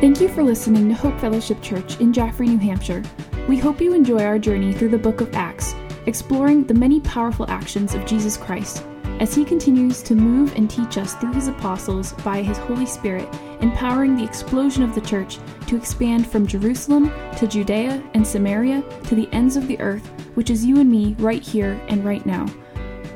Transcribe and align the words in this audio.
Thank 0.00 0.22
you 0.22 0.30
for 0.30 0.42
listening 0.42 0.88
to 0.88 0.94
Hope 0.94 1.20
Fellowship 1.20 1.60
Church 1.60 2.00
in 2.00 2.10
Jaffrey, 2.10 2.48
New 2.48 2.56
Hampshire. 2.56 3.02
We 3.46 3.58
hope 3.58 3.82
you 3.82 3.92
enjoy 3.92 4.24
our 4.24 4.38
journey 4.38 4.72
through 4.72 4.88
the 4.88 4.96
book 4.96 5.20
of 5.20 5.34
Acts, 5.34 5.74
exploring 6.06 6.64
the 6.64 6.72
many 6.72 7.00
powerful 7.00 7.44
actions 7.50 7.92
of 7.92 8.06
Jesus 8.06 8.38
Christ 8.38 8.82
as 9.20 9.34
he 9.34 9.44
continues 9.44 10.02
to 10.04 10.14
move 10.14 10.56
and 10.56 10.70
teach 10.70 10.96
us 10.96 11.12
through 11.16 11.34
his 11.34 11.48
apostles 11.48 12.14
by 12.24 12.40
his 12.40 12.56
Holy 12.56 12.86
Spirit, 12.86 13.28
empowering 13.60 14.16
the 14.16 14.24
explosion 14.24 14.82
of 14.82 14.94
the 14.94 15.02
church 15.02 15.38
to 15.66 15.76
expand 15.76 16.26
from 16.26 16.46
Jerusalem 16.46 17.12
to 17.36 17.46
Judea 17.46 18.02
and 18.14 18.26
Samaria 18.26 18.82
to 19.02 19.14
the 19.14 19.28
ends 19.32 19.58
of 19.58 19.68
the 19.68 19.78
earth, 19.80 20.06
which 20.34 20.48
is 20.48 20.64
you 20.64 20.80
and 20.80 20.90
me 20.90 21.14
right 21.18 21.42
here 21.42 21.78
and 21.88 22.02
right 22.06 22.24
now 22.24 22.46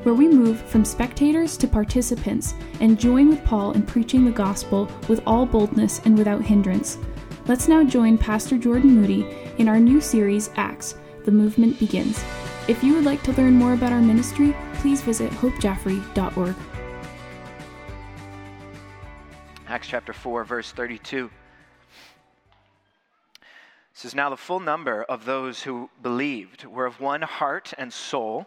where 0.04 0.14
we 0.14 0.28
move 0.28 0.60
from 0.60 0.84
spectators 0.84 1.56
to 1.56 1.66
participants 1.66 2.54
and 2.80 3.00
join 3.00 3.28
with 3.28 3.44
Paul 3.44 3.72
in 3.72 3.82
preaching 3.82 4.24
the 4.24 4.30
gospel 4.30 4.88
with 5.08 5.22
all 5.26 5.44
boldness 5.44 6.00
and 6.04 6.16
without 6.16 6.42
hindrance. 6.42 6.98
Let's 7.46 7.68
now 7.68 7.82
join 7.82 8.16
Pastor 8.16 8.56
Jordan 8.56 8.94
Moody 8.94 9.26
in 9.58 9.68
our 9.68 9.80
new 9.80 10.00
series, 10.00 10.50
Acts 10.56 10.94
The 11.24 11.32
Movement 11.32 11.78
Begins. 11.78 12.22
If 12.68 12.82
you 12.82 12.94
would 12.94 13.04
like 13.04 13.22
to 13.24 13.32
learn 13.32 13.54
more 13.54 13.72
about 13.72 13.92
our 13.92 14.00
ministry, 14.00 14.54
please 14.74 15.02
visit 15.02 15.30
hopejaffrey.org. 15.32 16.54
Acts 19.66 19.88
chapter 19.88 20.12
4, 20.12 20.44
verse 20.44 20.70
32 20.72 21.30
says, 23.94 24.14
Now 24.14 24.28
the 24.28 24.36
full 24.36 24.60
number 24.60 25.02
of 25.04 25.24
those 25.24 25.62
who 25.62 25.88
believed 26.02 26.66
were 26.66 26.86
of 26.86 27.00
one 27.00 27.22
heart 27.22 27.72
and 27.78 27.92
soul. 27.92 28.46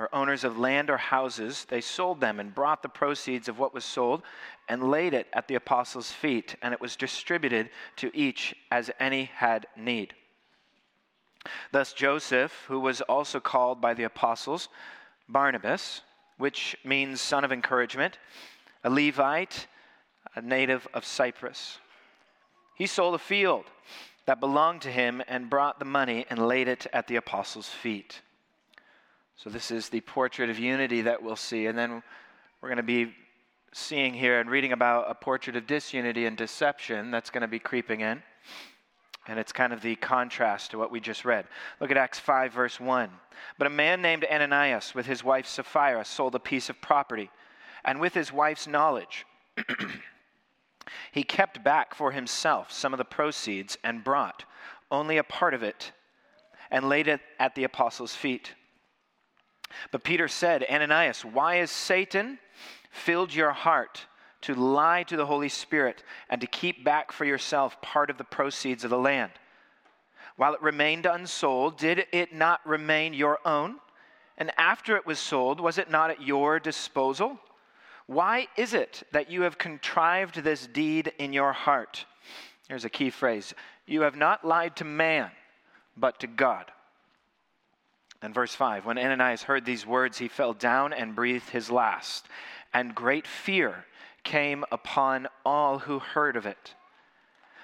or 0.00 0.08
owners 0.14 0.44
of 0.44 0.58
land 0.58 0.88
or 0.88 0.96
houses, 0.96 1.66
they 1.68 1.82
sold 1.82 2.22
them 2.22 2.40
and 2.40 2.54
brought 2.54 2.82
the 2.82 2.88
proceeds 2.88 3.48
of 3.48 3.58
what 3.58 3.74
was 3.74 3.84
sold 3.84 4.22
and 4.66 4.90
laid 4.90 5.12
it 5.12 5.26
at 5.34 5.46
the 5.46 5.56
apostles' 5.56 6.10
feet, 6.10 6.56
and 6.62 6.72
it 6.72 6.80
was 6.80 6.96
distributed 6.96 7.68
to 7.96 8.10
each 8.16 8.54
as 8.70 8.90
any 8.98 9.24
had 9.24 9.66
need. 9.76 10.14
Thus, 11.70 11.92
Joseph, 11.92 12.64
who 12.66 12.80
was 12.80 13.02
also 13.02 13.40
called 13.40 13.82
by 13.82 13.92
the 13.92 14.04
apostles 14.04 14.70
Barnabas, 15.28 16.00
which 16.38 16.74
means 16.82 17.20
son 17.20 17.44
of 17.44 17.52
encouragement, 17.52 18.18
a 18.82 18.88
Levite, 18.88 19.66
a 20.34 20.40
native 20.40 20.88
of 20.94 21.04
Cyprus, 21.04 21.78
he 22.74 22.86
sold 22.86 23.14
a 23.14 23.18
field 23.18 23.66
that 24.24 24.40
belonged 24.40 24.80
to 24.80 24.90
him 24.90 25.22
and 25.28 25.50
brought 25.50 25.78
the 25.78 25.84
money 25.84 26.24
and 26.30 26.48
laid 26.48 26.68
it 26.68 26.86
at 26.94 27.06
the 27.06 27.16
apostles' 27.16 27.68
feet. 27.68 28.22
So, 29.42 29.48
this 29.48 29.70
is 29.70 29.88
the 29.88 30.02
portrait 30.02 30.50
of 30.50 30.58
unity 30.58 31.00
that 31.00 31.22
we'll 31.22 31.34
see. 31.34 31.64
And 31.64 31.78
then 31.78 32.02
we're 32.60 32.68
going 32.68 32.76
to 32.76 32.82
be 32.82 33.14
seeing 33.72 34.12
here 34.12 34.38
and 34.38 34.50
reading 34.50 34.72
about 34.72 35.10
a 35.10 35.14
portrait 35.14 35.56
of 35.56 35.66
disunity 35.66 36.26
and 36.26 36.36
deception 36.36 37.10
that's 37.10 37.30
going 37.30 37.40
to 37.40 37.48
be 37.48 37.58
creeping 37.58 38.02
in. 38.02 38.22
And 39.26 39.38
it's 39.38 39.50
kind 39.50 39.72
of 39.72 39.80
the 39.80 39.96
contrast 39.96 40.72
to 40.72 40.78
what 40.78 40.90
we 40.90 41.00
just 41.00 41.24
read. 41.24 41.46
Look 41.80 41.90
at 41.90 41.96
Acts 41.96 42.18
5, 42.18 42.52
verse 42.52 42.78
1. 42.78 43.08
But 43.56 43.66
a 43.66 43.70
man 43.70 44.02
named 44.02 44.26
Ananias, 44.30 44.94
with 44.94 45.06
his 45.06 45.24
wife 45.24 45.46
Sapphira, 45.46 46.04
sold 46.04 46.34
a 46.34 46.38
piece 46.38 46.68
of 46.68 46.78
property. 46.82 47.30
And 47.82 47.98
with 47.98 48.12
his 48.12 48.30
wife's 48.30 48.66
knowledge, 48.66 49.24
he 51.12 51.22
kept 51.22 51.64
back 51.64 51.94
for 51.94 52.12
himself 52.12 52.70
some 52.70 52.92
of 52.92 52.98
the 52.98 53.06
proceeds 53.06 53.78
and 53.82 54.04
brought 54.04 54.44
only 54.90 55.16
a 55.16 55.24
part 55.24 55.54
of 55.54 55.62
it 55.62 55.92
and 56.70 56.90
laid 56.90 57.08
it 57.08 57.22
at 57.38 57.54
the 57.54 57.64
apostles' 57.64 58.14
feet. 58.14 58.52
But 59.90 60.04
Peter 60.04 60.28
said, 60.28 60.64
Ananias, 60.70 61.24
why 61.24 61.56
has 61.56 61.70
Satan 61.70 62.38
filled 62.90 63.34
your 63.34 63.52
heart 63.52 64.06
to 64.42 64.54
lie 64.54 65.02
to 65.04 65.16
the 65.16 65.26
Holy 65.26 65.48
Spirit 65.48 66.02
and 66.28 66.40
to 66.40 66.46
keep 66.46 66.84
back 66.84 67.12
for 67.12 67.24
yourself 67.24 67.80
part 67.82 68.10
of 68.10 68.18
the 68.18 68.24
proceeds 68.24 68.84
of 68.84 68.90
the 68.90 68.98
land? 68.98 69.32
While 70.36 70.54
it 70.54 70.62
remained 70.62 71.06
unsold, 71.06 71.76
did 71.76 72.06
it 72.12 72.34
not 72.34 72.66
remain 72.66 73.12
your 73.12 73.38
own? 73.44 73.76
And 74.38 74.50
after 74.56 74.96
it 74.96 75.06
was 75.06 75.18
sold, 75.18 75.60
was 75.60 75.76
it 75.76 75.90
not 75.90 76.10
at 76.10 76.22
your 76.22 76.58
disposal? 76.58 77.38
Why 78.06 78.48
is 78.56 78.74
it 78.74 79.02
that 79.12 79.30
you 79.30 79.42
have 79.42 79.58
contrived 79.58 80.42
this 80.42 80.66
deed 80.66 81.12
in 81.18 81.32
your 81.32 81.52
heart? 81.52 82.06
Here's 82.68 82.84
a 82.84 82.90
key 82.90 83.10
phrase 83.10 83.54
You 83.86 84.02
have 84.02 84.16
not 84.16 84.44
lied 84.44 84.76
to 84.76 84.84
man, 84.84 85.30
but 85.96 86.20
to 86.20 86.26
God. 86.26 86.72
And 88.22 88.34
verse 88.34 88.54
5 88.54 88.84
When 88.84 88.98
Ananias 88.98 89.42
heard 89.42 89.64
these 89.64 89.86
words, 89.86 90.18
he 90.18 90.28
fell 90.28 90.52
down 90.52 90.92
and 90.92 91.14
breathed 91.14 91.50
his 91.50 91.70
last, 91.70 92.26
and 92.72 92.94
great 92.94 93.26
fear 93.26 93.86
came 94.22 94.64
upon 94.70 95.28
all 95.44 95.78
who 95.78 95.98
heard 95.98 96.36
of 96.36 96.46
it. 96.46 96.74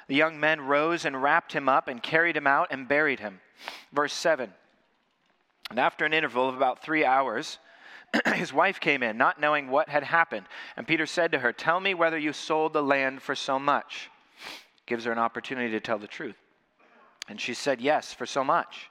The 0.08 0.14
young 0.14 0.38
men 0.38 0.60
rose 0.60 1.04
and 1.04 1.22
wrapped 1.22 1.52
him 1.52 1.68
up 1.68 1.88
and 1.88 2.02
carried 2.02 2.36
him 2.36 2.46
out 2.46 2.68
and 2.70 2.88
buried 2.88 3.20
him. 3.20 3.40
Verse 3.92 4.12
7 4.12 4.52
And 5.70 5.78
after 5.78 6.04
an 6.04 6.14
interval 6.14 6.48
of 6.48 6.56
about 6.56 6.82
three 6.82 7.04
hours, 7.04 7.58
his 8.34 8.52
wife 8.52 8.80
came 8.80 9.02
in, 9.02 9.18
not 9.18 9.40
knowing 9.40 9.68
what 9.68 9.88
had 9.88 10.04
happened. 10.04 10.46
And 10.76 10.86
Peter 10.86 11.06
said 11.06 11.32
to 11.32 11.40
her, 11.40 11.52
Tell 11.52 11.80
me 11.80 11.92
whether 11.92 12.18
you 12.18 12.32
sold 12.32 12.72
the 12.72 12.82
land 12.82 13.20
for 13.20 13.34
so 13.34 13.58
much. 13.58 14.10
Gives 14.86 15.04
her 15.04 15.12
an 15.12 15.18
opportunity 15.18 15.70
to 15.72 15.80
tell 15.80 15.98
the 15.98 16.06
truth. 16.06 16.36
And 17.28 17.40
she 17.40 17.54
said, 17.54 17.80
Yes, 17.80 18.14
for 18.14 18.26
so 18.26 18.44
much. 18.44 18.88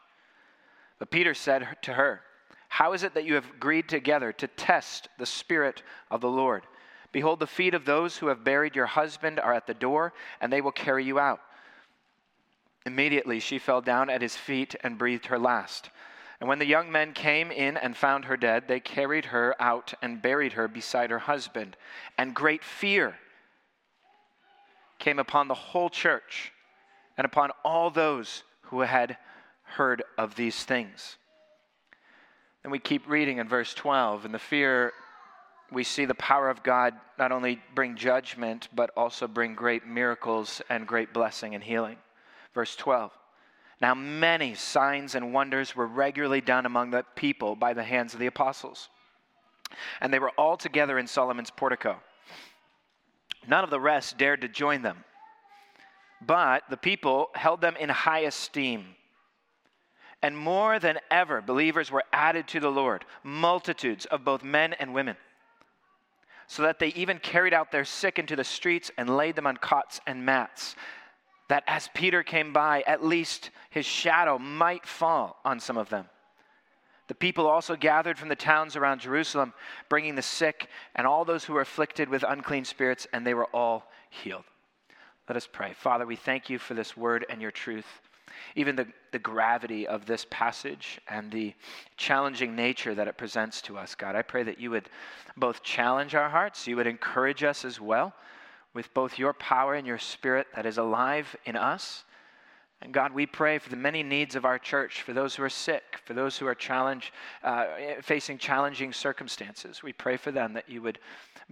But 1.00 1.12
Peter 1.12 1.34
said 1.34 1.68
to 1.84 1.94
her, 1.94 2.22
How 2.70 2.94
is 2.94 3.04
it 3.04 3.14
that 3.14 3.26
you 3.26 3.36
have 3.36 3.50
agreed 3.50 3.90
together 3.90 4.32
to 4.34 4.48
test 4.48 5.10
the 5.18 5.26
Spirit 5.26 5.84
of 6.10 6.22
the 6.22 6.30
Lord? 6.30 6.64
Behold, 7.12 7.40
the 7.40 7.48
feet 7.48 7.74
of 7.74 7.86
those 7.86 8.18
who 8.18 8.28
have 8.28 8.44
buried 8.44 8.76
your 8.76 8.86
husband 8.86 9.40
are 9.40 9.54
at 9.54 9.68
the 9.68 9.74
door, 9.74 10.14
and 10.42 10.52
they 10.52 10.62
will 10.62 10.72
carry 10.72 11.04
you 11.04 11.20
out. 11.20 11.42
Immediately 12.86 13.40
she 13.40 13.58
fell 13.58 13.82
down 13.82 14.10
at 14.10 14.22
his 14.22 14.36
feet 14.36 14.76
and 14.84 14.98
breathed 14.98 15.28
her 15.28 15.40
last. 15.40 15.90
And 16.40 16.50
when 16.50 16.60
the 16.60 16.66
young 16.66 16.92
men 16.92 17.14
came 17.14 17.52
in 17.52 17.78
and 17.78 17.96
found 17.96 18.26
her 18.26 18.38
dead, 18.38 18.68
they 18.68 18.80
carried 18.80 19.26
her 19.26 19.56
out 19.60 19.94
and 20.02 20.22
buried 20.22 20.54
her 20.54 20.68
beside 20.68 21.10
her 21.10 21.20
husband. 21.20 21.78
And 22.18 22.36
great 22.36 22.64
fear 22.64 23.16
came 25.00 25.20
upon 25.20 25.48
the 25.48 25.54
whole 25.54 25.90
church 25.90 26.52
and 27.18 27.26
upon 27.26 27.52
all 27.64 27.90
those 27.90 28.44
who 28.64 28.82
had 28.82 29.18
heard 29.66 30.04
of 30.18 30.36
these 30.36 30.64
things. 30.64 31.18
And 32.64 32.72
we 32.72 32.80
keep 32.80 33.08
reading 33.08 33.38
in 33.38 33.48
verse 33.48 33.74
12, 33.74 34.26
and 34.26 34.34
the 34.34 34.40
fear, 34.40 34.94
we 35.72 35.84
see 35.84 36.06
the 36.06 36.16
power 36.16 36.50
of 36.50 36.64
God 36.64 36.94
not 37.20 37.32
only 37.32 37.62
bring 37.76 37.96
judgment, 37.96 38.70
but 38.74 38.92
also 38.98 39.28
bring 39.28 39.54
great 39.54 39.86
miracles 39.86 40.62
and 40.70 40.88
great 40.88 41.14
blessing 41.14 41.54
and 41.54 41.64
healing. 41.64 41.98
Verse 42.54 42.76
12. 42.76 43.12
Now, 43.82 43.94
many 43.94 44.56
signs 44.56 45.16
and 45.16 45.34
wonders 45.34 45.76
were 45.76 45.86
regularly 45.86 46.42
done 46.42 46.66
among 46.66 46.92
the 46.92 47.04
people 47.16 47.56
by 47.56 47.74
the 47.74 47.84
hands 47.84 48.14
of 48.14 48.20
the 48.20 48.26
apostles. 48.26 48.90
And 50.00 50.14
they 50.14 50.20
were 50.20 50.32
all 50.38 50.56
together 50.58 50.98
in 50.98 51.08
Solomon's 51.08 51.52
portico. 51.52 51.98
None 53.48 53.64
of 53.64 53.70
the 53.70 53.80
rest 53.80 54.18
dared 54.18 54.42
to 54.42 54.48
join 54.48 54.82
them, 54.82 55.04
but 56.26 56.64
the 56.70 56.78
people 56.78 57.30
held 57.36 57.62
them 57.62 57.76
in 57.80 57.90
high 57.90 58.22
esteem 58.22 58.96
and 60.26 60.36
more 60.36 60.80
than 60.80 60.98
ever, 61.12 61.40
believers 61.40 61.92
were 61.92 62.04
added 62.12 62.48
to 62.48 62.60
the 62.60 62.72
Lord, 62.72 63.06
multitudes 63.22 64.08
of 64.08 64.26
both 64.26 64.44
men 64.44 64.74
and 64.74 64.92
women, 64.92 65.18
so 66.48 66.64
that 66.64 66.80
they 66.80 66.88
even 66.88 67.20
carried 67.20 67.54
out 67.54 67.72
their 67.72 67.86
sick 67.86 68.18
into 68.18 68.36
the 68.36 68.44
streets 68.44 68.90
and 68.98 69.18
laid 69.18 69.36
them 69.36 69.46
on 69.46 69.56
cots 69.58 70.02
and 70.08 70.26
mats, 70.26 70.76
that 71.48 71.64
as 71.68 71.92
Peter 71.94 72.24
came 72.24 72.54
by, 72.54 72.84
at 72.88 73.06
least 73.06 73.52
his 73.70 73.86
shadow 73.86 74.40
might 74.40 74.88
fall 74.88 75.38
on 75.46 75.60
some 75.60 75.78
of 75.78 75.90
them. 75.90 76.06
The 77.08 77.14
people 77.14 77.46
also 77.46 77.76
gathered 77.76 78.18
from 78.18 78.30
the 78.30 78.36
towns 78.36 78.76
around 78.76 79.02
Jerusalem, 79.02 79.54
bringing 79.90 80.16
the 80.16 80.24
sick 80.24 80.70
and 80.96 81.06
all 81.06 81.24
those 81.24 81.44
who 81.44 81.54
were 81.54 81.62
afflicted 81.62 82.10
with 82.10 82.26
unclean 82.28 82.66
spirits, 82.66 83.06
and 83.14 83.28
they 83.28 83.36
were 83.36 83.46
all 83.54 83.92
healed. 84.10 84.46
Let 85.30 85.38
us 85.38 85.48
pray. 85.52 85.74
Father, 85.74 86.08
we 86.08 86.16
thank 86.16 86.50
you 86.50 86.58
for 86.58 86.74
this 86.74 86.98
word 86.98 87.28
and 87.30 87.44
your 87.44 87.52
truth 87.52 87.86
even 88.56 88.76
the, 88.76 88.88
the 89.12 89.20
gravity 89.20 89.88
of 89.88 90.06
this 90.06 90.26
passage 90.30 91.00
and 91.10 91.32
the 91.32 91.54
challenging 91.98 92.56
nature 92.56 92.96
that 92.96 93.08
it 93.08 93.18
presents 93.18 93.62
to 93.64 93.78
us, 93.78 93.96
God. 93.96 94.16
I 94.16 94.22
pray 94.22 94.44
that 94.44 94.60
you 94.60 94.72
would 94.72 94.90
both 95.38 95.64
challenge 95.64 96.16
our 96.16 96.30
hearts, 96.30 96.68
you 96.68 96.76
would 96.76 96.88
encourage 96.88 97.44
us 97.44 97.66
as 97.66 97.80
well 97.82 98.14
with 98.74 98.94
both 98.94 99.18
your 99.18 99.34
power 99.34 99.76
and 99.76 99.88
your 99.88 99.98
spirit 99.98 100.48
that 100.54 100.66
is 100.66 100.78
alive 100.78 101.34
in 101.46 101.56
us, 101.56 102.04
And 102.82 102.94
God, 102.94 103.14
we 103.14 103.26
pray 103.26 103.58
for 103.58 103.70
the 103.70 103.76
many 103.76 104.04
needs 104.04 104.36
of 104.36 104.46
our 104.46 104.60
church, 104.60 105.02
for 105.02 105.14
those 105.14 105.36
who 105.36 105.44
are 105.44 105.50
sick, 105.50 106.00
for 106.04 106.14
those 106.14 106.38
who 106.38 106.46
are 106.46 106.56
challenge, 106.56 107.14
uh, 107.44 107.66
facing 108.02 108.38
challenging 108.38 108.92
circumstances. 108.92 109.82
We 109.82 109.94
pray 109.94 110.18
for 110.18 110.32
them 110.32 110.54
that 110.54 110.70
you 110.70 110.82
would 110.82 111.00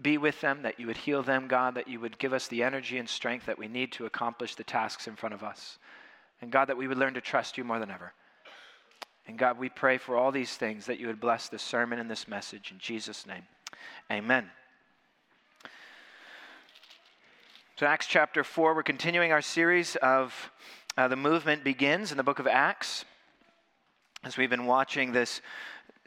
be 0.01 0.17
with 0.17 0.39
them, 0.41 0.61
that 0.63 0.79
you 0.79 0.87
would 0.87 0.97
heal 0.97 1.23
them, 1.23 1.47
God, 1.47 1.75
that 1.75 1.87
you 1.87 1.99
would 1.99 2.17
give 2.19 2.33
us 2.33 2.47
the 2.47 2.61
energy 2.61 2.97
and 2.97 3.07
strength 3.07 3.45
that 3.45 3.57
we 3.57 3.67
need 3.67 3.91
to 3.93 4.05
accomplish 4.05 4.55
the 4.55 4.63
tasks 4.63 5.07
in 5.07 5.15
front 5.15 5.33
of 5.33 5.43
us. 5.43 5.79
And 6.43 6.51
God, 6.51 6.65
that 6.65 6.75
we 6.75 6.89
would 6.89 6.97
learn 6.97 7.13
to 7.13 7.21
trust 7.21 7.57
you 7.57 7.63
more 7.63 7.79
than 7.79 7.89
ever. 7.89 8.11
And 9.27 9.39
God, 9.39 9.57
we 9.57 9.69
pray 9.69 9.97
for 9.97 10.17
all 10.17 10.29
these 10.29 10.57
things 10.57 10.87
that 10.87 10.99
you 10.99 11.07
would 11.07 11.21
bless 11.21 11.47
this 11.47 11.61
sermon 11.61 11.99
and 11.99 12.11
this 12.11 12.27
message. 12.27 12.69
In 12.69 12.79
Jesus' 12.79 13.25
name, 13.25 13.43
amen. 14.11 14.51
So, 17.77 17.85
Acts 17.85 18.07
chapter 18.07 18.43
4, 18.43 18.75
we're 18.75 18.83
continuing 18.83 19.31
our 19.31 19.41
series 19.41 19.95
of 19.95 20.33
uh, 20.97 21.07
the 21.07 21.15
movement 21.15 21.63
begins 21.63 22.11
in 22.11 22.17
the 22.17 22.23
book 22.23 22.39
of 22.39 22.47
Acts. 22.47 23.05
As 24.25 24.35
we've 24.35 24.49
been 24.49 24.65
watching 24.65 25.13
this 25.13 25.39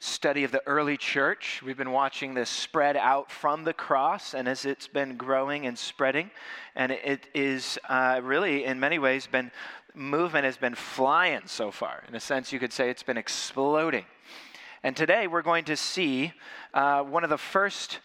study 0.00 0.44
of 0.44 0.52
the 0.52 0.62
early 0.66 0.98
church, 0.98 1.62
we've 1.64 1.78
been 1.78 1.92
watching 1.92 2.34
this 2.34 2.50
spread 2.50 2.98
out 2.98 3.30
from 3.30 3.64
the 3.64 3.72
cross, 3.72 4.34
and 4.34 4.46
as 4.46 4.66
it's 4.66 4.86
been 4.86 5.16
growing 5.16 5.66
and 5.66 5.78
spreading, 5.78 6.30
and 6.74 6.92
it 6.92 7.26
is 7.34 7.78
uh, 7.88 8.20
really, 8.22 8.64
in 8.64 8.78
many 8.78 8.98
ways, 8.98 9.26
been 9.26 9.50
movement 9.96 10.44
has 10.44 10.56
been 10.56 10.74
flying 10.74 11.42
so 11.46 11.70
far. 11.70 12.04
In 12.08 12.14
a 12.14 12.20
sense, 12.20 12.52
you 12.52 12.58
could 12.58 12.72
say 12.72 12.90
it's 12.90 13.02
been 13.02 13.16
exploding. 13.16 14.04
And 14.82 14.94
today 14.94 15.26
we're 15.26 15.42
going 15.42 15.64
to 15.64 15.76
see 15.76 16.32
uh, 16.74 17.02
one 17.02 17.24
of 17.24 17.30
the 17.30 17.38
first 17.38 18.00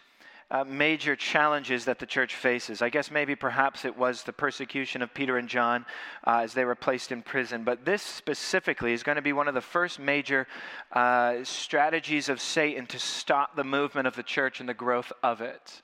uh, 0.50 0.64
major 0.64 1.16
challenges 1.16 1.86
that 1.86 1.98
the 1.98 2.06
church 2.06 2.34
faces. 2.34 2.82
I 2.82 2.90
guess 2.90 3.10
maybe 3.10 3.34
perhaps 3.34 3.84
it 3.84 3.96
was 3.96 4.22
the 4.22 4.32
persecution 4.32 5.00
of 5.00 5.14
Peter 5.14 5.38
and 5.38 5.48
John 5.48 5.86
uh, 6.26 6.40
as 6.40 6.52
they 6.52 6.64
were 6.64 6.74
placed 6.74 7.10
in 7.10 7.22
prison, 7.22 7.64
but 7.64 7.84
this 7.84 8.02
specifically 8.02 8.92
is 8.92 9.02
going 9.02 9.16
to 9.16 9.22
be 9.22 9.32
one 9.32 9.48
of 9.48 9.54
the 9.54 9.62
first 9.62 9.98
major 9.98 10.46
uh, 10.92 11.36
strategies 11.42 12.28
of 12.28 12.40
Satan 12.40 12.86
to 12.86 12.98
stop 12.98 13.56
the 13.56 13.64
movement 13.64 14.06
of 14.06 14.14
the 14.14 14.22
church 14.22 14.60
and 14.60 14.68
the 14.68 14.74
growth 14.74 15.10
of 15.22 15.40
it. 15.40 15.82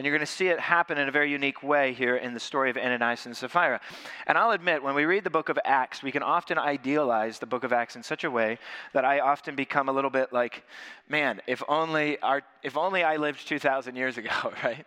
And 0.00 0.06
you're 0.06 0.16
going 0.16 0.26
to 0.26 0.32
see 0.32 0.48
it 0.48 0.58
happen 0.58 0.96
in 0.96 1.08
a 1.08 1.12
very 1.12 1.30
unique 1.30 1.62
way 1.62 1.92
here 1.92 2.16
in 2.16 2.32
the 2.32 2.40
story 2.40 2.70
of 2.70 2.78
Ananias 2.78 3.26
and 3.26 3.36
Sapphira. 3.36 3.82
And 4.26 4.38
I'll 4.38 4.52
admit, 4.52 4.82
when 4.82 4.94
we 4.94 5.04
read 5.04 5.24
the 5.24 5.28
book 5.28 5.50
of 5.50 5.58
Acts, 5.62 6.02
we 6.02 6.10
can 6.10 6.22
often 6.22 6.56
idealize 6.56 7.38
the 7.38 7.44
book 7.44 7.64
of 7.64 7.72
Acts 7.74 7.96
in 7.96 8.02
such 8.02 8.24
a 8.24 8.30
way 8.30 8.58
that 8.94 9.04
I 9.04 9.20
often 9.20 9.56
become 9.56 9.90
a 9.90 9.92
little 9.92 10.08
bit 10.08 10.32
like, 10.32 10.64
man, 11.06 11.42
if 11.46 11.62
only, 11.68 12.18
our, 12.20 12.40
if 12.62 12.78
only 12.78 13.04
I 13.04 13.16
lived 13.16 13.46
2,000 13.46 13.94
years 13.94 14.16
ago, 14.16 14.30
right? 14.64 14.86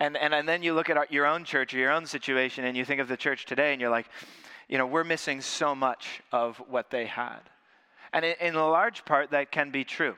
And, 0.00 0.16
and, 0.16 0.34
and 0.34 0.48
then 0.48 0.60
you 0.60 0.74
look 0.74 0.90
at 0.90 0.96
our, 0.96 1.06
your 1.08 1.26
own 1.26 1.44
church 1.44 1.72
or 1.72 1.78
your 1.78 1.92
own 1.92 2.04
situation 2.04 2.64
and 2.64 2.76
you 2.76 2.84
think 2.84 3.00
of 3.00 3.06
the 3.06 3.16
church 3.16 3.46
today 3.46 3.70
and 3.70 3.80
you're 3.80 3.90
like, 3.90 4.08
you 4.68 4.76
know, 4.76 4.86
we're 4.86 5.04
missing 5.04 5.40
so 5.40 5.72
much 5.72 6.20
of 6.32 6.56
what 6.68 6.90
they 6.90 7.06
had. 7.06 7.42
And 8.12 8.24
in, 8.24 8.34
in 8.40 8.54
a 8.56 8.68
large 8.68 9.04
part, 9.04 9.30
that 9.30 9.52
can 9.52 9.70
be 9.70 9.84
true. 9.84 10.16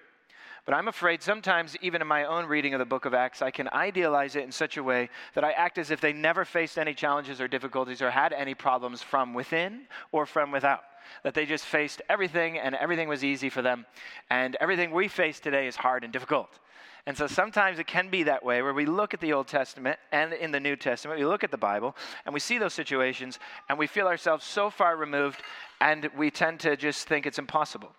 But 0.68 0.76
I'm 0.76 0.88
afraid 0.88 1.22
sometimes, 1.22 1.78
even 1.80 2.02
in 2.02 2.06
my 2.06 2.24
own 2.24 2.44
reading 2.44 2.74
of 2.74 2.78
the 2.78 2.84
book 2.84 3.06
of 3.06 3.14
Acts, 3.14 3.40
I 3.40 3.50
can 3.50 3.70
idealize 3.72 4.36
it 4.36 4.44
in 4.44 4.52
such 4.52 4.76
a 4.76 4.82
way 4.82 5.08
that 5.32 5.42
I 5.42 5.52
act 5.52 5.78
as 5.78 5.90
if 5.90 5.98
they 5.98 6.12
never 6.12 6.44
faced 6.44 6.76
any 6.76 6.92
challenges 6.92 7.40
or 7.40 7.48
difficulties 7.48 8.02
or 8.02 8.10
had 8.10 8.34
any 8.34 8.54
problems 8.54 9.02
from 9.02 9.32
within 9.32 9.86
or 10.12 10.26
from 10.26 10.50
without. 10.50 10.82
That 11.22 11.32
they 11.32 11.46
just 11.46 11.64
faced 11.64 12.02
everything 12.10 12.58
and 12.58 12.74
everything 12.74 13.08
was 13.08 13.24
easy 13.24 13.48
for 13.48 13.62
them. 13.62 13.86
And 14.28 14.58
everything 14.60 14.90
we 14.90 15.08
face 15.08 15.40
today 15.40 15.68
is 15.68 15.76
hard 15.76 16.04
and 16.04 16.12
difficult. 16.12 16.58
And 17.06 17.16
so 17.16 17.26
sometimes 17.26 17.78
it 17.78 17.86
can 17.86 18.10
be 18.10 18.24
that 18.24 18.44
way 18.44 18.60
where 18.60 18.74
we 18.74 18.84
look 18.84 19.14
at 19.14 19.20
the 19.20 19.32
Old 19.32 19.48
Testament 19.48 19.98
and 20.12 20.34
in 20.34 20.52
the 20.52 20.60
New 20.60 20.76
Testament, 20.76 21.18
we 21.18 21.24
look 21.24 21.44
at 21.44 21.50
the 21.50 21.56
Bible 21.56 21.96
and 22.26 22.34
we 22.34 22.40
see 22.40 22.58
those 22.58 22.74
situations 22.74 23.38
and 23.70 23.78
we 23.78 23.86
feel 23.86 24.06
ourselves 24.06 24.44
so 24.44 24.68
far 24.68 24.98
removed 24.98 25.40
and 25.80 26.10
we 26.14 26.30
tend 26.30 26.60
to 26.60 26.76
just 26.76 27.08
think 27.08 27.24
it's 27.24 27.38
impossible. 27.38 27.94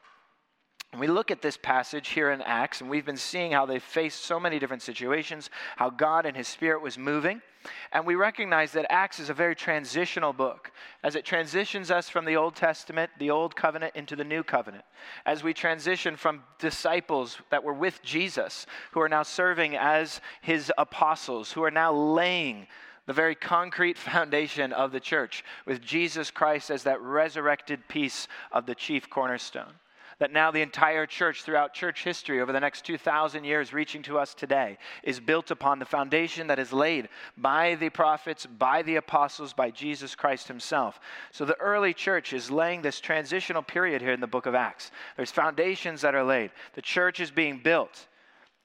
We 0.97 1.05
look 1.05 1.29
at 1.29 1.43
this 1.43 1.55
passage 1.55 2.09
here 2.09 2.31
in 2.31 2.41
Acts, 2.41 2.81
and 2.81 2.89
we've 2.89 3.05
been 3.05 3.15
seeing 3.15 3.51
how 3.51 3.67
they 3.67 3.77
faced 3.77 4.23
so 4.23 4.39
many 4.39 4.57
different 4.57 4.81
situations, 4.81 5.51
how 5.75 5.91
God 5.91 6.25
and 6.25 6.35
His 6.35 6.47
Spirit 6.47 6.81
was 6.81 6.97
moving. 6.97 7.43
And 7.91 8.07
we 8.07 8.15
recognize 8.15 8.71
that 8.71 8.91
Acts 8.91 9.19
is 9.19 9.29
a 9.29 9.33
very 9.35 9.55
transitional 9.55 10.33
book 10.33 10.71
as 11.03 11.15
it 11.15 11.25
transitions 11.25 11.91
us 11.91 12.09
from 12.09 12.25
the 12.25 12.37
Old 12.37 12.55
Testament, 12.55 13.11
the 13.19 13.29
Old 13.29 13.55
Covenant, 13.55 13.95
into 13.95 14.15
the 14.15 14.23
New 14.23 14.41
Covenant. 14.41 14.83
As 15.27 15.43
we 15.43 15.53
transition 15.53 16.15
from 16.15 16.43
disciples 16.57 17.37
that 17.51 17.63
were 17.63 17.73
with 17.73 18.01
Jesus, 18.01 18.65
who 18.91 19.01
are 19.01 19.09
now 19.09 19.23
serving 19.23 19.75
as 19.75 20.21
His 20.41 20.71
apostles, 20.75 21.51
who 21.51 21.63
are 21.63 21.71
now 21.71 21.93
laying 21.93 22.65
the 23.05 23.13
very 23.13 23.35
concrete 23.35 23.97
foundation 23.99 24.73
of 24.73 24.91
the 24.91 24.99
church 24.99 25.43
with 25.67 25.81
Jesus 25.81 26.31
Christ 26.31 26.71
as 26.71 26.81
that 26.83 26.99
resurrected 26.99 27.87
piece 27.87 28.27
of 28.51 28.65
the 28.65 28.75
chief 28.75 29.07
cornerstone 29.07 29.73
that 30.19 30.31
now 30.31 30.51
the 30.51 30.61
entire 30.61 31.05
church 31.05 31.43
throughout 31.43 31.73
church 31.73 32.03
history 32.03 32.41
over 32.41 32.51
the 32.51 32.59
next 32.59 32.85
2,000 32.85 33.43
years, 33.43 33.73
reaching 33.73 34.01
to 34.03 34.19
us 34.19 34.33
today, 34.33 34.77
is 35.03 35.19
built 35.19 35.49
upon 35.49 35.79
the 35.79 35.85
foundation 35.85 36.47
that 36.47 36.59
is 36.59 36.73
laid 36.73 37.09
by 37.37 37.75
the 37.75 37.89
prophets, 37.89 38.45
by 38.45 38.81
the 38.81 38.97
apostles, 38.97 39.53
by 39.53 39.71
Jesus 39.71 40.15
Christ 40.15 40.47
himself. 40.47 40.99
So 41.31 41.45
the 41.45 41.59
early 41.59 41.93
church 41.93 42.33
is 42.33 42.51
laying 42.51 42.81
this 42.81 42.99
transitional 42.99 43.63
period 43.63 44.01
here 44.01 44.13
in 44.13 44.19
the 44.19 44.27
book 44.27 44.45
of 44.45 44.55
Acts. 44.55 44.91
There's 45.15 45.31
foundations 45.31 46.01
that 46.01 46.15
are 46.15 46.23
laid, 46.23 46.51
the 46.73 46.81
church 46.81 47.19
is 47.19 47.31
being 47.31 47.61
built 47.63 48.07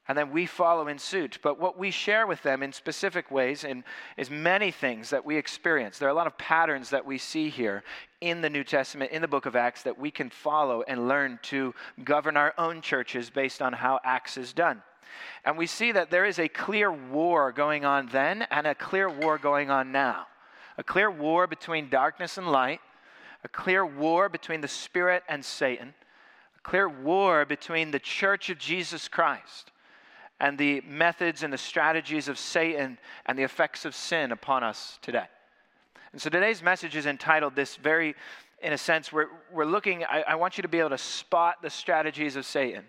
and 0.07 0.19
then 0.19 0.31
we 0.31 0.45
follow 0.45 0.89
in 0.89 0.99
suit. 0.99 1.39
But 1.43 1.59
what 1.59 1.79
we 1.79 1.91
share 1.91 2.27
with 2.27 2.43
them 2.43 2.63
in 2.63 2.73
specific 2.73 3.31
ways 3.31 3.65
in, 3.65 3.85
is 4.17 4.31
many 4.31 4.71
things 4.71 5.11
that 5.11 5.25
we 5.25 5.37
experience. 5.37 5.99
There 5.99 6.09
are 6.09 6.13
a 6.13 6.15
lot 6.15 6.27
of 6.27 6.37
patterns 6.37 6.91
that 6.91 7.07
we 7.07 7.17
see 7.17 7.49
here 7.49 7.83
in 8.21 8.43
the 8.43 8.51
New 8.51 8.65
Testament, 8.65 9.13
in 9.13 9.23
the 9.23 9.29
book 9.29 9.47
of 9.47 9.57
Acts, 9.57 9.83
that 9.83 9.99
we 9.99 10.11
can 10.11 10.29
follow 10.29 10.83
and 10.83 11.09
learn 11.09 11.39
to 11.45 11.75
govern 12.05 12.37
our 12.37 12.53
own 12.59 12.83
churches 12.83 13.31
based 13.31 13.63
on 13.63 13.73
how 13.73 13.99
Acts 14.05 14.37
is 14.37 14.53
done. 14.53 14.83
And 15.45 15.57
we 15.57 15.67
see 15.67 15.93
that 15.93 16.11
there 16.11 16.27
is 16.27 16.39
a 16.39 16.49
clear 16.49 16.93
war 16.93 17.51
going 17.51 17.85
on 17.85 18.09
then 18.09 18.43
and 18.51 18.67
a 18.67 18.75
clear 18.75 19.09
war 19.09 19.39
going 19.39 19.71
on 19.71 19.91
now. 19.91 20.27
A 20.77 20.85
clear 20.85 21.11
war 21.11 21.47
between 21.47 21.89
darkness 21.89 22.37
and 22.37 22.51
light, 22.51 22.81
a 23.43 23.49
clear 23.49 23.87
war 23.87 24.29
between 24.29 24.61
the 24.61 24.69
Spirit 24.69 25.23
and 25.29 25.43
Satan, 25.45 25.95
a 26.59 26.61
clear 26.69 26.89
war 26.89 27.47
between 27.47 27.91
the 27.91 27.99
church 27.99 28.51
of 28.51 28.59
Jesus 28.59 29.09
Christ 29.09 29.71
and 30.45 30.59
the 30.59 30.83
methods 30.87 31.43
and 31.43 31.51
the 31.51 31.59
strategies 31.59 32.29
of 32.29 32.39
Satan 32.39 32.99
and 33.25 33.39
the 33.39 33.45
effects 33.45 33.87
of 33.87 33.95
sin 33.95 34.31
upon 34.31 34.63
us 34.63 34.99
today. 35.01 35.25
And 36.13 36.21
so 36.21 36.29
today's 36.29 36.63
message 36.63 36.97
is 36.97 37.07
entitled 37.07 37.57
this 37.57 37.77
very, 37.77 38.15
in 38.63 38.75
a 38.75 38.79
sense, 38.79 39.11
we're, 39.11 39.29
we're 39.51 39.65
looking, 39.65 40.05
I, 40.05 40.23
I 40.29 40.35
want 40.35 40.59
you 40.59 40.63
to 40.63 40.69
be 40.69 40.81
able 40.81 40.91
to 40.91 40.99
spot 40.99 41.63
the 41.63 41.71
strategies 41.71 42.37
of 42.37 42.45
Satan. 42.45 42.85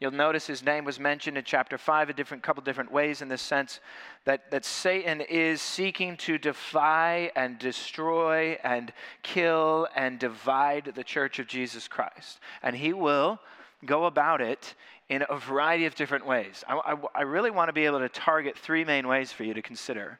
You'll 0.00 0.10
notice 0.10 0.46
his 0.46 0.62
name 0.62 0.84
was 0.84 1.00
mentioned 1.00 1.38
in 1.38 1.44
chapter 1.44 1.78
5 1.78 2.10
a 2.10 2.12
different 2.12 2.42
couple 2.42 2.62
different 2.62 2.92
ways 2.92 3.22
in 3.22 3.28
the 3.28 3.38
sense 3.38 3.80
that, 4.26 4.50
that 4.50 4.66
Satan 4.66 5.22
is 5.22 5.62
seeking 5.62 6.18
to 6.18 6.36
defy 6.36 7.32
and 7.34 7.58
destroy 7.58 8.58
and 8.62 8.92
kill 9.22 9.88
and 9.96 10.18
divide 10.18 10.92
the 10.94 11.04
church 11.04 11.38
of 11.38 11.46
Jesus 11.46 11.88
Christ. 11.88 12.38
And 12.62 12.76
he 12.76 12.92
will 12.92 13.40
go 13.86 14.04
about 14.04 14.42
it 14.42 14.74
in 15.08 15.24
a 15.28 15.38
variety 15.38 15.86
of 15.86 15.94
different 15.94 16.26
ways. 16.26 16.64
I, 16.68 16.74
I, 16.74 16.96
I 17.14 17.22
really 17.22 17.50
want 17.50 17.68
to 17.68 17.72
be 17.72 17.86
able 17.86 18.00
to 18.00 18.08
target 18.08 18.58
three 18.58 18.84
main 18.84 19.06
ways 19.06 19.32
for 19.32 19.44
you 19.44 19.54
to 19.54 19.62
consider. 19.62 20.18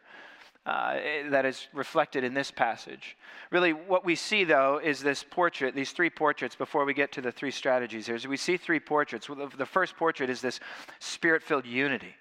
Uh, 0.64 0.98
that 1.30 1.46
is 1.46 1.68
reflected 1.72 2.24
in 2.24 2.34
this 2.34 2.50
passage. 2.50 3.16
Really, 3.52 3.72
what 3.72 4.04
we 4.04 4.16
see, 4.16 4.42
though, 4.42 4.80
is 4.82 4.98
this 4.98 5.24
portrait, 5.30 5.76
these 5.76 5.92
three 5.92 6.10
portraits, 6.10 6.56
before 6.56 6.84
we 6.84 6.92
get 6.92 7.12
to 7.12 7.20
the 7.20 7.30
three 7.30 7.52
strategies 7.52 8.06
here. 8.06 8.18
We 8.28 8.36
see 8.36 8.56
three 8.56 8.80
portraits. 8.80 9.28
The 9.56 9.64
first 9.64 9.96
portrait 9.96 10.28
is 10.28 10.40
this 10.40 10.58
spirit 10.98 11.44
filled 11.44 11.66
unity. 11.66 12.16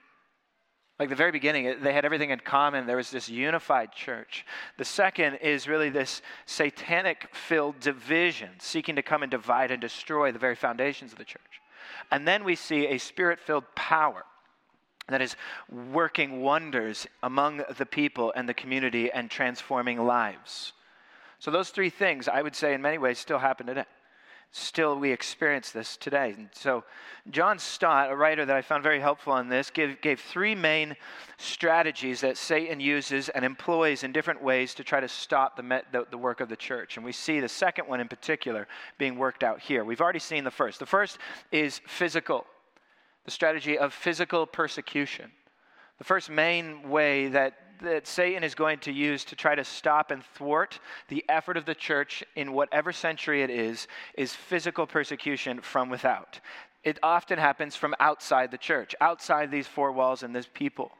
Like 1.00 1.10
the 1.10 1.16
very 1.16 1.32
beginning, 1.32 1.78
they 1.82 1.92
had 1.92 2.06
everything 2.06 2.30
in 2.30 2.40
common. 2.40 2.86
There 2.86 2.98
was 2.98 3.10
this 3.10 3.28
unified 3.28 3.92
church. 3.92 4.46
The 4.78 4.86
second 4.86 5.38
is 5.38 5.68
really 5.68 5.90
this 5.90 6.22
satanic 6.46 7.28
filled 7.34 7.80
division, 7.80 8.52
seeking 8.60 8.96
to 8.96 9.02
come 9.02 9.24
and 9.24 9.32
divide 9.32 9.72
and 9.72 9.82
destroy 9.82 10.32
the 10.32 10.40
very 10.40 10.56
foundations 10.56 11.12
of 11.12 11.18
the 11.18 11.26
church. 11.26 11.42
And 12.12 12.28
then 12.28 12.44
we 12.44 12.56
see 12.56 12.88
a 12.88 12.98
spirit 12.98 13.40
filled 13.40 13.66
power 13.76 14.26
that 15.08 15.22
is 15.22 15.36
working 15.70 16.42
wonders 16.42 17.06
among 17.22 17.64
the 17.78 17.86
people 17.86 18.34
and 18.36 18.50
the 18.50 18.54
community 18.54 19.12
and 19.12 19.30
transforming 19.30 20.04
lives. 20.04 20.74
So, 21.40 21.52
those 21.52 21.70
three 21.70 21.90
things, 21.90 22.28
I 22.28 22.42
would 22.42 22.56
say, 22.56 22.74
in 22.74 22.82
many 22.82 22.98
ways, 22.98 23.20
still 23.20 23.38
happen 23.38 23.68
today 23.68 23.86
still 24.56 24.98
we 24.98 25.12
experience 25.12 25.72
this 25.72 25.98
today. 25.98 26.34
And 26.38 26.50
so, 26.54 26.86
John 27.30 27.60
Stott, 27.60 28.10
a 28.10 28.16
writer 28.16 28.46
that 28.46 28.56
I 28.56 28.62
found 28.62 28.84
very 28.84 29.02
helpful 29.02 29.34
on 29.34 29.50
this, 29.50 29.70
gave, 29.70 30.00
gave 30.00 30.20
three 30.20 30.56
main 30.56 30.96
strategies 31.38 32.22
that 32.22 32.38
Satan 32.38 32.80
uses 32.80 33.28
and 33.30 33.44
employs 33.44 34.04
in 34.04 34.14
different 34.14 34.42
ways 34.42 34.74
to 34.76 34.84
try 34.84 35.02
to 35.02 35.08
stop 35.10 35.58
the, 35.58 35.84
the, 35.92 36.06
the 36.10 36.18
work 36.18 36.40
of 36.40 36.48
the 36.48 36.56
church. 36.56 36.96
And 36.96 37.06
we 37.06 37.12
see 37.12 37.42
the 37.42 37.50
second 37.50 37.88
one 37.90 38.00
in 38.00 38.08
particular 38.08 38.68
being 38.98 39.18
worked 39.18 39.44
out 39.44 39.60
here. 39.60 39.84
We've 39.84 40.02
already 40.02 40.20
seen 40.20 40.46
the 40.46 40.52
first. 40.52 40.80
The 40.80 40.86
first 40.86 41.18
is 41.52 41.82
physical, 41.88 42.46
the 43.26 43.32
strategy 43.32 43.78
of 43.78 43.94
physical 43.94 44.46
persecution. 44.46 45.32
The 45.98 46.06
first 46.06 46.30
main 46.30 46.90
way 46.90 47.28
that 47.30 47.65
that 47.82 48.08
Satan 48.08 48.44
is 48.44 48.56
going 48.56 48.80
to 48.80 48.92
use 48.92 49.24
to 49.26 49.36
try 49.36 49.56
to 49.56 49.64
stop 49.64 50.12
and 50.12 50.24
thwart 50.24 50.80
the 51.08 51.24
effort 51.30 51.58
of 51.58 51.66
the 51.66 51.76
church 51.76 52.24
in 52.36 52.54
whatever 52.54 52.92
century 52.92 53.44
it 53.44 53.50
is, 53.50 53.88
is 54.18 54.34
physical 54.34 54.88
persecution 54.88 55.62
from 55.62 55.90
without. 55.90 56.40
It 56.84 57.00
often 57.02 57.40
happens 57.40 57.76
from 57.76 57.96
outside 58.00 58.52
the 58.52 58.58
church, 58.58 58.94
outside 59.02 59.50
these 59.50 59.68
four 59.68 59.92
walls 59.92 60.24
and 60.24 60.36
this 60.36 60.48
people. 60.54 60.92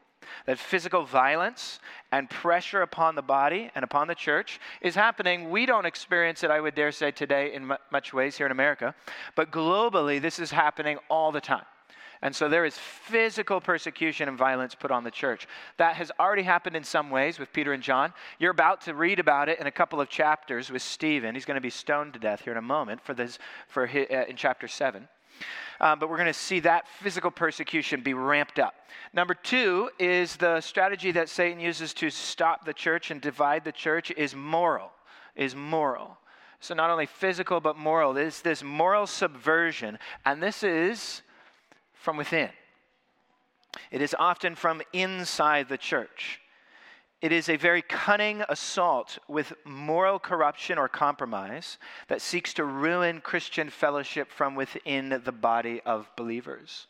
That 0.48 0.58
physical 0.58 1.04
violence 1.06 1.80
and 2.12 2.28
pressure 2.28 2.82
upon 2.82 3.14
the 3.14 3.22
body 3.22 3.70
and 3.76 3.84
upon 3.84 4.08
the 4.08 4.16
church 4.16 4.60
is 4.82 4.96
happening. 4.96 5.52
We 5.52 5.68
don't 5.68 5.86
experience 5.86 6.44
it, 6.44 6.50
I 6.50 6.60
would 6.60 6.74
dare 6.74 6.92
say, 6.92 7.12
today 7.12 7.54
in 7.54 7.72
much 7.92 8.14
ways 8.14 8.36
here 8.36 8.48
in 8.48 8.52
America, 8.52 8.96
but 9.36 9.52
globally, 9.52 10.20
this 10.20 10.40
is 10.40 10.50
happening 10.50 10.98
all 11.10 11.32
the 11.32 11.42
time. 11.42 11.66
And 12.22 12.36
so 12.36 12.50
there 12.50 12.66
is 12.66 12.78
physical 12.78 13.60
persecution 13.62 14.28
and 14.28 14.38
violence 14.38 14.76
put 14.76 14.92
on 14.92 15.04
the 15.04 15.12
church. 15.12 15.48
That 15.78 15.96
has 15.96 16.12
already 16.20 16.44
happened 16.44 16.76
in 16.76 16.84
some 16.84 17.10
ways 17.10 17.40
with 17.40 17.52
Peter 17.54 17.74
and 17.74 17.84
John. 17.84 18.14
You're 18.40 18.52
about 18.52 18.82
to 18.82 18.94
read 18.94 19.20
about 19.20 19.50
it 19.50 19.60
in 19.60 19.68
a 19.68 19.72
couple 19.72 20.02
of 20.02 20.10
chapters 20.10 20.72
with 20.72 20.82
Stephen. 20.82 21.36
He's 21.36 21.46
going 21.46 21.56
to 21.56 21.62
be 21.62 21.70
stoned 21.70 22.14
to 22.14 22.20
death 22.20 22.42
here 22.42 22.54
in 22.54 22.58
a 22.58 22.62
moment 22.62 23.02
for 23.02 23.14
this 23.14 23.38
for 23.68 23.86
his, 23.86 24.08
uh, 24.10 24.26
in 24.28 24.36
chapter 24.36 24.68
7. 24.68 25.08
Um, 25.82 26.00
but 26.00 26.10
we're 26.10 26.18
going 26.18 26.28
to 26.28 26.34
see 26.34 26.62
that 26.62 26.88
physical 26.88 27.32
persecution 27.32 28.02
be 28.02 28.14
ramped 28.14 28.60
up. 28.60 28.76
Number 29.14 29.34
two 29.34 29.90
is 30.00 30.38
the 30.38 30.62
strategy 30.62 31.12
that 31.12 31.28
Satan 31.30 31.60
uses 31.60 31.94
to 31.96 32.10
stop 32.10 32.66
the 32.66 32.74
church 32.74 33.12
and 33.12 33.20
divide 33.20 33.66
the 33.66 33.72
church 33.72 34.12
is 34.12 34.36
moral. 34.36 34.92
Is 35.36 35.56
moral. 35.56 36.18
So 36.62 36.74
not 36.74 36.90
only 36.90 37.06
physical 37.06 37.60
but 37.60 37.78
moral. 37.78 38.16
It's 38.18 38.42
this 38.42 38.64
moral 38.64 39.06
subversion, 39.06 40.00
and 40.26 40.42
this 40.42 40.64
is 40.64 41.22
from 42.06 42.18
within. 42.18 42.50
It 43.92 44.02
is 44.02 44.16
often 44.18 44.56
from 44.56 44.82
inside 44.94 45.68
the 45.68 45.78
church. 45.78 46.40
It 47.20 47.32
is 47.32 47.50
a 47.50 47.58
very 47.58 47.82
cunning 47.82 48.44
assault 48.48 49.18
with 49.28 49.54
moral 49.66 50.20
corruption 50.20 50.78
or 50.78 50.88
compromise 50.88 51.80
that 52.08 52.22
seeks 52.22 52.54
to 52.54 52.64
ruin 52.64 53.22
Christian 53.22 53.70
fellowship 53.70 54.32
from 54.32 54.54
within 54.54 55.20
the 55.26 55.32
body 55.32 55.82
of 55.86 56.08
believers. 56.16 56.86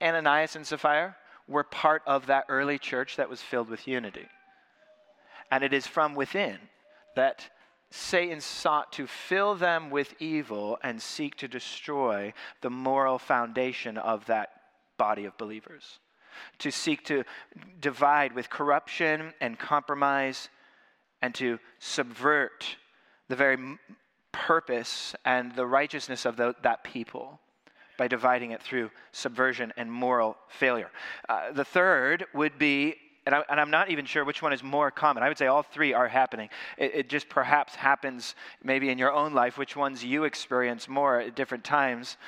Ananias 0.00 0.54
and 0.54 0.64
Sapphira 0.64 1.16
were 1.48 1.64
part 1.64 2.02
of 2.06 2.26
that 2.26 2.44
early 2.48 2.78
church 2.78 3.16
that 3.16 3.28
was 3.28 3.42
filled 3.42 3.68
with 3.68 3.88
unity. 3.88 4.28
And 5.50 5.64
it 5.64 5.72
is 5.72 5.88
from 5.88 6.14
within 6.14 6.58
that 7.16 7.50
Satan 7.96 8.40
sought 8.40 8.92
to 8.94 9.06
fill 9.06 9.54
them 9.54 9.88
with 9.88 10.20
evil 10.20 10.78
and 10.82 11.00
seek 11.00 11.36
to 11.36 11.46
destroy 11.46 12.32
the 12.60 12.68
moral 12.68 13.20
foundation 13.20 13.96
of 13.98 14.26
that 14.26 14.50
body 14.98 15.26
of 15.26 15.38
believers. 15.38 16.00
To 16.58 16.72
seek 16.72 17.04
to 17.04 17.22
divide 17.80 18.32
with 18.32 18.50
corruption 18.50 19.32
and 19.40 19.56
compromise 19.56 20.48
and 21.22 21.32
to 21.36 21.60
subvert 21.78 22.76
the 23.28 23.36
very 23.36 23.78
purpose 24.32 25.14
and 25.24 25.54
the 25.54 25.66
righteousness 25.66 26.24
of 26.24 26.36
the, 26.36 26.56
that 26.64 26.82
people 26.82 27.38
by 27.96 28.08
dividing 28.08 28.50
it 28.50 28.60
through 28.60 28.90
subversion 29.12 29.72
and 29.76 29.90
moral 29.90 30.36
failure. 30.48 30.90
Uh, 31.28 31.52
the 31.52 31.64
third 31.64 32.26
would 32.34 32.58
be 32.58 32.96
and, 33.26 33.34
I, 33.34 33.62
am 33.62 33.70
not 33.70 33.90
even 33.90 34.04
sure 34.04 34.24
which 34.24 34.42
one 34.42 34.52
is 34.52 34.62
more 34.62 34.90
common. 34.90 35.22
I 35.22 35.28
would 35.28 35.38
say 35.38 35.46
all 35.46 35.62
three 35.62 35.94
are 35.94 36.08
happening. 36.08 36.50
It, 36.76 36.94
it, 36.94 37.08
just 37.08 37.28
perhaps 37.28 37.74
happens 37.74 38.34
maybe 38.62 38.90
in 38.90 38.98
your 38.98 39.12
own 39.12 39.32
life, 39.32 39.56
which 39.56 39.76
ones 39.76 40.04
you 40.04 40.24
experience 40.24 40.88
more 40.88 41.20
at 41.20 41.34
different 41.34 41.64
times. 41.64 42.18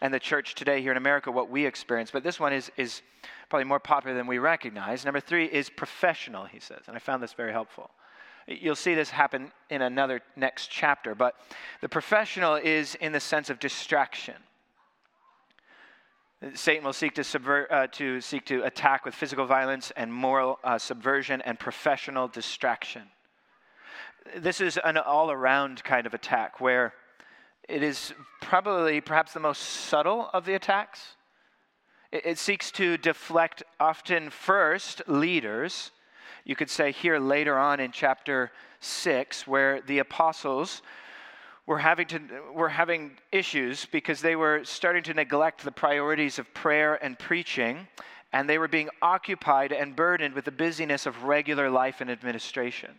And 0.00 0.12
the 0.12 0.20
church 0.20 0.54
today 0.54 0.80
here 0.80 0.90
in 0.90 0.96
America, 0.96 1.30
what 1.30 1.50
we 1.50 1.66
experience. 1.66 2.10
But 2.10 2.22
this 2.22 2.40
one 2.40 2.52
is, 2.52 2.70
is 2.76 3.02
probably 3.48 3.64
more 3.64 3.80
popular 3.80 4.16
than 4.16 4.26
we 4.26 4.38
recognize. 4.38 5.04
Number 5.04 5.20
three 5.20 5.46
is 5.46 5.68
professional, 5.68 6.46
he 6.46 6.60
says. 6.60 6.82
And 6.86 6.96
I 6.96 7.00
found 7.00 7.22
this 7.22 7.34
very 7.34 7.52
helpful. 7.52 7.90
You'll 8.46 8.76
see 8.76 8.94
this 8.94 9.10
happen 9.10 9.50
in 9.70 9.82
another 9.82 10.22
next 10.36 10.70
chapter. 10.70 11.14
But 11.14 11.34
the 11.80 11.88
professional 11.88 12.54
is 12.54 12.94
in 12.96 13.12
the 13.12 13.20
sense 13.20 13.50
of 13.50 13.58
distraction. 13.58 14.36
Satan 16.54 16.84
will 16.84 16.92
seek 16.92 17.14
to, 17.14 17.24
subvert, 17.24 17.70
uh, 17.70 17.86
to 17.92 18.20
seek 18.20 18.44
to 18.46 18.62
attack 18.64 19.06
with 19.06 19.14
physical 19.14 19.46
violence 19.46 19.90
and 19.96 20.12
moral 20.12 20.58
uh, 20.62 20.76
subversion 20.78 21.40
and 21.42 21.58
professional 21.58 22.28
distraction. 22.28 23.02
This 24.36 24.60
is 24.60 24.78
an 24.84 24.98
all 24.98 25.30
around 25.30 25.82
kind 25.82 26.06
of 26.06 26.12
attack 26.12 26.60
where 26.60 26.92
it 27.68 27.82
is 27.82 28.12
probably 28.42 29.00
perhaps 29.00 29.32
the 29.32 29.40
most 29.40 29.62
subtle 29.62 30.28
of 30.34 30.44
the 30.44 30.54
attacks. 30.54 31.16
It, 32.12 32.26
it 32.26 32.38
seeks 32.38 32.70
to 32.72 32.98
deflect, 32.98 33.62
often 33.80 34.28
first, 34.28 35.02
leaders. 35.06 35.90
You 36.44 36.54
could 36.54 36.70
say 36.70 36.92
here 36.92 37.18
later 37.18 37.58
on 37.58 37.80
in 37.80 37.92
chapter 37.92 38.52
6, 38.80 39.46
where 39.46 39.80
the 39.80 40.00
apostles 40.00 40.82
were 41.66 41.78
having, 41.78 42.06
to, 42.06 42.20
were 42.54 42.68
having 42.68 43.12
issues 43.32 43.86
because 43.86 44.20
they 44.20 44.36
were 44.36 44.64
starting 44.64 45.02
to 45.04 45.14
neglect 45.14 45.64
the 45.64 45.72
priorities 45.72 46.38
of 46.38 46.52
prayer 46.54 46.94
and 47.02 47.18
preaching, 47.18 47.88
and 48.32 48.48
they 48.48 48.58
were 48.58 48.68
being 48.68 48.88
occupied 49.02 49.72
and 49.72 49.96
burdened 49.96 50.34
with 50.34 50.44
the 50.44 50.52
busyness 50.52 51.06
of 51.06 51.24
regular 51.24 51.68
life 51.68 52.00
and 52.00 52.10
administration. 52.10 52.92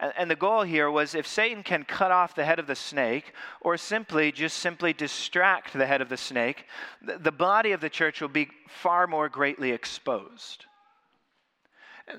And, 0.00 0.12
and 0.18 0.30
the 0.30 0.36
goal 0.36 0.62
here 0.62 0.90
was 0.90 1.14
if 1.14 1.26
Satan 1.26 1.62
can 1.62 1.84
cut 1.84 2.10
off 2.10 2.34
the 2.34 2.44
head 2.44 2.58
of 2.58 2.66
the 2.66 2.74
snake, 2.74 3.32
or 3.60 3.76
simply 3.76 4.30
just 4.32 4.58
simply 4.58 4.92
distract 4.92 5.72
the 5.72 5.86
head 5.86 6.02
of 6.02 6.08
the 6.08 6.16
snake, 6.16 6.66
the, 7.00 7.18
the 7.18 7.32
body 7.32 7.72
of 7.72 7.80
the 7.80 7.90
church 7.90 8.20
will 8.20 8.28
be 8.28 8.48
far 8.68 9.06
more 9.06 9.28
greatly 9.28 9.70
exposed. 9.70 10.66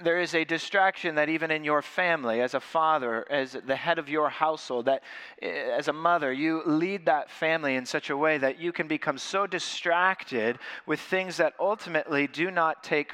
There 0.02 0.20
is 0.20 0.34
a 0.34 0.44
distraction 0.44 1.16
that 1.16 1.30
even 1.30 1.52
in 1.52 1.64
your 1.64 1.84
family, 1.84 2.42
as 2.42 2.56
a 2.56 2.60
father, 2.60 3.26
as 3.32 3.56
the 3.68 3.76
head 3.76 4.00
of 4.00 4.10
your 4.10 4.30
household, 4.30 4.86
that 4.86 5.04
eh, 5.42 5.48
as 5.48 5.88
a 5.88 5.94
mother, 5.94 6.34
you 6.34 6.64
lead 6.66 7.06
that 7.06 7.30
family 7.30 7.76
in 7.76 7.86
such 7.86 8.10
a 8.10 8.18
way 8.18 8.40
that 8.40 8.60
you 8.60 8.72
can 8.72 8.88
become 8.88 9.20
so 9.20 9.46
distracted 9.46 10.58
with 10.88 11.00
things 11.00 11.38
that 11.38 11.54
ultimately 11.60 12.26
do 12.26 12.50
not 12.50 12.84
take 12.84 13.14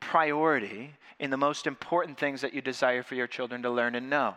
priority 0.00 0.94
in 1.18 1.30
the 1.30 1.36
most 1.36 1.66
important 1.66 2.18
things 2.18 2.40
that 2.40 2.54
you 2.54 2.62
desire 2.62 3.02
for 3.02 3.14
your 3.14 3.26
children 3.26 3.62
to 3.62 3.70
learn 3.70 3.94
and 3.94 4.08
know. 4.08 4.36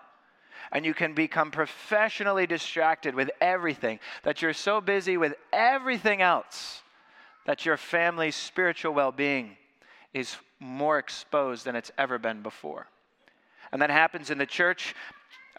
And 0.74 0.86
you 0.86 0.94
can 0.94 1.14
become 1.14 1.50
professionally 1.50 2.46
distracted 2.46 3.16
with 3.16 3.32
everything, 3.40 4.00
that 4.24 4.42
you're 4.42 4.54
so 4.54 4.82
busy 4.82 5.16
with 5.16 5.34
everything 5.54 6.22
else 6.22 6.82
that 7.46 7.66
your 7.66 7.78
family's 7.78 8.36
spiritual 8.36 8.94
well 8.94 9.12
being 9.12 9.58
is 10.14 10.36
more 10.60 11.00
exposed 11.00 11.66
than 11.66 11.76
it's 11.76 11.92
ever 11.98 12.18
been 12.18 12.42
before. 12.42 12.88
And 13.72 13.82
that 13.82 13.90
happens 13.90 14.30
in 14.30 14.38
the 14.38 14.46
church. 14.46 14.96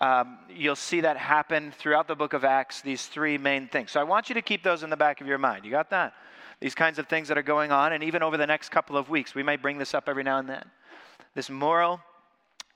Um, 0.00 0.38
you'll 0.48 0.76
see 0.76 1.02
that 1.02 1.16
happen 1.16 1.72
throughout 1.72 2.08
the 2.08 2.14
book 2.14 2.32
of 2.32 2.44
Acts, 2.44 2.80
these 2.80 3.06
three 3.06 3.38
main 3.38 3.68
things. 3.68 3.90
So 3.90 4.00
I 4.00 4.04
want 4.04 4.28
you 4.28 4.34
to 4.34 4.42
keep 4.42 4.62
those 4.62 4.82
in 4.82 4.90
the 4.90 4.96
back 4.96 5.20
of 5.20 5.26
your 5.26 5.38
mind. 5.38 5.64
You 5.64 5.70
got 5.70 5.90
that? 5.90 6.14
These 6.60 6.74
kinds 6.74 6.98
of 6.98 7.06
things 7.06 7.28
that 7.28 7.38
are 7.38 7.42
going 7.42 7.72
on, 7.72 7.92
and 7.92 8.02
even 8.04 8.22
over 8.22 8.36
the 8.36 8.46
next 8.46 8.70
couple 8.70 8.96
of 8.96 9.08
weeks, 9.08 9.34
we 9.34 9.42
might 9.42 9.62
bring 9.62 9.78
this 9.78 9.94
up 9.94 10.08
every 10.08 10.22
now 10.22 10.38
and 10.38 10.48
then. 10.48 10.64
This 11.34 11.48
moral 11.48 12.00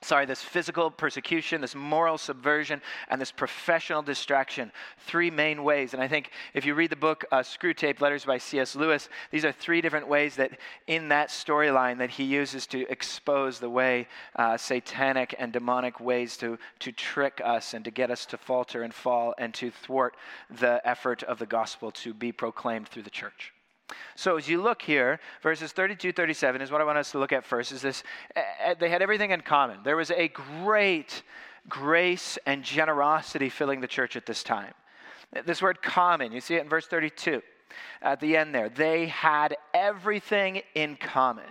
sorry, 0.05 0.25
this 0.25 0.41
physical 0.41 0.91
persecution, 0.91 1.61
this 1.61 1.75
moral 1.75 2.17
subversion, 2.17 2.81
and 3.09 3.19
this 3.19 3.31
professional 3.31 4.01
distraction. 4.01 4.71
Three 4.99 5.31
main 5.31 5.63
ways. 5.63 5.93
And 5.93 6.01
I 6.01 6.07
think 6.07 6.31
if 6.53 6.65
you 6.65 6.75
read 6.75 6.91
the 6.91 6.95
book 6.95 7.25
uh, 7.31 7.39
Screwtape 7.39 7.99
Letters 7.99 8.25
by 8.25 8.37
C.S. 8.37 8.75
Lewis, 8.75 9.09
these 9.31 9.43
are 9.43 9.51
three 9.51 9.81
different 9.81 10.07
ways 10.07 10.35
that 10.35 10.59
in 10.87 11.09
that 11.09 11.29
storyline 11.29 11.97
that 11.97 12.11
he 12.11 12.23
uses 12.23 12.67
to 12.67 12.89
expose 12.89 13.59
the 13.59 13.69
way 13.69 14.07
uh, 14.35 14.55
satanic 14.57 15.33
and 15.39 15.51
demonic 15.51 15.99
ways 15.99 16.37
to, 16.37 16.57
to 16.79 16.91
trick 16.91 17.41
us 17.43 17.73
and 17.73 17.83
to 17.85 17.91
get 17.91 18.11
us 18.11 18.25
to 18.27 18.37
falter 18.37 18.83
and 18.83 18.93
fall 18.93 19.33
and 19.37 19.53
to 19.55 19.71
thwart 19.71 20.15
the 20.59 20.79
effort 20.85 21.23
of 21.23 21.39
the 21.39 21.45
gospel 21.45 21.91
to 21.91 22.13
be 22.13 22.31
proclaimed 22.31 22.87
through 22.87 23.03
the 23.03 23.09
church. 23.09 23.54
So 24.15 24.37
as 24.37 24.47
you 24.47 24.61
look 24.61 24.81
here, 24.81 25.19
verses 25.41 25.71
32, 25.71 26.11
37 26.11 26.61
is 26.61 26.71
what 26.71 26.81
I 26.81 26.83
want 26.83 26.97
us 26.97 27.11
to 27.11 27.19
look 27.19 27.31
at 27.31 27.45
first. 27.45 27.71
Is 27.71 27.81
this 27.81 28.03
eh, 28.35 28.41
eh, 28.63 28.73
they 28.79 28.89
had 28.89 29.01
everything 29.01 29.31
in 29.31 29.41
common. 29.41 29.79
There 29.83 29.97
was 29.97 30.11
a 30.11 30.29
great 30.29 31.23
grace 31.67 32.37
and 32.45 32.63
generosity 32.63 33.49
filling 33.49 33.81
the 33.81 33.87
church 33.87 34.15
at 34.15 34.25
this 34.25 34.43
time. 34.43 34.73
This 35.45 35.61
word 35.61 35.81
common, 35.81 36.31
you 36.31 36.41
see 36.41 36.55
it 36.55 36.61
in 36.61 36.69
verse 36.69 36.87
32 36.87 37.41
at 38.01 38.19
the 38.19 38.37
end 38.37 38.55
there. 38.55 38.69
They 38.69 39.07
had 39.07 39.57
everything 39.73 40.61
in 40.75 40.95
common. 40.95 41.43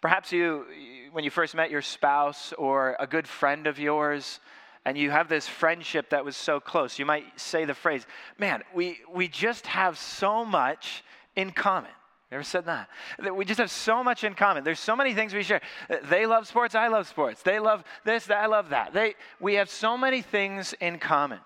Perhaps 0.00 0.32
you, 0.32 0.64
when 1.12 1.24
you 1.24 1.30
first 1.30 1.54
met 1.54 1.70
your 1.70 1.82
spouse 1.82 2.52
or 2.54 2.96
a 2.98 3.06
good 3.06 3.26
friend 3.28 3.66
of 3.66 3.78
yours, 3.78 4.40
and 4.84 4.96
you 4.96 5.10
have 5.10 5.28
this 5.28 5.46
friendship 5.46 6.10
that 6.10 6.24
was 6.24 6.36
so 6.36 6.60
close, 6.60 6.98
you 6.98 7.06
might 7.06 7.38
say 7.38 7.64
the 7.64 7.74
phrase, 7.74 8.06
Man, 8.38 8.62
we, 8.74 8.98
we 9.12 9.28
just 9.28 9.66
have 9.66 9.98
so 9.98 10.44
much 10.44 11.04
in 11.36 11.50
common. 11.50 11.90
You 12.30 12.36
ever 12.36 12.44
said 12.44 12.66
that? 12.66 12.90
We 13.34 13.46
just 13.46 13.58
have 13.58 13.70
so 13.70 14.04
much 14.04 14.22
in 14.22 14.34
common. 14.34 14.62
There's 14.62 14.80
so 14.80 14.94
many 14.94 15.14
things 15.14 15.32
we 15.32 15.42
share. 15.42 15.62
They 16.04 16.26
love 16.26 16.46
sports, 16.46 16.74
I 16.74 16.88
love 16.88 17.08
sports. 17.08 17.42
They 17.42 17.58
love 17.58 17.84
this, 18.04 18.26
that, 18.26 18.42
I 18.42 18.46
love 18.46 18.68
that. 18.70 18.92
They, 18.92 19.14
we 19.40 19.54
have 19.54 19.70
so 19.70 19.96
many 19.96 20.20
things 20.20 20.74
in 20.80 20.98
common. 20.98 21.40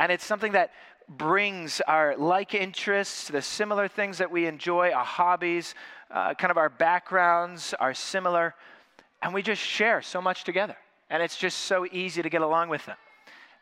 And 0.00 0.10
it's 0.10 0.24
something 0.24 0.52
that 0.52 0.72
brings 1.08 1.80
our 1.82 2.16
like 2.16 2.54
interests, 2.54 3.28
the 3.28 3.42
similar 3.42 3.88
things 3.88 4.18
that 4.18 4.30
we 4.30 4.46
enjoy, 4.46 4.90
our 4.90 5.04
hobbies, 5.04 5.74
uh, 6.10 6.34
kind 6.34 6.50
of 6.50 6.56
our 6.56 6.68
backgrounds 6.68 7.74
are 7.78 7.94
similar, 7.94 8.54
and 9.22 9.32
we 9.32 9.42
just 9.42 9.62
share 9.62 10.02
so 10.02 10.20
much 10.20 10.44
together. 10.44 10.76
And 11.10 11.22
it's 11.22 11.36
just 11.36 11.60
so 11.60 11.86
easy 11.90 12.22
to 12.22 12.28
get 12.28 12.42
along 12.42 12.68
with 12.68 12.84
them. 12.86 12.96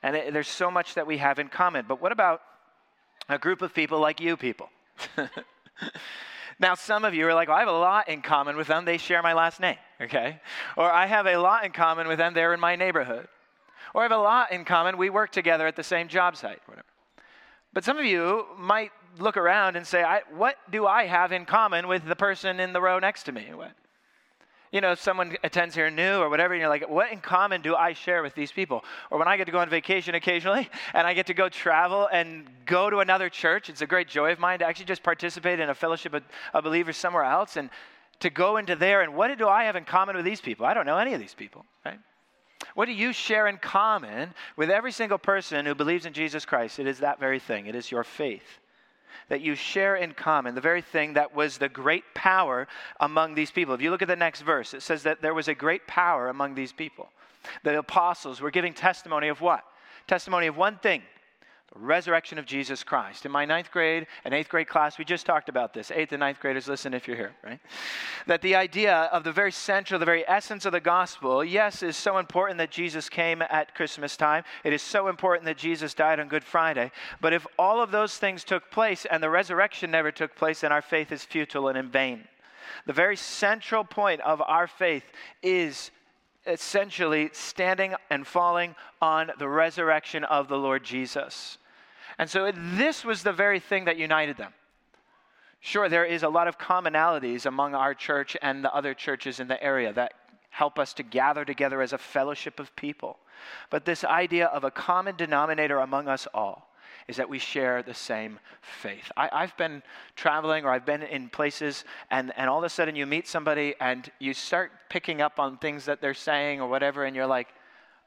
And 0.02 0.16
it, 0.16 0.32
there's 0.32 0.48
so 0.48 0.70
much 0.70 0.94
that 0.94 1.06
we 1.06 1.18
have 1.18 1.38
in 1.38 1.48
common. 1.48 1.84
But 1.88 2.00
what 2.00 2.12
about 2.12 2.42
a 3.28 3.38
group 3.38 3.62
of 3.62 3.74
people 3.74 4.00
like 4.00 4.20
you 4.20 4.36
people? 4.36 4.68
now, 6.58 6.74
some 6.74 7.04
of 7.04 7.14
you 7.14 7.26
are 7.28 7.34
like, 7.34 7.48
well, 7.48 7.56
I 7.56 7.60
have 7.60 7.68
a 7.68 7.72
lot 7.72 8.08
in 8.08 8.22
common 8.22 8.56
with 8.56 8.66
them. 8.66 8.84
They 8.84 8.98
share 8.98 9.22
my 9.22 9.32
last 9.32 9.60
name, 9.60 9.76
okay? 10.00 10.40
Or 10.76 10.90
I 10.90 11.06
have 11.06 11.26
a 11.26 11.36
lot 11.36 11.64
in 11.64 11.72
common 11.72 12.08
with 12.08 12.18
them. 12.18 12.34
They're 12.34 12.54
in 12.54 12.60
my 12.60 12.76
neighborhood. 12.76 13.28
Or 13.94 14.02
I 14.02 14.04
have 14.04 14.12
a 14.12 14.18
lot 14.18 14.52
in 14.52 14.64
common. 14.64 14.96
We 14.98 15.10
work 15.10 15.30
together 15.30 15.66
at 15.66 15.76
the 15.76 15.84
same 15.84 16.08
job 16.08 16.36
site, 16.36 16.60
whatever. 16.66 16.86
But 17.72 17.84
some 17.84 17.98
of 17.98 18.04
you 18.04 18.46
might 18.58 18.90
look 19.18 19.36
around 19.36 19.76
and 19.76 19.86
say, 19.86 20.04
What 20.34 20.56
do 20.70 20.86
I 20.86 21.06
have 21.06 21.32
in 21.32 21.44
common 21.44 21.88
with 21.88 22.04
the 22.04 22.16
person 22.16 22.60
in 22.60 22.72
the 22.72 22.80
row 22.80 22.98
next 22.98 23.24
to 23.24 23.32
me? 23.32 23.48
What? 23.54 23.72
You 24.76 24.82
know, 24.82 24.94
someone 24.94 25.34
attends 25.42 25.74
here 25.74 25.88
new 25.88 26.18
or 26.18 26.28
whatever, 26.28 26.52
and 26.52 26.60
you're 26.60 26.68
like, 26.68 26.86
What 26.86 27.10
in 27.10 27.22
common 27.22 27.62
do 27.62 27.74
I 27.74 27.94
share 27.94 28.22
with 28.22 28.34
these 28.34 28.52
people? 28.52 28.84
Or 29.10 29.18
when 29.18 29.26
I 29.26 29.38
get 29.38 29.46
to 29.46 29.50
go 29.50 29.60
on 29.60 29.70
vacation 29.70 30.14
occasionally 30.14 30.68
and 30.92 31.06
I 31.06 31.14
get 31.14 31.28
to 31.28 31.32
go 31.32 31.48
travel 31.48 32.10
and 32.12 32.46
go 32.66 32.90
to 32.90 32.98
another 32.98 33.30
church, 33.30 33.70
it's 33.70 33.80
a 33.80 33.86
great 33.86 34.06
joy 34.06 34.32
of 34.32 34.38
mine 34.38 34.58
to 34.58 34.66
actually 34.66 34.84
just 34.84 35.02
participate 35.02 35.60
in 35.60 35.70
a 35.70 35.74
fellowship 35.74 36.12
of, 36.12 36.24
of 36.52 36.62
believers 36.62 36.98
somewhere 36.98 37.24
else 37.24 37.56
and 37.56 37.70
to 38.20 38.28
go 38.28 38.58
into 38.58 38.76
there 38.76 39.00
and 39.00 39.14
what 39.14 39.34
do 39.38 39.48
I 39.48 39.64
have 39.64 39.76
in 39.76 39.86
common 39.86 40.14
with 40.14 40.26
these 40.26 40.42
people? 40.42 40.66
I 40.66 40.74
don't 40.74 40.84
know 40.84 40.98
any 40.98 41.14
of 41.14 41.20
these 41.20 41.32
people, 41.32 41.64
right? 41.82 41.98
What 42.74 42.84
do 42.84 42.92
you 42.92 43.14
share 43.14 43.46
in 43.46 43.56
common 43.56 44.34
with 44.58 44.68
every 44.68 44.92
single 44.92 45.16
person 45.16 45.64
who 45.64 45.74
believes 45.74 46.04
in 46.04 46.12
Jesus 46.12 46.44
Christ? 46.44 46.78
It 46.78 46.86
is 46.86 46.98
that 46.98 47.18
very 47.18 47.38
thing, 47.38 47.64
it 47.64 47.74
is 47.74 47.90
your 47.90 48.04
faith 48.04 48.60
that 49.28 49.40
you 49.40 49.54
share 49.54 49.96
in 49.96 50.12
common, 50.12 50.54
the 50.54 50.60
very 50.60 50.82
thing 50.82 51.14
that 51.14 51.34
was 51.34 51.58
the 51.58 51.68
great 51.68 52.04
power 52.14 52.68
among 53.00 53.34
these 53.34 53.50
people. 53.50 53.74
If 53.74 53.82
you 53.82 53.90
look 53.90 54.02
at 54.02 54.08
the 54.08 54.16
next 54.16 54.42
verse, 54.42 54.74
it 54.74 54.82
says 54.82 55.02
that 55.04 55.22
there 55.22 55.34
was 55.34 55.48
a 55.48 55.54
great 55.54 55.86
power 55.86 56.28
among 56.28 56.54
these 56.54 56.72
people. 56.72 57.08
The 57.62 57.78
apostles 57.78 58.40
were 58.40 58.50
giving 58.50 58.74
testimony 58.74 59.28
of 59.28 59.40
what? 59.40 59.64
Testimony 60.06 60.46
of 60.46 60.56
one 60.56 60.78
thing 60.78 61.02
resurrection 61.74 62.38
of 62.38 62.46
Jesus 62.46 62.82
Christ. 62.82 63.26
In 63.26 63.32
my 63.32 63.44
ninth 63.44 63.70
grade 63.70 64.06
and 64.24 64.32
eighth 64.32 64.48
grade 64.48 64.68
class, 64.68 64.98
we 64.98 65.04
just 65.04 65.26
talked 65.26 65.48
about 65.48 65.74
this. 65.74 65.90
Eighth 65.90 66.12
and 66.12 66.20
ninth 66.20 66.40
graders, 66.40 66.68
listen 66.68 66.94
if 66.94 67.06
you're 67.06 67.16
here, 67.16 67.34
right? 67.44 67.60
That 68.26 68.42
the 68.42 68.54
idea 68.54 68.94
of 69.12 69.24
the 69.24 69.32
very 69.32 69.52
central, 69.52 69.98
the 69.98 70.06
very 70.06 70.26
essence 70.28 70.64
of 70.64 70.72
the 70.72 70.80
gospel, 70.80 71.44
yes, 71.44 71.82
is 71.82 71.96
so 71.96 72.18
important 72.18 72.58
that 72.58 72.70
Jesus 72.70 73.08
came 73.08 73.42
at 73.42 73.74
Christmas 73.74 74.16
time. 74.16 74.44
It 74.64 74.72
is 74.72 74.82
so 74.82 75.08
important 75.08 75.44
that 75.46 75.58
Jesus 75.58 75.92
died 75.92 76.20
on 76.20 76.28
Good 76.28 76.44
Friday. 76.44 76.90
But 77.20 77.32
if 77.32 77.46
all 77.58 77.82
of 77.82 77.90
those 77.90 78.16
things 78.16 78.44
took 78.44 78.70
place 78.70 79.04
and 79.04 79.22
the 79.22 79.30
resurrection 79.30 79.90
never 79.90 80.12
took 80.12 80.34
place, 80.34 80.60
then 80.60 80.72
our 80.72 80.82
faith 80.82 81.12
is 81.12 81.24
futile 81.24 81.68
and 81.68 81.76
in 81.76 81.90
vain. 81.90 82.28
The 82.86 82.92
very 82.92 83.16
central 83.16 83.84
point 83.84 84.20
of 84.22 84.42
our 84.42 84.66
faith 84.66 85.04
is 85.42 85.90
essentially 86.46 87.30
standing 87.32 87.94
and 88.10 88.26
falling 88.26 88.74
on 89.00 89.30
the 89.38 89.48
resurrection 89.48 90.24
of 90.24 90.48
the 90.48 90.58
Lord 90.58 90.84
Jesus. 90.84 91.58
And 92.18 92.30
so 92.30 92.50
this 92.52 93.04
was 93.04 93.22
the 93.22 93.32
very 93.32 93.60
thing 93.60 93.84
that 93.84 93.96
united 93.96 94.36
them. 94.36 94.52
Sure, 95.60 95.88
there 95.88 96.04
is 96.04 96.22
a 96.22 96.28
lot 96.28 96.48
of 96.48 96.58
commonalities 96.58 97.46
among 97.46 97.74
our 97.74 97.94
church 97.94 98.36
and 98.40 98.64
the 98.64 98.72
other 98.72 98.94
churches 98.94 99.40
in 99.40 99.48
the 99.48 99.62
area 99.62 99.92
that 99.92 100.12
help 100.50 100.78
us 100.78 100.94
to 100.94 101.02
gather 101.02 101.44
together 101.44 101.82
as 101.82 101.92
a 101.92 101.98
fellowship 101.98 102.60
of 102.60 102.74
people. 102.76 103.18
But 103.68 103.84
this 103.84 104.04
idea 104.04 104.46
of 104.46 104.64
a 104.64 104.70
common 104.70 105.16
denominator 105.16 105.78
among 105.78 106.08
us 106.08 106.26
all 106.32 106.70
is 107.08 107.16
that 107.16 107.28
we 107.28 107.38
share 107.38 107.82
the 107.82 107.94
same 107.94 108.38
faith. 108.60 109.10
I, 109.16 109.28
have 109.32 109.56
been 109.56 109.82
traveling 110.16 110.64
or 110.64 110.70
I've 110.70 110.86
been 110.86 111.02
in 111.02 111.28
places, 111.28 111.84
and, 112.10 112.32
and 112.36 112.50
all 112.50 112.58
of 112.58 112.64
a 112.64 112.68
sudden 112.68 112.96
you 112.96 113.06
meet 113.06 113.28
somebody 113.28 113.74
and 113.80 114.10
you 114.18 114.34
start 114.34 114.72
picking 114.88 115.20
up 115.20 115.38
on 115.38 115.58
things 115.58 115.84
that 115.84 116.00
they're 116.00 116.14
saying 116.14 116.60
or 116.60 116.68
whatever, 116.68 117.04
and 117.04 117.14
you're 117.14 117.26
like, 117.26 117.48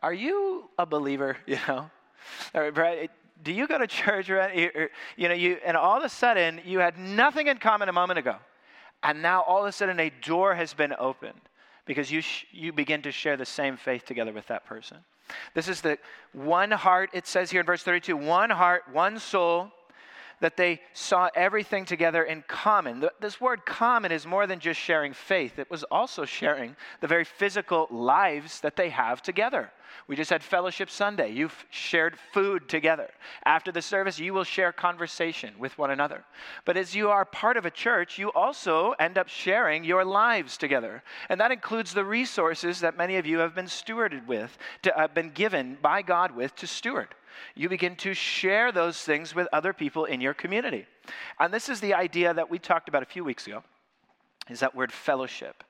Are 0.04 0.14
you 0.14 0.70
a 0.78 0.86
believer? 0.86 1.38
You 1.48 1.58
know? 1.68 1.90
Do 3.42 3.54
you 3.54 3.68
go 3.68 3.78
to 3.78 3.88
church? 3.88 4.30
Or, 4.30 4.90
you 5.16 5.30
know, 5.30 5.34
you, 5.34 5.58
and 5.66 5.78
all 5.78 5.98
of 5.98 6.04
a 6.04 6.10
sudden 6.10 6.60
you 6.66 6.80
had 6.80 6.98
nothing 6.98 7.48
in 7.48 7.58
common 7.58 7.88
a 7.88 7.94
moment 7.94 8.20
ago. 8.20 8.36
And 9.02 9.22
now 9.22 9.42
all 9.44 9.62
of 9.62 9.68
a 9.68 9.72
sudden 9.72 10.00
a 10.00 10.12
door 10.22 10.56
has 10.56 10.74
been 10.74 10.94
opened 11.00 11.40
because 11.86 12.12
you, 12.12 12.22
sh- 12.22 12.46
you 12.52 12.74
begin 12.74 13.02
to 13.04 13.12
share 13.12 13.38
the 13.38 13.46
same 13.46 13.78
faith 13.78 14.06
together 14.06 14.34
with 14.34 14.48
that 14.48 14.66
person. 14.66 14.98
This 15.54 15.68
is 15.68 15.82
the 15.82 15.98
one 16.34 16.72
heart, 16.72 17.10
it 17.14 17.28
says 17.28 17.52
here 17.52 17.62
in 17.62 17.66
verse 17.66 17.84
32 17.84 18.16
one 18.16 18.50
heart, 18.50 18.84
one 18.92 19.20
soul, 19.20 19.72
that 20.42 20.58
they 20.58 20.82
saw 20.94 21.30
everything 21.36 21.86
together 21.86 22.24
in 22.24 22.44
common. 22.48 23.08
This 23.20 23.42
word 23.42 23.66
common 23.66 24.12
is 24.12 24.26
more 24.26 24.48
than 24.48 24.60
just 24.60 24.80
sharing 24.80 25.14
faith, 25.14 25.60
it 25.60 25.70
was 25.70 25.84
also 25.86 26.26
sharing 26.26 26.76
the 27.02 27.08
very 27.08 27.24
physical 27.24 27.88
lives 27.90 28.62
that 28.62 28.76
they 28.76 28.90
have 28.90 29.22
together. 29.22 29.72
We 30.08 30.16
just 30.16 30.30
had 30.30 30.44
Fellowship 30.44 30.90
Sunday. 30.90 31.32
You've 31.32 31.66
shared 31.70 32.18
food 32.34 32.68
together. 32.68 33.10
After 33.46 33.72
the 33.72 33.82
service, 33.82 34.20
you 34.20 34.34
will 34.34 34.44
share 34.44 34.72
conversation 34.72 35.54
with 35.60 35.78
one 35.78 35.92
another. 35.92 36.24
But 36.66 36.78
as 36.78 36.96
you 36.96 37.10
are 37.10 37.26
part 37.26 37.58
of 37.58 37.66
a 37.66 37.72
church, 37.72 38.18
you 38.18 38.32
also 38.32 38.94
end 39.00 39.18
up 39.18 39.28
sharing 39.28 39.84
your 39.84 40.06
lives 40.06 40.58
together. 40.58 41.04
And 41.30 41.40
that 41.40 41.52
includes 41.52 41.94
the 41.94 42.06
resources 42.06 42.80
that 42.80 42.98
many 42.98 43.18
of 43.18 43.26
you 43.26 43.40
have 43.40 43.56
been 43.56 43.66
stewarded 43.66 44.26
with, 44.26 44.58
to, 44.84 44.98
uh, 44.98 45.08
been 45.08 45.32
given 45.32 45.78
by 45.82 46.02
God 46.02 46.36
with 46.36 46.56
to 46.58 46.68
steward 46.68 47.16
you 47.56 47.70
begin 47.70 47.96
to 47.98 48.14
share 48.14 48.72
those 48.72 49.02
things 49.02 49.36
with 49.36 49.48
other 49.54 49.74
people 49.74 50.06
in 50.06 50.22
your 50.22 50.34
community. 50.34 50.86
And 51.40 51.54
this 51.54 51.70
is 51.70 51.80
the 51.80 51.94
idea 51.94 52.34
that 52.34 52.50
we 52.50 52.60
talked 52.60 52.90
about 52.90 53.04
a 53.04 53.08
few 53.08 53.24
weeks 53.24 53.48
ago, 53.48 53.64
is 54.50 54.60
that 54.60 54.76
word 54.76 54.92
fellowship. 54.92 55.64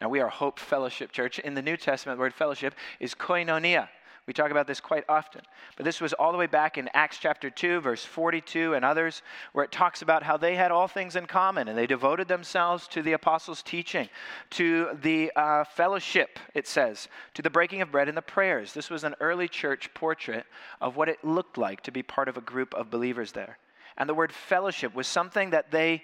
Now, 0.00 0.08
we 0.08 0.20
are 0.20 0.28
Hope 0.28 0.58
Fellowship 0.58 1.12
Church. 1.12 1.38
In 1.38 1.54
the 1.54 1.62
New 1.62 1.76
Testament, 1.76 2.18
the 2.18 2.20
word 2.20 2.34
fellowship 2.34 2.74
is 3.00 3.14
koinonia. 3.14 3.88
We 4.26 4.32
talk 4.32 4.50
about 4.50 4.66
this 4.66 4.80
quite 4.80 5.04
often. 5.06 5.42
But 5.76 5.84
this 5.84 6.00
was 6.00 6.14
all 6.14 6.32
the 6.32 6.38
way 6.38 6.46
back 6.46 6.78
in 6.78 6.88
Acts 6.94 7.18
chapter 7.18 7.50
2, 7.50 7.80
verse 7.80 8.04
42, 8.04 8.72
and 8.72 8.82
others, 8.82 9.20
where 9.52 9.66
it 9.66 9.72
talks 9.72 10.00
about 10.00 10.22
how 10.22 10.38
they 10.38 10.56
had 10.56 10.70
all 10.70 10.88
things 10.88 11.14
in 11.14 11.26
common 11.26 11.68
and 11.68 11.76
they 11.76 11.86
devoted 11.86 12.26
themselves 12.26 12.88
to 12.88 13.02
the 13.02 13.12
apostles' 13.12 13.62
teaching, 13.62 14.08
to 14.50 14.96
the 15.02 15.30
uh, 15.36 15.64
fellowship, 15.64 16.38
it 16.54 16.66
says, 16.66 17.08
to 17.34 17.42
the 17.42 17.50
breaking 17.50 17.82
of 17.82 17.92
bread 17.92 18.08
and 18.08 18.16
the 18.16 18.22
prayers. 18.22 18.72
This 18.72 18.88
was 18.88 19.04
an 19.04 19.14
early 19.20 19.46
church 19.46 19.92
portrait 19.92 20.46
of 20.80 20.96
what 20.96 21.10
it 21.10 21.22
looked 21.22 21.58
like 21.58 21.82
to 21.82 21.92
be 21.92 22.02
part 22.02 22.28
of 22.28 22.38
a 22.38 22.42
group 22.42 22.72
of 22.72 22.90
believers 22.90 23.32
there. 23.32 23.58
And 23.98 24.08
the 24.08 24.14
word 24.14 24.32
fellowship 24.32 24.94
was 24.94 25.06
something 25.06 25.50
that 25.50 25.70
they 25.70 26.02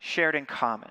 shared 0.00 0.34
in 0.34 0.46
common. 0.46 0.90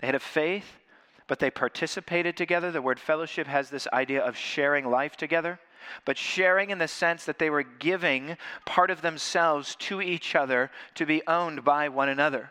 They 0.00 0.08
had 0.08 0.16
a 0.16 0.20
faith, 0.20 0.80
but 1.28 1.38
they 1.38 1.50
participated 1.50 2.36
together. 2.36 2.72
The 2.72 2.82
word 2.82 2.98
fellowship 2.98 3.46
has 3.46 3.70
this 3.70 3.86
idea 3.92 4.20
of 4.20 4.36
sharing 4.36 4.90
life 4.90 5.16
together 5.16 5.60
but 6.04 6.18
sharing 6.18 6.70
in 6.70 6.78
the 6.78 6.88
sense 6.88 7.24
that 7.24 7.38
they 7.38 7.50
were 7.50 7.62
giving 7.62 8.36
part 8.64 8.90
of 8.90 9.02
themselves 9.02 9.76
to 9.76 10.00
each 10.00 10.34
other 10.34 10.70
to 10.94 11.06
be 11.06 11.22
owned 11.26 11.64
by 11.64 11.88
one 11.88 12.08
another. 12.08 12.50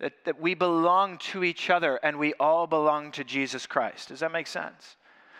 That, 0.00 0.12
that 0.24 0.40
we 0.40 0.54
belong 0.54 1.18
to 1.18 1.42
each 1.42 1.70
other 1.70 1.96
and 2.02 2.18
we 2.18 2.32
all 2.34 2.66
belong 2.66 3.10
to 3.12 3.24
Jesus 3.24 3.66
Christ. 3.66 4.08
Does 4.08 4.20
that 4.20 4.30
make 4.30 4.46
sense? 4.46 4.96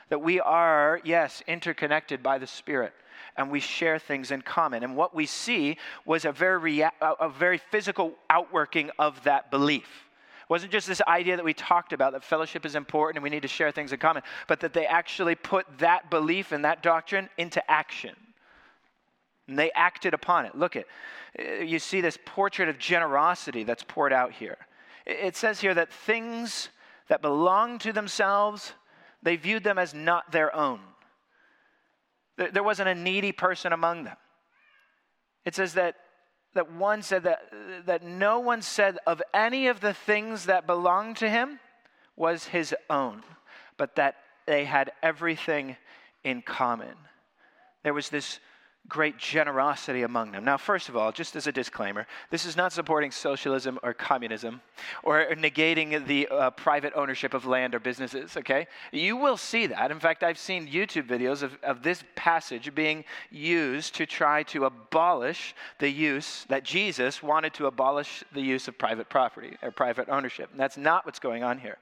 That 0.09 0.21
we 0.21 0.41
are, 0.41 1.01
yes, 1.05 1.43
interconnected 1.47 2.23
by 2.23 2.39
the 2.39 2.47
Spirit 2.47 2.93
and 3.37 3.51
we 3.51 3.61
share 3.61 3.99
things 3.99 4.33
in 4.33 4.43
common. 4.43 4.83
And 4.83 4.97
what 4.97 5.15
we 5.15 5.27
see 5.27 5.77
was 6.05 6.25
a 6.25 6.33
very, 6.33 6.59
rea- 6.59 6.91
a 7.01 7.29
very 7.29 7.59
physical 7.59 8.15
outworking 8.29 8.91
of 8.99 9.23
that 9.25 9.51
belief 9.51 10.08
wasn't 10.49 10.73
just 10.73 10.87
this 10.87 11.03
idea 11.07 11.37
that 11.37 11.45
we 11.45 11.53
talked 11.53 11.93
about 11.93 12.13
that 12.13 12.25
fellowship 12.25 12.65
is 12.65 12.75
important 12.75 13.17
and 13.17 13.23
we 13.23 13.31
need 13.31 13.43
to 13.43 13.49
share 13.49 13.71
things 13.71 13.93
in 13.93 13.99
common, 13.99 14.23
but 14.47 14.61
that 14.61 14.73
they 14.73 14.87
actually 14.87 15.35
put 15.35 15.67
that 15.79 16.11
belief 16.11 16.53
and 16.53 16.65
that 16.65 16.83
doctrine 16.83 17.29
into 17.37 17.71
action. 17.71 18.15
And 19.47 19.59
they 19.59 19.71
acted 19.73 20.15
upon 20.15 20.47
it. 20.47 20.55
Look 20.55 20.77
at 20.77 20.87
uh, 21.39 21.63
you 21.63 21.79
see 21.79 22.01
this 22.01 22.19
portrait 22.25 22.69
of 22.69 22.79
generosity 22.79 23.65
that's 23.65 23.83
poured 23.83 24.13
out 24.13 24.33
here. 24.33 24.57
It 25.07 25.37
says 25.37 25.61
here 25.61 25.75
that 25.75 25.93
things 25.93 26.69
that 27.09 27.23
belong 27.23 27.79
to 27.81 27.93
themselves, 27.93 28.73
they 29.23 29.37
viewed 29.37 29.65
them 29.65 29.79
as 29.79 29.95
not 29.95 30.31
their 30.33 30.55
own. 30.55 30.81
There 32.37 32.63
wasn't 32.63 32.89
a 32.89 32.95
needy 32.95 33.33
person 33.33 33.73
among 33.73 34.05
them. 34.05 34.17
It 35.45 35.57
says 35.57 35.75
that 35.75 35.97
that 36.55 36.73
one 36.73 37.03
said 37.03 37.25
that, 37.25 37.53
that 37.87 38.03
no 38.03 38.39
one 38.39 38.63
said 38.63 38.99
of 39.07 39.23
any 39.33 39.69
of 39.69 39.81
the 39.81 39.95
things 39.95 40.47
that 40.47 40.67
belonged 40.67 41.17
to 41.19 41.29
him 41.29 41.61
was 42.17 42.47
his 42.47 42.75
own, 42.91 43.23
but 43.77 43.97
that 43.97 44.17
they 44.47 44.65
had 44.65 44.93
everything 45.03 45.77
in 46.25 46.43
common. 46.43 46.95
There 47.83 47.95
was 47.95 48.09
this 48.09 48.41
great 48.89 49.19
generosity 49.19 50.03
among 50.03 50.33
them. 50.33 50.45
Now, 50.45 50.57
first 50.57 50.89
of 50.89 50.97
all, 50.97 51.13
just 51.13 51.37
as 51.37 51.47
a 51.47 51.53
disclaimer, 51.53 52.07
this 52.31 52.47
is 52.47 52.57
not 52.57 52.73
supporting 52.73 53.11
socialism 53.11 53.79
or 53.83 53.93
communism 53.93 54.61
or 55.03 55.27
negating 55.33 56.07
the 56.07 56.27
uh, 56.29 56.51
private 56.51 56.93
ownership 56.97 57.35
of 57.35 57.45
land 57.45 57.75
or 57.75 57.81
businesses, 57.81 58.37
okay? 58.37 58.67
You 58.93 59.17
will 59.17 59.37
see 59.37 59.67
that. 59.67 59.91
In 59.91 60.01
fact, 60.01 60.23
I've 60.23 60.39
seen 60.39 60.67
YouTube 60.67 61.07
videos 61.07 61.43
of, 61.43 61.59
of 61.63 61.83
this 61.83 62.03
passage 62.15 62.75
being 62.75 63.05
used 63.31 63.95
to 63.97 64.07
try 64.07 64.43
to 64.45 64.65
abolish 64.65 65.55
the 65.79 65.91
use 65.91 66.47
that 66.49 66.65
Jesus 66.65 67.23
wanted 67.23 67.53
to 67.55 67.67
abolish 67.67 68.25
the 68.33 68.41
use 68.41 68.69
of 68.69 68.79
private 68.79 69.09
property 69.09 69.57
or 69.63 69.71
private 69.71 70.09
ownership. 70.09 70.51
And 70.51 70.61
that's 70.61 70.77
not 70.77 71.05
what's 71.05 71.19
going 71.19 71.43
on 71.43 71.59
here. 71.59 71.79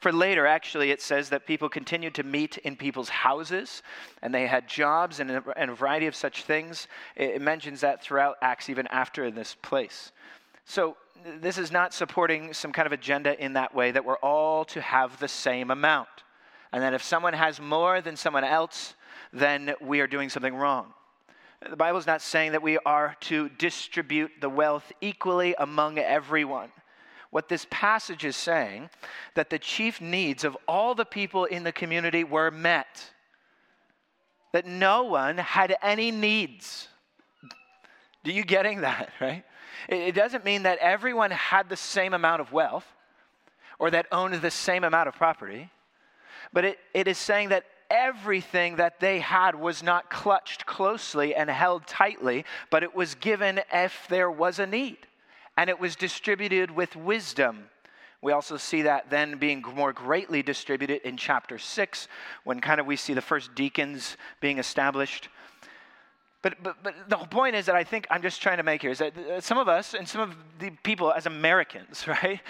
For 0.00 0.12
later, 0.12 0.46
actually, 0.46 0.90
it 0.90 1.02
says 1.02 1.28
that 1.28 1.46
people 1.46 1.68
continued 1.68 2.14
to 2.14 2.22
meet 2.22 2.56
in 2.58 2.74
people's 2.74 3.10
houses 3.10 3.82
and 4.22 4.34
they 4.34 4.46
had 4.46 4.66
jobs 4.66 5.20
and 5.20 5.30
a, 5.30 5.44
and 5.56 5.70
a 5.70 5.74
variety 5.74 6.06
of 6.06 6.16
such 6.16 6.44
things. 6.44 6.88
It, 7.16 7.30
it 7.36 7.42
mentions 7.42 7.82
that 7.82 8.02
throughout 8.02 8.36
Acts, 8.40 8.70
even 8.70 8.86
after 8.86 9.24
in 9.24 9.34
this 9.34 9.54
place. 9.60 10.12
So, 10.64 10.96
this 11.40 11.58
is 11.58 11.70
not 11.70 11.92
supporting 11.92 12.54
some 12.54 12.72
kind 12.72 12.86
of 12.86 12.92
agenda 12.92 13.38
in 13.38 13.52
that 13.52 13.74
way 13.74 13.90
that 13.90 14.02
we're 14.02 14.16
all 14.16 14.64
to 14.66 14.80
have 14.80 15.18
the 15.18 15.28
same 15.28 15.70
amount. 15.70 16.08
And 16.72 16.82
that 16.82 16.94
if 16.94 17.02
someone 17.02 17.34
has 17.34 17.60
more 17.60 18.00
than 18.00 18.16
someone 18.16 18.44
else, 18.44 18.94
then 19.30 19.74
we 19.82 20.00
are 20.00 20.06
doing 20.06 20.30
something 20.30 20.54
wrong. 20.54 20.94
The 21.68 21.76
Bible 21.76 21.98
is 21.98 22.06
not 22.06 22.22
saying 22.22 22.52
that 22.52 22.62
we 22.62 22.78
are 22.86 23.16
to 23.20 23.50
distribute 23.50 24.30
the 24.40 24.48
wealth 24.48 24.92
equally 25.02 25.54
among 25.58 25.98
everyone 25.98 26.70
what 27.30 27.48
this 27.48 27.66
passage 27.70 28.24
is 28.24 28.36
saying 28.36 28.90
that 29.34 29.50
the 29.50 29.58
chief 29.58 30.00
needs 30.00 30.44
of 30.44 30.56
all 30.66 30.94
the 30.94 31.04
people 31.04 31.44
in 31.44 31.62
the 31.62 31.72
community 31.72 32.24
were 32.24 32.50
met. 32.50 33.10
That 34.52 34.66
no 34.66 35.04
one 35.04 35.38
had 35.38 35.76
any 35.80 36.10
needs. 36.10 36.88
Do 38.24 38.32
you 38.32 38.42
getting 38.42 38.80
that, 38.80 39.10
right? 39.20 39.44
It 39.88 40.14
doesn't 40.14 40.44
mean 40.44 40.64
that 40.64 40.78
everyone 40.78 41.30
had 41.30 41.68
the 41.68 41.76
same 41.76 42.12
amount 42.12 42.40
of 42.40 42.52
wealth 42.52 42.86
or 43.78 43.90
that 43.92 44.06
owned 44.12 44.34
the 44.34 44.50
same 44.50 44.84
amount 44.84 45.08
of 45.08 45.14
property, 45.14 45.70
but 46.52 46.64
it, 46.64 46.78
it 46.92 47.08
is 47.08 47.16
saying 47.16 47.48
that 47.48 47.64
everything 47.88 48.76
that 48.76 49.00
they 49.00 49.20
had 49.20 49.54
was 49.54 49.82
not 49.82 50.10
clutched 50.10 50.66
closely 50.66 51.34
and 51.34 51.48
held 51.48 51.86
tightly, 51.86 52.44
but 52.70 52.82
it 52.82 52.94
was 52.94 53.14
given 53.14 53.60
if 53.72 54.06
there 54.08 54.30
was 54.30 54.58
a 54.58 54.66
need 54.66 54.98
and 55.60 55.68
it 55.68 55.78
was 55.78 55.94
distributed 55.94 56.70
with 56.70 56.96
wisdom. 56.96 57.68
We 58.22 58.32
also 58.32 58.56
see 58.56 58.80
that 58.80 59.10
then 59.10 59.36
being 59.36 59.60
more 59.60 59.92
greatly 59.92 60.42
distributed 60.42 61.02
in 61.06 61.18
chapter 61.18 61.58
6 61.58 62.08
when 62.44 62.60
kind 62.60 62.80
of 62.80 62.86
we 62.86 62.96
see 62.96 63.12
the 63.12 63.20
first 63.20 63.54
deacons 63.54 64.16
being 64.40 64.58
established. 64.58 65.28
But, 66.40 66.62
but, 66.62 66.82
but 66.82 66.94
the 67.10 67.16
whole 67.18 67.26
point 67.26 67.56
is 67.56 67.66
that 67.66 67.74
I 67.74 67.84
think 67.84 68.06
I'm 68.10 68.22
just 68.22 68.40
trying 68.40 68.56
to 68.56 68.62
make 68.62 68.80
here 68.80 68.90
is 68.90 69.00
that 69.00 69.14
uh, 69.18 69.42
some 69.42 69.58
of 69.58 69.68
us 69.68 69.92
and 69.92 70.08
some 70.08 70.22
of 70.22 70.34
the 70.60 70.70
people 70.82 71.12
as 71.12 71.26
Americans, 71.26 72.08
right, 72.24 72.40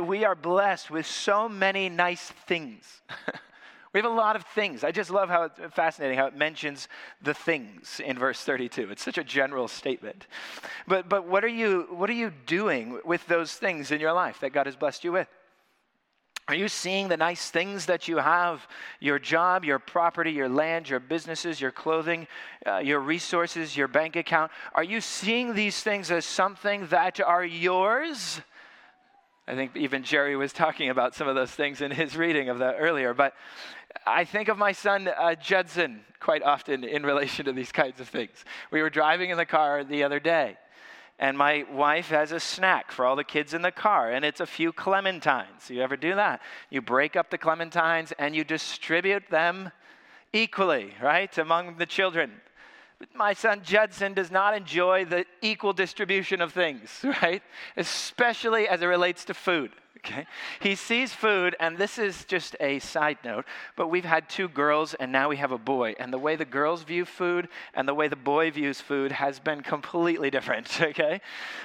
we 0.00 0.24
are 0.24 0.34
blessed 0.34 0.90
with 0.90 1.04
so 1.04 1.50
many 1.50 1.90
nice 1.90 2.32
things. 2.46 3.02
We 3.94 4.00
have 4.00 4.10
a 4.10 4.14
lot 4.14 4.34
of 4.34 4.42
things. 4.42 4.82
I 4.82 4.90
just 4.90 5.08
love 5.08 5.28
how 5.28 5.48
fascinating 5.70 6.18
how 6.18 6.26
it 6.26 6.36
mentions 6.36 6.88
the 7.22 7.32
things 7.32 8.00
in 8.04 8.18
verse 8.18 8.40
32. 8.40 8.90
It's 8.90 9.04
such 9.04 9.18
a 9.18 9.24
general 9.24 9.68
statement. 9.68 10.26
But, 10.88 11.08
but 11.08 11.28
what, 11.28 11.44
are 11.44 11.48
you, 11.48 11.86
what 11.90 12.10
are 12.10 12.14
you 12.14 12.32
doing 12.44 12.98
with 13.04 13.24
those 13.28 13.52
things 13.54 13.92
in 13.92 14.00
your 14.00 14.12
life 14.12 14.40
that 14.40 14.52
God 14.52 14.66
has 14.66 14.74
blessed 14.74 15.04
you 15.04 15.12
with? 15.12 15.28
Are 16.48 16.56
you 16.56 16.66
seeing 16.66 17.06
the 17.06 17.16
nice 17.16 17.50
things 17.50 17.86
that 17.86 18.08
you 18.08 18.16
have? 18.16 18.66
Your 18.98 19.20
job, 19.20 19.64
your 19.64 19.78
property, 19.78 20.32
your 20.32 20.48
land, 20.48 20.88
your 20.88 21.00
businesses, 21.00 21.60
your 21.60 21.70
clothing, 21.70 22.26
uh, 22.66 22.78
your 22.78 22.98
resources, 22.98 23.76
your 23.76 23.88
bank 23.88 24.16
account. 24.16 24.50
Are 24.74 24.84
you 24.84 25.00
seeing 25.00 25.54
these 25.54 25.80
things 25.80 26.10
as 26.10 26.26
something 26.26 26.88
that 26.88 27.20
are 27.20 27.44
yours? 27.44 28.42
I 29.46 29.54
think 29.54 29.76
even 29.76 30.02
Jerry 30.02 30.36
was 30.36 30.52
talking 30.52 30.88
about 30.88 31.14
some 31.14 31.28
of 31.28 31.34
those 31.34 31.50
things 31.50 31.82
in 31.82 31.90
his 31.90 32.16
reading 32.16 32.48
of 32.48 32.58
that 32.58 32.76
earlier. 32.78 33.12
But 33.12 33.34
I 34.06 34.24
think 34.24 34.48
of 34.48 34.58
my 34.58 34.72
son 34.72 35.08
uh, 35.08 35.34
Judson 35.34 36.04
quite 36.20 36.42
often 36.42 36.84
in 36.84 37.04
relation 37.04 37.44
to 37.46 37.52
these 37.52 37.72
kinds 37.72 38.00
of 38.00 38.08
things. 38.08 38.44
We 38.70 38.82
were 38.82 38.90
driving 38.90 39.30
in 39.30 39.36
the 39.36 39.46
car 39.46 39.84
the 39.84 40.02
other 40.04 40.20
day, 40.20 40.56
and 41.18 41.38
my 41.38 41.64
wife 41.72 42.08
has 42.08 42.32
a 42.32 42.40
snack 42.40 42.90
for 42.90 43.06
all 43.06 43.16
the 43.16 43.24
kids 43.24 43.54
in 43.54 43.62
the 43.62 43.70
car, 43.70 44.10
and 44.10 44.24
it's 44.24 44.40
a 44.40 44.46
few 44.46 44.72
clementines. 44.72 45.70
You 45.70 45.82
ever 45.82 45.96
do 45.96 46.14
that? 46.16 46.40
You 46.70 46.82
break 46.82 47.16
up 47.16 47.30
the 47.30 47.38
clementines 47.38 48.12
and 48.18 48.34
you 48.34 48.44
distribute 48.44 49.28
them 49.30 49.70
equally, 50.32 50.92
right, 51.02 51.36
among 51.38 51.76
the 51.76 51.86
children. 51.86 52.32
But 52.98 53.08
My 53.14 53.32
son 53.32 53.62
Judson 53.62 54.14
does 54.14 54.30
not 54.30 54.54
enjoy 54.54 55.04
the 55.04 55.24
equal 55.42 55.72
distribution 55.72 56.40
of 56.40 56.52
things, 56.52 57.04
right? 57.22 57.42
Especially 57.76 58.68
as 58.68 58.82
it 58.82 58.86
relates 58.86 59.24
to 59.26 59.34
food. 59.34 59.72
Okay? 60.04 60.26
He 60.60 60.74
sees 60.74 61.12
food, 61.12 61.56
and 61.58 61.78
this 61.78 61.98
is 61.98 62.24
just 62.24 62.56
a 62.60 62.78
side 62.78 63.18
note, 63.24 63.46
but 63.76 63.88
we've 63.88 64.04
had 64.04 64.28
two 64.28 64.48
girls 64.48 64.94
and 64.94 65.10
now 65.10 65.28
we 65.28 65.36
have 65.36 65.52
a 65.52 65.58
boy. 65.58 65.94
And 65.98 66.12
the 66.12 66.18
way 66.18 66.36
the 66.36 66.44
girls 66.44 66.82
view 66.82 67.04
food 67.04 67.48
and 67.74 67.88
the 67.88 67.94
way 67.94 68.08
the 68.08 68.16
boy 68.16 68.50
views 68.50 68.80
food 68.80 69.12
has 69.12 69.38
been 69.38 69.62
completely 69.62 70.30
different, 70.30 70.80
okay? 70.80 71.20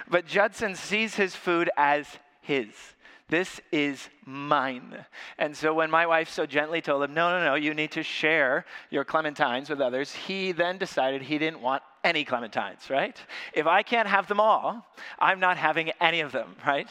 But 0.09 0.25
Judson 0.25 0.75
sees 0.75 1.15
his 1.15 1.35
food 1.35 1.69
as 1.77 2.07
his. 2.41 2.69
This 3.29 3.61
is 3.71 4.09
mine. 4.25 5.05
And 5.37 5.55
so 5.55 5.71
when 5.71 5.91
my 5.91 6.07
wife 6.07 6.29
so 6.29 6.47
gently 6.47 6.81
told 6.81 7.03
him, 7.03 7.13
no, 7.13 7.29
no, 7.29 7.45
no, 7.45 7.55
you 7.55 7.75
need 7.75 7.91
to 7.91 8.01
share 8.01 8.65
your 8.89 9.05
clementines 9.05 9.69
with 9.69 9.79
others, 9.81 10.11
he 10.11 10.51
then 10.51 10.79
decided 10.79 11.21
he 11.21 11.37
didn't 11.37 11.61
want 11.61 11.83
any 12.03 12.25
clementines, 12.25 12.89
right? 12.89 13.15
If 13.53 13.67
I 13.67 13.83
can't 13.83 14.07
have 14.07 14.27
them 14.27 14.39
all, 14.39 14.83
I'm 15.19 15.39
not 15.39 15.57
having 15.57 15.91
any 16.01 16.21
of 16.21 16.31
them, 16.31 16.55
right? 16.65 16.89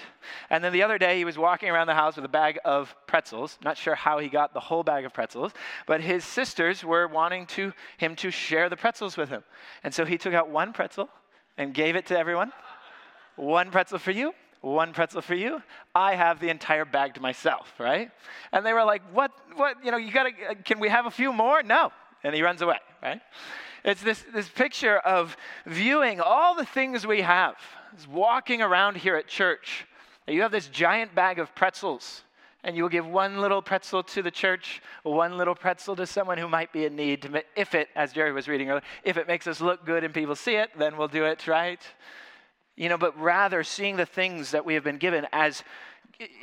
And 0.48 0.62
then 0.62 0.72
the 0.72 0.84
other 0.84 0.96
day 0.96 1.18
he 1.18 1.24
was 1.24 1.36
walking 1.36 1.70
around 1.70 1.88
the 1.88 1.94
house 1.94 2.14
with 2.14 2.24
a 2.24 2.28
bag 2.28 2.60
of 2.64 2.94
pretzels. 3.08 3.58
Not 3.64 3.76
sure 3.76 3.96
how 3.96 4.18
he 4.18 4.28
got 4.28 4.54
the 4.54 4.60
whole 4.60 4.84
bag 4.84 5.04
of 5.04 5.12
pretzels, 5.12 5.52
but 5.86 6.00
his 6.00 6.24
sisters 6.24 6.84
were 6.84 7.08
wanting 7.08 7.46
to 7.46 7.72
him 7.96 8.14
to 8.16 8.30
share 8.30 8.68
the 8.68 8.76
pretzels 8.76 9.16
with 9.16 9.28
him. 9.28 9.42
And 9.82 9.92
so 9.92 10.04
he 10.04 10.18
took 10.18 10.34
out 10.34 10.50
one 10.50 10.72
pretzel 10.72 11.08
and 11.56 11.74
gave 11.74 11.96
it 11.96 12.06
to 12.06 12.18
everyone. 12.18 12.52
One 13.34 13.70
pretzel 13.70 13.98
for 13.98 14.12
you, 14.12 14.34
one 14.60 14.92
pretzel 14.92 15.22
for 15.22 15.34
you. 15.34 15.62
I 15.94 16.14
have 16.14 16.40
the 16.40 16.48
entire 16.48 16.84
bag 16.84 17.14
to 17.14 17.20
myself, 17.20 17.72
right? 17.78 18.10
And 18.52 18.64
they 18.64 18.72
were 18.72 18.84
like, 18.84 19.02
"What? 19.12 19.32
What? 19.54 19.84
You 19.84 19.90
know, 19.90 19.96
you 19.96 20.12
gotta. 20.12 20.30
Uh, 20.50 20.54
can 20.64 20.80
we 20.80 20.88
have 20.88 21.06
a 21.06 21.10
few 21.10 21.32
more?" 21.32 21.62
No. 21.62 21.92
And 22.24 22.34
he 22.34 22.42
runs 22.42 22.62
away, 22.62 22.78
right? 23.02 23.20
It's 23.84 24.02
this 24.02 24.24
this 24.32 24.48
picture 24.48 24.98
of 24.98 25.36
viewing 25.66 26.20
all 26.20 26.54
the 26.54 26.64
things 26.64 27.06
we 27.06 27.20
have. 27.20 27.56
It's 27.92 28.06
walking 28.08 28.60
around 28.60 28.96
here 28.96 29.16
at 29.16 29.28
church. 29.28 29.86
You 30.26 30.42
have 30.42 30.52
this 30.52 30.66
giant 30.66 31.14
bag 31.14 31.38
of 31.38 31.54
pretzels, 31.54 32.22
and 32.64 32.76
you 32.76 32.82
will 32.82 32.90
give 32.90 33.06
one 33.06 33.40
little 33.40 33.62
pretzel 33.62 34.02
to 34.02 34.22
the 34.22 34.30
church, 34.30 34.82
one 35.02 35.38
little 35.38 35.54
pretzel 35.54 35.96
to 35.96 36.06
someone 36.06 36.36
who 36.36 36.48
might 36.48 36.70
be 36.72 36.84
in 36.84 36.96
need. 36.96 37.30
If 37.56 37.74
it, 37.74 37.88
as 37.96 38.12
Jerry 38.12 38.32
was 38.32 38.46
reading 38.46 38.68
earlier, 38.68 38.82
if 39.04 39.16
it 39.16 39.26
makes 39.26 39.46
us 39.46 39.60
look 39.60 39.86
good 39.86 40.04
and 40.04 40.12
people 40.12 40.36
see 40.36 40.56
it, 40.56 40.70
then 40.76 40.98
we'll 40.98 41.08
do 41.08 41.24
it, 41.24 41.46
right? 41.46 41.80
You 42.78 42.88
know, 42.88 42.96
but 42.96 43.18
rather 43.20 43.64
seeing 43.64 43.96
the 43.96 44.06
things 44.06 44.52
that 44.52 44.64
we 44.64 44.74
have 44.74 44.84
been 44.84 44.98
given 44.98 45.26
as 45.32 45.64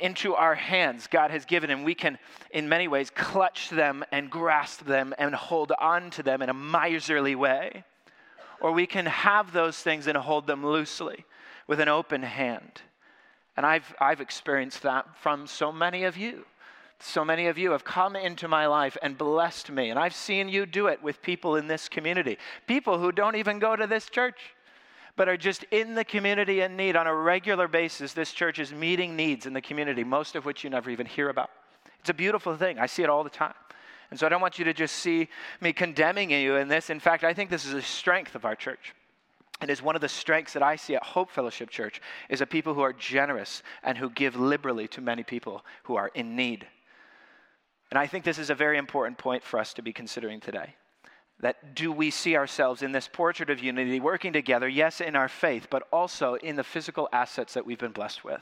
into 0.00 0.34
our 0.34 0.54
hands 0.54 1.06
God 1.06 1.30
has 1.30 1.46
given, 1.46 1.70
and 1.70 1.84
we 1.84 1.94
can, 1.94 2.18
in 2.50 2.68
many 2.68 2.88
ways, 2.88 3.10
clutch 3.10 3.70
them 3.70 4.04
and 4.12 4.30
grasp 4.30 4.84
them 4.84 5.14
and 5.18 5.34
hold 5.34 5.72
on 5.80 6.10
to 6.10 6.22
them 6.22 6.42
in 6.42 6.48
a 6.48 6.54
miserly 6.54 7.34
way. 7.34 7.84
Or 8.60 8.72
we 8.72 8.86
can 8.86 9.06
have 9.06 9.52
those 9.52 9.78
things 9.78 10.06
and 10.06 10.16
hold 10.16 10.46
them 10.46 10.64
loosely 10.64 11.24
with 11.66 11.80
an 11.80 11.88
open 11.88 12.22
hand. 12.22 12.82
And 13.56 13.64
I've, 13.64 13.94
I've 13.98 14.20
experienced 14.20 14.82
that 14.82 15.06
from 15.18 15.46
so 15.46 15.72
many 15.72 16.04
of 16.04 16.16
you. 16.16 16.44
So 16.98 17.24
many 17.24 17.46
of 17.46 17.58
you 17.58 17.72
have 17.72 17.84
come 17.84 18.16
into 18.16 18.48
my 18.48 18.66
life 18.66 18.96
and 19.02 19.18
blessed 19.18 19.70
me. 19.70 19.90
And 19.90 19.98
I've 19.98 20.14
seen 20.14 20.48
you 20.48 20.64
do 20.64 20.86
it 20.86 21.02
with 21.02 21.20
people 21.20 21.56
in 21.56 21.66
this 21.66 21.88
community, 21.88 22.38
people 22.66 22.98
who 22.98 23.12
don't 23.12 23.36
even 23.36 23.58
go 23.58 23.76
to 23.76 23.86
this 23.86 24.08
church 24.08 24.55
but 25.16 25.28
are 25.28 25.36
just 25.36 25.64
in 25.70 25.94
the 25.94 26.04
community 26.04 26.60
in 26.60 26.76
need 26.76 26.94
on 26.94 27.06
a 27.06 27.14
regular 27.14 27.66
basis. 27.66 28.12
This 28.12 28.32
church 28.32 28.58
is 28.58 28.72
meeting 28.72 29.16
needs 29.16 29.46
in 29.46 29.54
the 29.54 29.60
community, 29.62 30.04
most 30.04 30.36
of 30.36 30.44
which 30.44 30.62
you 30.62 30.70
never 30.70 30.90
even 30.90 31.06
hear 31.06 31.30
about. 31.30 31.50
It's 32.00 32.10
a 32.10 32.14
beautiful 32.14 32.56
thing. 32.56 32.78
I 32.78 32.86
see 32.86 33.02
it 33.02 33.08
all 33.08 33.24
the 33.24 33.30
time. 33.30 33.54
And 34.10 34.20
so 34.20 34.26
I 34.26 34.28
don't 34.28 34.40
want 34.40 34.58
you 34.58 34.64
to 34.66 34.74
just 34.74 34.96
see 34.96 35.28
me 35.60 35.72
condemning 35.72 36.30
you 36.30 36.56
in 36.56 36.68
this. 36.68 36.90
In 36.90 37.00
fact, 37.00 37.24
I 37.24 37.34
think 37.34 37.50
this 37.50 37.64
is 37.64 37.72
a 37.72 37.82
strength 37.82 38.34
of 38.34 38.44
our 38.44 38.54
church. 38.54 38.94
It 39.62 39.70
is 39.70 39.82
one 39.82 39.94
of 39.94 40.02
the 40.02 40.08
strengths 40.08 40.52
that 40.52 40.62
I 40.62 40.76
see 40.76 40.94
at 40.94 41.02
Hope 41.02 41.30
Fellowship 41.30 41.70
Church 41.70 42.00
is 42.28 42.42
a 42.42 42.46
people 42.46 42.74
who 42.74 42.82
are 42.82 42.92
generous 42.92 43.62
and 43.82 43.96
who 43.96 44.10
give 44.10 44.36
liberally 44.36 44.86
to 44.88 45.00
many 45.00 45.22
people 45.22 45.64
who 45.84 45.96
are 45.96 46.10
in 46.14 46.36
need. 46.36 46.66
And 47.90 47.98
I 47.98 48.06
think 48.06 48.24
this 48.24 48.38
is 48.38 48.50
a 48.50 48.54
very 48.54 48.76
important 48.76 49.16
point 49.16 49.42
for 49.42 49.58
us 49.58 49.72
to 49.74 49.82
be 49.82 49.92
considering 49.92 50.40
today 50.40 50.74
that 51.40 51.74
do 51.74 51.92
we 51.92 52.10
see 52.10 52.36
ourselves 52.36 52.82
in 52.82 52.92
this 52.92 53.08
portrait 53.12 53.50
of 53.50 53.62
unity 53.62 54.00
working 54.00 54.32
together, 54.32 54.68
yes, 54.68 55.00
in 55.00 55.14
our 55.14 55.28
faith, 55.28 55.68
but 55.70 55.82
also 55.92 56.34
in 56.34 56.56
the 56.56 56.64
physical 56.64 57.08
assets 57.12 57.54
that 57.54 57.66
we've 57.66 57.78
been 57.78 57.92
blessed 57.92 58.24
with? 58.24 58.40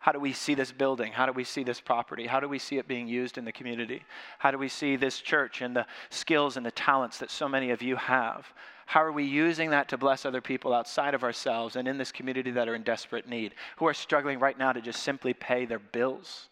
How 0.00 0.12
do 0.12 0.20
we 0.20 0.32
see 0.32 0.54
this 0.54 0.70
building? 0.72 1.12
How 1.12 1.26
do 1.26 1.32
we 1.32 1.44
see 1.44 1.64
this 1.64 1.80
property? 1.80 2.26
How 2.26 2.38
do 2.38 2.48
we 2.48 2.58
see 2.58 2.78
it 2.78 2.86
being 2.86 3.08
used 3.08 3.38
in 3.38 3.44
the 3.44 3.52
community? 3.52 4.02
How 4.38 4.50
do 4.50 4.58
we 4.58 4.68
see 4.68 4.96
this 4.96 5.20
church 5.20 5.62
and 5.62 5.74
the 5.74 5.86
skills 6.10 6.56
and 6.56 6.64
the 6.64 6.70
talents 6.70 7.18
that 7.18 7.30
so 7.30 7.48
many 7.48 7.70
of 7.70 7.82
you 7.82 7.96
have? 7.96 8.46
How 8.86 9.02
are 9.02 9.10
we 9.10 9.24
using 9.24 9.70
that 9.70 9.88
to 9.88 9.98
bless 9.98 10.24
other 10.24 10.40
people 10.40 10.72
outside 10.72 11.14
of 11.14 11.24
ourselves 11.24 11.74
and 11.74 11.88
in 11.88 11.98
this 11.98 12.12
community 12.12 12.52
that 12.52 12.68
are 12.68 12.76
in 12.76 12.84
desperate 12.84 13.28
need, 13.28 13.54
who 13.78 13.86
are 13.86 13.94
struggling 13.94 14.38
right 14.38 14.56
now 14.56 14.72
to 14.72 14.80
just 14.80 15.02
simply 15.02 15.34
pay 15.34 15.66
their 15.66 15.80
bills, 15.80 16.48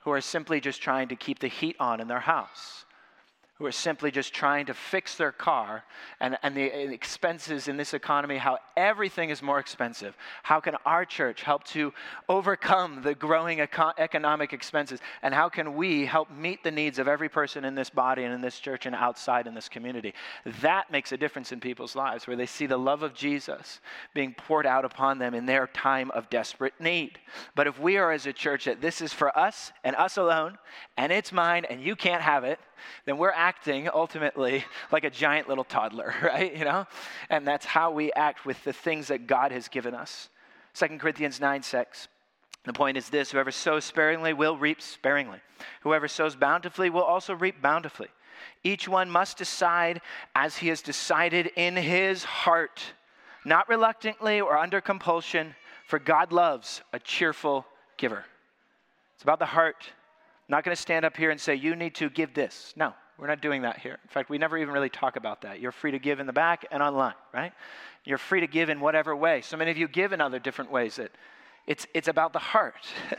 who 0.00 0.12
are 0.12 0.20
simply 0.20 0.60
just 0.60 0.80
trying 0.80 1.08
to 1.08 1.16
keep 1.16 1.40
the 1.40 1.48
heat 1.48 1.74
on 1.80 2.00
in 2.00 2.06
their 2.06 2.20
house? 2.20 2.84
Who 3.58 3.66
are 3.66 3.72
simply 3.72 4.12
just 4.12 4.32
trying 4.32 4.66
to 4.66 4.74
fix 4.74 5.16
their 5.16 5.32
car 5.32 5.82
and, 6.20 6.38
and 6.44 6.56
the 6.56 6.92
expenses 6.92 7.66
in 7.66 7.76
this 7.76 7.92
economy, 7.92 8.36
how 8.36 8.58
everything 8.76 9.30
is 9.30 9.42
more 9.42 9.58
expensive. 9.58 10.16
How 10.44 10.60
can 10.60 10.76
our 10.86 11.04
church 11.04 11.42
help 11.42 11.64
to 11.64 11.92
overcome 12.28 13.02
the 13.02 13.16
growing 13.16 13.58
eco- 13.58 13.94
economic 13.98 14.52
expenses? 14.52 15.00
And 15.22 15.34
how 15.34 15.48
can 15.48 15.74
we 15.74 16.06
help 16.06 16.30
meet 16.30 16.62
the 16.62 16.70
needs 16.70 17.00
of 17.00 17.08
every 17.08 17.28
person 17.28 17.64
in 17.64 17.74
this 17.74 17.90
body 17.90 18.22
and 18.22 18.32
in 18.32 18.40
this 18.40 18.60
church 18.60 18.86
and 18.86 18.94
outside 18.94 19.48
in 19.48 19.54
this 19.54 19.68
community? 19.68 20.14
That 20.62 20.92
makes 20.92 21.10
a 21.10 21.16
difference 21.16 21.50
in 21.50 21.58
people's 21.58 21.96
lives, 21.96 22.28
where 22.28 22.36
they 22.36 22.46
see 22.46 22.66
the 22.66 22.78
love 22.78 23.02
of 23.02 23.12
Jesus 23.12 23.80
being 24.14 24.34
poured 24.34 24.66
out 24.66 24.84
upon 24.84 25.18
them 25.18 25.34
in 25.34 25.46
their 25.46 25.66
time 25.66 26.12
of 26.12 26.30
desperate 26.30 26.74
need. 26.78 27.18
But 27.56 27.66
if 27.66 27.80
we 27.80 27.96
are 27.96 28.12
as 28.12 28.26
a 28.26 28.32
church 28.32 28.66
that 28.66 28.80
this 28.80 29.00
is 29.00 29.12
for 29.12 29.36
us 29.36 29.72
and 29.82 29.96
us 29.96 30.16
alone, 30.16 30.58
and 30.96 31.10
it's 31.10 31.32
mine 31.32 31.64
and 31.64 31.82
you 31.82 31.96
can't 31.96 32.22
have 32.22 32.44
it, 32.44 32.60
then 33.04 33.18
we're 33.18 33.32
acting 33.32 33.88
ultimately 33.92 34.64
like 34.92 35.04
a 35.04 35.10
giant 35.10 35.48
little 35.48 35.64
toddler, 35.64 36.14
right? 36.22 36.56
You 36.56 36.64
know? 36.64 36.86
And 37.30 37.46
that's 37.46 37.66
how 37.66 37.90
we 37.90 38.12
act 38.12 38.44
with 38.44 38.62
the 38.64 38.72
things 38.72 39.08
that 39.08 39.26
God 39.26 39.52
has 39.52 39.68
given 39.68 39.94
us. 39.94 40.28
2 40.74 40.98
Corinthians 40.98 41.40
9 41.40 41.62
6. 41.62 42.08
The 42.64 42.72
point 42.72 42.96
is 42.96 43.08
this 43.08 43.30
whoever 43.30 43.50
sows 43.50 43.84
sparingly 43.84 44.32
will 44.32 44.56
reap 44.56 44.82
sparingly. 44.82 45.38
Whoever 45.82 46.08
sows 46.08 46.36
bountifully 46.36 46.90
will 46.90 47.02
also 47.02 47.34
reap 47.34 47.62
bountifully. 47.62 48.08
Each 48.62 48.88
one 48.88 49.10
must 49.10 49.38
decide 49.38 50.00
as 50.34 50.56
he 50.56 50.68
has 50.68 50.82
decided 50.82 51.50
in 51.56 51.76
his 51.76 52.24
heart, 52.24 52.82
not 53.44 53.68
reluctantly 53.68 54.40
or 54.40 54.56
under 54.56 54.80
compulsion, 54.80 55.54
for 55.86 55.98
God 55.98 56.32
loves 56.32 56.82
a 56.92 56.98
cheerful 56.98 57.64
giver. 57.96 58.24
It's 59.14 59.22
about 59.22 59.38
the 59.38 59.46
heart 59.46 59.90
not 60.48 60.64
going 60.64 60.74
to 60.74 60.80
stand 60.80 61.04
up 61.04 61.16
here 61.16 61.30
and 61.30 61.40
say, 61.40 61.54
you 61.54 61.76
need 61.76 61.94
to 61.96 62.08
give 62.08 62.34
this. 62.34 62.72
No, 62.76 62.94
we're 63.18 63.26
not 63.26 63.42
doing 63.42 63.62
that 63.62 63.78
here. 63.78 63.98
In 64.02 64.08
fact, 64.08 64.30
we 64.30 64.38
never 64.38 64.56
even 64.56 64.72
really 64.72 64.88
talk 64.88 65.16
about 65.16 65.42
that. 65.42 65.60
You're 65.60 65.72
free 65.72 65.90
to 65.90 65.98
give 65.98 66.20
in 66.20 66.26
the 66.26 66.32
back 66.32 66.66
and 66.70 66.82
online, 66.82 67.14
right? 67.34 67.52
You're 68.04 68.18
free 68.18 68.40
to 68.40 68.46
give 68.46 68.70
in 68.70 68.80
whatever 68.80 69.14
way. 69.14 69.42
So 69.42 69.56
many 69.56 69.70
of 69.70 69.76
you 69.76 69.88
give 69.88 70.12
in 70.12 70.20
other 70.20 70.38
different 70.38 70.70
ways. 70.70 70.96
That 70.96 71.10
it's, 71.66 71.86
it's 71.94 72.08
about 72.08 72.32
the 72.32 72.38
heart. 72.38 72.86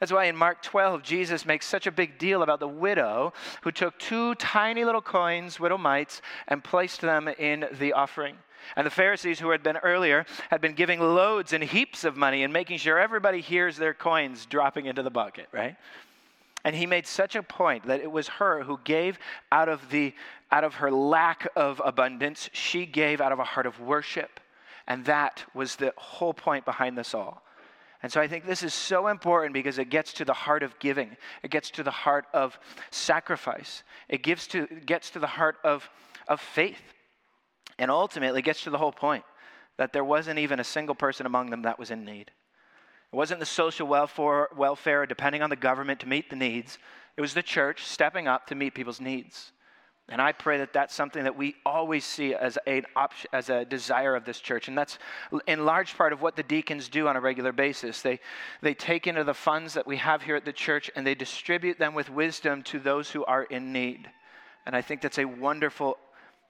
That's 0.00 0.12
why 0.12 0.26
in 0.26 0.36
Mark 0.36 0.62
12, 0.62 1.02
Jesus 1.02 1.44
makes 1.44 1.66
such 1.66 1.88
a 1.88 1.90
big 1.90 2.18
deal 2.18 2.44
about 2.44 2.60
the 2.60 2.68
widow 2.68 3.32
who 3.62 3.72
took 3.72 3.98
two 3.98 4.36
tiny 4.36 4.84
little 4.84 5.02
coins, 5.02 5.58
widow 5.58 5.78
mites, 5.78 6.22
and 6.46 6.62
placed 6.62 7.00
them 7.00 7.26
in 7.26 7.66
the 7.80 7.92
offering. 7.94 8.36
And 8.76 8.86
the 8.86 8.90
Pharisees, 8.90 9.40
who 9.40 9.50
had 9.50 9.62
been 9.62 9.78
earlier, 9.78 10.24
had 10.50 10.60
been 10.60 10.74
giving 10.74 11.00
loads 11.00 11.52
and 11.52 11.64
heaps 11.64 12.04
of 12.04 12.16
money 12.16 12.44
and 12.44 12.52
making 12.52 12.78
sure 12.78 12.98
everybody 12.98 13.40
hears 13.40 13.76
their 13.76 13.94
coins 13.94 14.46
dropping 14.46 14.86
into 14.86 15.02
the 15.02 15.10
bucket, 15.10 15.48
right? 15.52 15.76
And 16.64 16.74
he 16.74 16.86
made 16.86 17.06
such 17.06 17.36
a 17.36 17.42
point 17.42 17.86
that 17.86 18.00
it 18.00 18.10
was 18.10 18.28
her 18.28 18.64
who 18.64 18.80
gave 18.84 19.18
out 19.52 19.68
of, 19.68 19.90
the, 19.90 20.12
out 20.50 20.64
of 20.64 20.74
her 20.74 20.90
lack 20.90 21.48
of 21.54 21.80
abundance, 21.84 22.50
she 22.52 22.84
gave 22.84 23.20
out 23.20 23.32
of 23.32 23.38
a 23.38 23.44
heart 23.44 23.66
of 23.66 23.80
worship. 23.80 24.40
And 24.86 25.04
that 25.04 25.44
was 25.54 25.76
the 25.76 25.94
whole 25.96 26.34
point 26.34 26.64
behind 26.64 26.98
this 26.98 27.14
all. 27.14 27.42
And 28.02 28.12
so 28.12 28.20
I 28.20 28.28
think 28.28 28.46
this 28.46 28.62
is 28.62 28.74
so 28.74 29.08
important 29.08 29.52
because 29.54 29.78
it 29.78 29.90
gets 29.90 30.12
to 30.14 30.24
the 30.24 30.32
heart 30.32 30.62
of 30.62 30.78
giving. 30.78 31.16
It 31.42 31.50
gets 31.50 31.70
to 31.72 31.82
the 31.82 31.90
heart 31.90 32.26
of 32.32 32.58
sacrifice. 32.90 33.82
It 34.08 34.22
gives 34.22 34.46
to, 34.48 34.66
gets 34.66 35.10
to 35.10 35.18
the 35.18 35.26
heart 35.26 35.56
of, 35.64 35.88
of 36.28 36.40
faith. 36.40 36.80
And 37.78 37.90
ultimately 37.90 38.42
gets 38.42 38.64
to 38.64 38.70
the 38.70 38.78
whole 38.78 38.92
point 38.92 39.24
that 39.76 39.92
there 39.92 40.04
wasn't 40.04 40.38
even 40.40 40.58
a 40.58 40.64
single 40.64 40.94
person 40.94 41.26
among 41.26 41.50
them 41.50 41.62
that 41.62 41.78
was 41.78 41.90
in 41.90 42.04
need. 42.04 42.32
It 43.12 43.16
wasn't 43.16 43.40
the 43.40 43.46
social 43.46 43.86
welfare, 43.86 44.48
welfare 44.56 45.06
depending 45.06 45.42
on 45.42 45.50
the 45.50 45.56
government 45.56 46.00
to 46.00 46.08
meet 46.08 46.28
the 46.28 46.36
needs. 46.36 46.78
It 47.16 47.20
was 47.20 47.34
the 47.34 47.42
church 47.42 47.84
stepping 47.84 48.28
up 48.28 48.46
to 48.48 48.54
meet 48.54 48.74
people's 48.74 49.00
needs. 49.00 49.52
And 50.10 50.22
I 50.22 50.32
pray 50.32 50.58
that 50.58 50.72
that's 50.72 50.94
something 50.94 51.24
that 51.24 51.36
we 51.36 51.54
always 51.66 52.04
see 52.04 52.34
as, 52.34 52.56
a, 52.66 52.82
as 53.32 53.50
a 53.50 53.64
desire 53.66 54.16
of 54.16 54.24
this 54.24 54.40
church. 54.40 54.66
And 54.68 54.76
that's 54.76 54.98
in 55.46 55.66
large 55.66 55.96
part 55.96 56.14
of 56.14 56.22
what 56.22 56.34
the 56.34 56.42
deacons 56.42 56.88
do 56.88 57.08
on 57.08 57.16
a 57.16 57.20
regular 57.20 57.52
basis. 57.52 58.00
They, 58.00 58.20
they 58.62 58.72
take 58.72 59.06
into 59.06 59.22
the 59.22 59.34
funds 59.34 59.74
that 59.74 59.86
we 59.86 59.98
have 59.98 60.22
here 60.22 60.36
at 60.36 60.46
the 60.46 60.52
church 60.52 60.90
and 60.96 61.06
they 61.06 61.14
distribute 61.14 61.78
them 61.78 61.94
with 61.94 62.08
wisdom 62.08 62.62
to 62.64 62.78
those 62.78 63.10
who 63.10 63.22
are 63.26 63.44
in 63.44 63.70
need. 63.70 64.08
And 64.64 64.74
I 64.74 64.80
think 64.80 65.02
that's 65.02 65.18
a 65.18 65.26
wonderful 65.26 65.98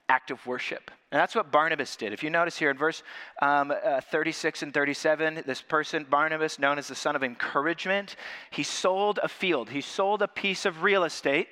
act 0.09 0.31
of 0.31 0.45
worship. 0.47 0.91
And 1.11 1.19
that's 1.19 1.35
what 1.35 1.51
Barnabas 1.51 1.97
did. 1.97 2.13
If 2.13 2.23
you 2.23 2.31
notice 2.31 2.59
here 2.59 2.71
in 2.71 2.77
verse 2.77 3.03
um, 3.41 3.71
uh, 3.71 4.01
36 4.01 4.63
and 4.63 4.75
37, 4.75 5.43
this 5.47 5.63
person, 5.63 6.07
Barnabas, 6.09 6.59
known 6.59 6.79
as 6.79 6.89
the 6.89 6.95
son 6.95 7.17
of 7.17 7.23
encouragement, 7.23 8.17
he 8.51 8.63
sold 8.63 9.19
a 9.23 9.29
field, 9.29 9.71
he 9.71 9.81
sold 9.81 10.23
a 10.23 10.29
piece 10.29 10.67
of 10.67 10.83
real 10.83 11.05
estate. 11.05 11.49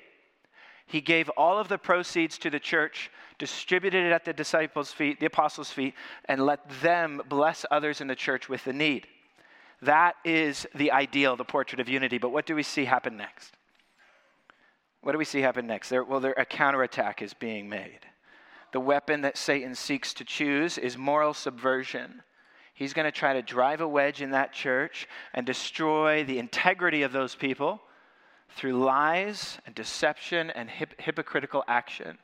He 0.85 1.01
gave 1.01 1.29
all 1.29 1.59
of 1.59 1.67
the 1.67 1.77
proceeds 1.77 2.37
to 2.39 2.49
the 2.49 2.59
church, 2.59 3.11
distributed 3.39 4.05
it 4.05 4.11
at 4.11 4.25
the 4.25 4.33
disciples' 4.33 4.91
feet, 4.91 5.19
the 5.19 5.25
apostles' 5.25 5.71
feet, 5.71 5.93
and 6.25 6.45
let 6.45 6.67
them 6.81 7.21
bless 7.27 7.65
others 7.69 7.99
in 7.99 8.07
the 8.07 8.15
church 8.15 8.47
with 8.47 8.63
the 8.63 8.73
need. 8.73 9.05
That 9.81 10.15
is 10.23 10.65
the 10.73 10.91
ideal, 10.91 11.35
the 11.35 11.43
portrait 11.43 11.81
of 11.81 11.89
unity. 11.89 12.17
But 12.17 12.29
what 12.29 12.45
do 12.45 12.55
we 12.55 12.63
see 12.63 12.85
happen 12.85 13.17
next? 13.17 13.53
What 15.01 15.11
do 15.11 15.17
we 15.17 15.25
see 15.25 15.41
happen 15.41 15.67
next? 15.67 15.89
There, 15.89 16.03
well, 16.03 16.19
there, 16.19 16.33
a 16.37 16.45
counterattack 16.45 17.21
is 17.21 17.33
being 17.33 17.69
made 17.69 17.99
the 18.71 18.79
weapon 18.79 19.21
that 19.21 19.37
Satan 19.37 19.75
seeks 19.75 20.13
to 20.15 20.23
choose 20.23 20.77
is 20.77 20.97
moral 20.97 21.33
subversion. 21.33 22.21
He's 22.73 22.93
going 22.93 23.05
to 23.05 23.11
try 23.11 23.33
to 23.33 23.41
drive 23.41 23.81
a 23.81 23.87
wedge 23.87 24.21
in 24.21 24.31
that 24.31 24.53
church 24.53 25.07
and 25.33 25.45
destroy 25.45 26.23
the 26.23 26.37
integrity 26.37 27.01
of 27.03 27.11
those 27.11 27.33
people 27.33 27.81
through 28.49 28.83
lies 28.83 29.57
and 29.65 29.73
deception 29.73 30.51
and 30.51 30.69
hip- 30.69 30.99
hypocritical 30.99 31.63
action. 31.67 32.17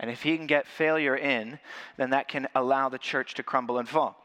And 0.00 0.10
if 0.10 0.22
he 0.22 0.36
can 0.36 0.46
get 0.46 0.66
failure 0.66 1.16
in, 1.16 1.58
then 1.96 2.10
that 2.10 2.28
can 2.28 2.46
allow 2.54 2.88
the 2.88 2.98
church 2.98 3.34
to 3.34 3.42
crumble 3.42 3.78
and 3.78 3.88
fall 3.88 4.24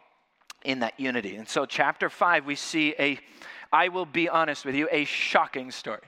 in 0.64 0.80
that 0.80 1.00
unity. 1.00 1.36
And 1.36 1.48
so, 1.48 1.66
chapter 1.66 2.10
5, 2.10 2.46
we 2.46 2.56
see 2.56 2.94
a, 3.00 3.20
I 3.72 3.90
will 3.90 4.06
be 4.06 4.30
honest 4.30 4.66
with 4.66 4.76
you, 4.76 4.88
a 4.92 5.06
shocking 5.06 5.72
story. 5.72 6.02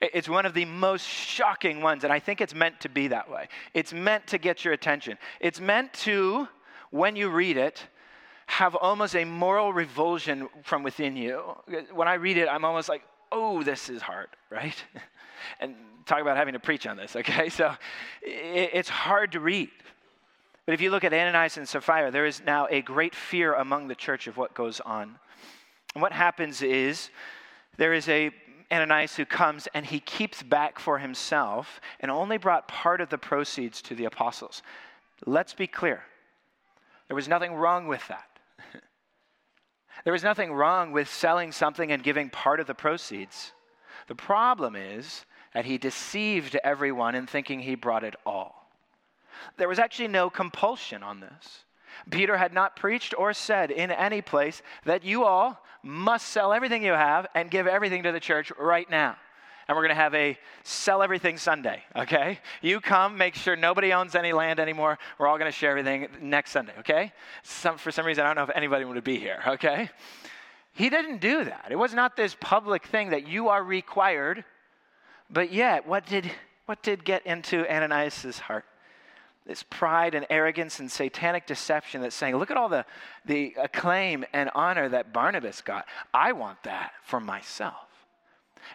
It's 0.00 0.28
one 0.28 0.46
of 0.46 0.54
the 0.54 0.64
most 0.64 1.06
shocking 1.06 1.80
ones, 1.80 2.04
and 2.04 2.12
I 2.12 2.20
think 2.20 2.40
it's 2.40 2.54
meant 2.54 2.80
to 2.80 2.88
be 2.88 3.08
that 3.08 3.30
way. 3.30 3.48
It's 3.74 3.92
meant 3.92 4.26
to 4.28 4.38
get 4.38 4.64
your 4.64 4.72
attention. 4.74 5.18
It's 5.40 5.60
meant 5.60 5.92
to, 5.94 6.48
when 6.90 7.16
you 7.16 7.28
read 7.28 7.56
it, 7.56 7.86
have 8.46 8.74
almost 8.74 9.14
a 9.14 9.24
moral 9.24 9.72
revulsion 9.72 10.48
from 10.62 10.82
within 10.82 11.16
you. 11.16 11.42
When 11.92 12.08
I 12.08 12.14
read 12.14 12.38
it, 12.38 12.48
I'm 12.48 12.64
almost 12.64 12.88
like, 12.88 13.02
oh, 13.32 13.62
this 13.62 13.90
is 13.90 14.00
hard, 14.00 14.28
right? 14.50 14.76
and 15.60 15.74
talk 16.06 16.20
about 16.20 16.36
having 16.36 16.54
to 16.54 16.60
preach 16.60 16.86
on 16.86 16.96
this, 16.96 17.16
okay? 17.16 17.48
So 17.50 17.74
it's 18.22 18.88
hard 18.88 19.32
to 19.32 19.40
read. 19.40 19.70
But 20.64 20.74
if 20.74 20.80
you 20.80 20.90
look 20.90 21.04
at 21.04 21.12
Ananias 21.12 21.56
and 21.56 21.68
Sapphira, 21.68 22.10
there 22.10 22.26
is 22.26 22.42
now 22.44 22.66
a 22.70 22.82
great 22.82 23.14
fear 23.14 23.54
among 23.54 23.88
the 23.88 23.94
church 23.94 24.26
of 24.26 24.36
what 24.36 24.54
goes 24.54 24.80
on. 24.80 25.18
And 25.94 26.02
what 26.02 26.12
happens 26.12 26.62
is 26.62 27.10
there 27.76 27.92
is 27.92 28.08
a 28.08 28.30
Ananias 28.70 29.16
who 29.16 29.24
comes 29.24 29.68
and 29.72 29.86
he 29.86 30.00
keeps 30.00 30.42
back 30.42 30.78
for 30.78 30.98
himself 30.98 31.80
and 32.00 32.10
only 32.10 32.36
brought 32.36 32.68
part 32.68 33.00
of 33.00 33.08
the 33.08 33.18
proceeds 33.18 33.80
to 33.82 33.94
the 33.94 34.04
apostles. 34.04 34.62
Let's 35.26 35.54
be 35.54 35.66
clear 35.66 36.02
there 37.08 37.14
was 37.14 37.28
nothing 37.28 37.54
wrong 37.54 37.88
with 37.88 38.06
that. 38.08 38.38
there 40.04 40.12
was 40.12 40.22
nothing 40.22 40.52
wrong 40.52 40.92
with 40.92 41.08
selling 41.08 41.52
something 41.52 41.90
and 41.90 42.02
giving 42.02 42.28
part 42.28 42.60
of 42.60 42.66
the 42.66 42.74
proceeds. 42.74 43.52
The 44.08 44.14
problem 44.14 44.76
is 44.76 45.24
that 45.54 45.64
he 45.64 45.78
deceived 45.78 46.58
everyone 46.62 47.14
in 47.14 47.26
thinking 47.26 47.60
he 47.60 47.74
brought 47.74 48.04
it 48.04 48.14
all. 48.26 48.70
There 49.56 49.68
was 49.68 49.78
actually 49.78 50.08
no 50.08 50.28
compulsion 50.28 51.02
on 51.02 51.20
this. 51.20 51.64
Peter 52.10 52.36
had 52.36 52.52
not 52.52 52.76
preached 52.76 53.14
or 53.16 53.32
said 53.32 53.70
in 53.70 53.90
any 53.90 54.22
place 54.22 54.62
that 54.84 55.04
you 55.04 55.24
all 55.24 55.64
must 55.82 56.28
sell 56.28 56.52
everything 56.52 56.82
you 56.82 56.92
have 56.92 57.26
and 57.34 57.50
give 57.50 57.66
everything 57.66 58.02
to 58.02 58.12
the 58.12 58.20
church 58.20 58.52
right 58.58 58.88
now. 58.90 59.16
And 59.66 59.76
we're 59.76 59.82
going 59.82 59.96
to 59.96 60.02
have 60.02 60.14
a 60.14 60.38
sell 60.62 61.02
everything 61.02 61.36
Sunday, 61.36 61.82
okay? 61.94 62.40
You 62.62 62.80
come, 62.80 63.18
make 63.18 63.34
sure 63.34 63.54
nobody 63.54 63.92
owns 63.92 64.14
any 64.14 64.32
land 64.32 64.60
anymore. 64.60 64.98
We're 65.18 65.26
all 65.26 65.36
going 65.36 65.50
to 65.50 65.56
share 65.56 65.70
everything 65.70 66.08
next 66.22 66.52
Sunday, 66.52 66.72
okay? 66.78 67.12
Some, 67.42 67.76
for 67.76 67.92
some 67.92 68.06
reason, 68.06 68.24
I 68.24 68.28
don't 68.28 68.36
know 68.36 68.50
if 68.50 68.56
anybody 68.56 68.86
would 68.86 69.04
be 69.04 69.18
here, 69.18 69.42
okay? 69.46 69.90
He 70.72 70.88
didn't 70.88 71.20
do 71.20 71.44
that. 71.44 71.66
It 71.70 71.76
was 71.76 71.92
not 71.92 72.16
this 72.16 72.34
public 72.40 72.86
thing 72.86 73.10
that 73.10 73.26
you 73.26 73.48
are 73.48 73.62
required. 73.62 74.44
But 75.28 75.52
yet, 75.52 75.86
what 75.86 76.06
did, 76.06 76.30
what 76.64 76.82
did 76.82 77.04
get 77.04 77.26
into 77.26 77.70
Ananias' 77.70 78.38
heart? 78.38 78.64
This 79.48 79.62
pride 79.62 80.14
and 80.14 80.26
arrogance 80.28 80.78
and 80.78 80.92
satanic 80.92 81.46
deception 81.46 82.02
that's 82.02 82.14
saying, 82.14 82.36
look 82.36 82.50
at 82.50 82.58
all 82.58 82.68
the, 82.68 82.84
the 83.24 83.56
acclaim 83.58 84.24
and 84.34 84.50
honor 84.54 84.90
that 84.90 85.14
Barnabas 85.14 85.62
got. 85.62 85.86
I 86.12 86.32
want 86.32 86.62
that 86.64 86.92
for 87.02 87.18
myself. 87.18 87.88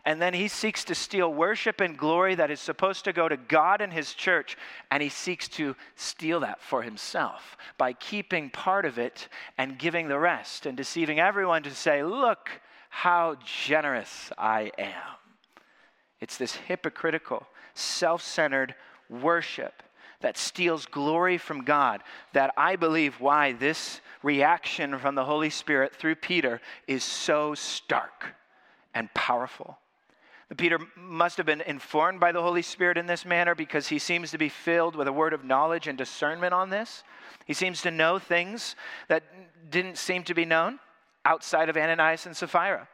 And 0.04 0.20
then 0.20 0.34
he 0.34 0.48
seeks 0.48 0.84
to 0.86 0.96
steal 0.96 1.32
worship 1.32 1.80
and 1.80 1.96
glory 1.96 2.34
that 2.36 2.50
is 2.50 2.60
supposed 2.60 3.06
to 3.06 3.14
go 3.14 3.30
to 3.30 3.38
God 3.38 3.82
and 3.82 3.94
his 3.94 4.16
church, 4.16 4.58
and 4.90 5.04
he 5.04 5.10
seeks 5.10 5.48
to 5.50 5.76
steal 5.96 6.40
that 6.40 6.60
for 6.60 6.82
himself 6.82 7.56
by 7.78 7.94
keeping 7.94 8.50
part 8.50 8.86
of 8.86 8.98
it 8.98 9.28
and 9.60 9.78
giving 9.78 10.08
the 10.08 10.18
rest 10.18 10.66
and 10.66 10.76
deceiving 10.76 11.20
everyone 11.20 11.62
to 11.64 11.76
say, 11.76 12.04
Look 12.04 12.50
how 12.90 13.38
generous 13.46 14.32
I 14.40 14.72
am. 14.80 15.18
It's 16.20 16.38
this 16.38 16.56
hypocritical, 16.56 17.46
self 17.76 18.24
centered 18.24 18.74
worship 19.08 19.84
that 20.24 20.38
steals 20.38 20.86
glory 20.86 21.38
from 21.38 21.64
God, 21.64 22.02
that 22.32 22.54
I 22.58 22.78
believe 22.78 23.20
why 23.20 23.52
this 23.52 24.02
reaction 24.24 24.98
from 24.98 25.16
the 25.16 25.26
Holy 25.26 25.50
Spirit 25.50 25.94
through 25.94 26.16
Peter 26.16 26.62
is 26.88 27.04
so 27.04 27.54
stark 27.54 28.34
and 28.96 29.14
powerful. 29.14 29.78
Peter 30.58 30.80
must 30.96 31.38
have 31.38 31.46
been 31.46 31.62
informed 31.62 32.20
by 32.20 32.32
the 32.32 32.42
Holy 32.42 32.62
Spirit 32.62 32.98
in 32.98 33.06
this 33.06 33.26
manner 33.26 33.54
because 33.54 33.88
he 33.88 34.00
seems 34.00 34.32
to 34.32 34.38
be 34.38 34.50
filled 34.50 34.96
with 34.96 35.08
a 35.08 35.14
word 35.14 35.34
of 35.34 35.44
knowledge 35.44 35.88
and 35.88 35.98
discernment 35.98 36.54
on 36.54 36.70
this. 36.70 37.04
He 37.46 37.54
seems 37.54 37.82
to 37.82 37.92
know 37.92 38.18
things 38.18 38.76
that 39.10 39.24
didn't 39.70 39.98
seem 39.98 40.24
to 40.24 40.34
be 40.34 40.46
known 40.46 40.80
outside 41.26 41.70
of 41.70 41.76
Ananias 41.76 42.26
and 42.26 42.38
Sapphira. 42.38 42.88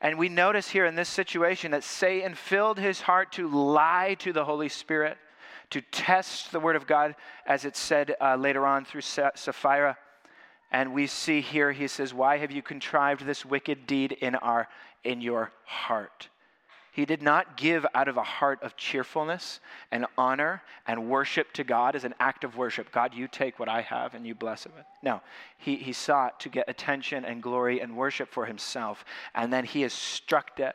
And 0.00 0.18
we 0.18 0.28
notice 0.28 0.68
here 0.68 0.86
in 0.86 0.96
this 0.96 1.08
situation 1.08 1.70
that 1.70 1.84
Satan 1.84 2.34
filled 2.34 2.78
his 2.78 3.00
heart 3.00 3.32
to 3.32 3.48
lie 3.48 4.16
to 4.20 4.32
the 4.32 4.44
Holy 4.44 4.68
Spirit 4.68 5.16
to 5.70 5.80
test 5.80 6.52
the 6.52 6.60
word 6.60 6.76
of 6.76 6.86
God, 6.86 7.14
as 7.46 7.64
it's 7.64 7.78
said 7.78 8.16
uh, 8.20 8.36
later 8.36 8.66
on 8.66 8.84
through 8.84 9.02
Sapphira. 9.02 9.96
And 10.70 10.92
we 10.92 11.06
see 11.06 11.40
here, 11.40 11.72
he 11.72 11.88
says, 11.88 12.12
Why 12.12 12.38
have 12.38 12.50
you 12.50 12.62
contrived 12.62 13.24
this 13.24 13.44
wicked 13.44 13.86
deed 13.86 14.12
in, 14.12 14.34
our, 14.34 14.68
in 15.04 15.20
your 15.20 15.52
heart? 15.64 16.28
He 16.98 17.04
did 17.04 17.22
not 17.22 17.56
give 17.56 17.86
out 17.94 18.08
of 18.08 18.16
a 18.16 18.24
heart 18.24 18.60
of 18.62 18.76
cheerfulness 18.76 19.60
and 19.92 20.04
honor 20.16 20.62
and 20.84 21.08
worship 21.08 21.52
to 21.52 21.62
God 21.62 21.94
as 21.94 22.02
an 22.02 22.12
act 22.18 22.42
of 22.42 22.56
worship. 22.56 22.90
God, 22.90 23.14
you 23.14 23.28
take 23.28 23.60
what 23.60 23.68
I 23.68 23.82
have 23.82 24.14
and 24.14 24.26
you 24.26 24.34
bless 24.34 24.66
it. 24.66 24.72
No, 25.00 25.20
he, 25.58 25.76
he 25.76 25.92
sought 25.92 26.40
to 26.40 26.48
get 26.48 26.68
attention 26.68 27.24
and 27.24 27.40
glory 27.40 27.80
and 27.80 27.96
worship 27.96 28.30
for 28.30 28.46
himself. 28.46 29.04
And 29.34 29.52
then 29.52 29.64
he 29.64 29.84
is 29.84 29.92
struck 29.92 30.56
dead. 30.56 30.74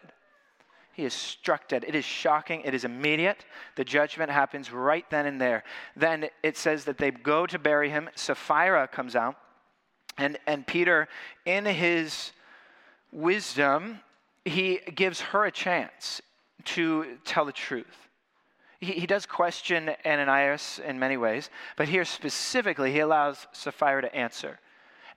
He 0.93 1.05
is 1.05 1.13
struck 1.13 1.67
dead. 1.67 1.83
It 1.87 1.95
is 1.95 2.05
shocking. 2.05 2.61
It 2.61 2.73
is 2.75 2.85
immediate. 2.85 3.45
The 3.75 3.83
judgment 3.83 4.29
happens 4.29 4.71
right 4.71 5.09
then 5.09 5.25
and 5.25 5.41
there. 5.41 5.63
Then 5.95 6.29
it 6.43 6.55
says 6.55 6.85
that 6.85 6.99
they 6.99 7.09
go 7.09 7.47
to 7.47 7.57
bury 7.57 7.89
him. 7.89 8.09
Sapphira 8.15 8.87
comes 8.87 9.15
out. 9.15 9.35
And, 10.19 10.37
and 10.45 10.65
Peter, 10.67 11.07
in 11.45 11.65
his 11.65 12.31
wisdom, 13.11 13.99
he 14.45 14.79
gives 14.93 15.19
her 15.21 15.45
a 15.45 15.51
chance 15.51 16.21
to 16.65 17.17
tell 17.25 17.45
the 17.45 17.51
truth. 17.51 18.07
He, 18.79 18.93
he 18.93 19.07
does 19.07 19.25
question 19.25 19.91
Ananias 20.05 20.79
in 20.85 20.99
many 20.99 21.17
ways, 21.17 21.49
but 21.75 21.87
here 21.87 22.05
specifically, 22.05 22.91
he 22.91 22.99
allows 22.99 23.47
Sapphira 23.51 24.03
to 24.03 24.15
answer. 24.15 24.59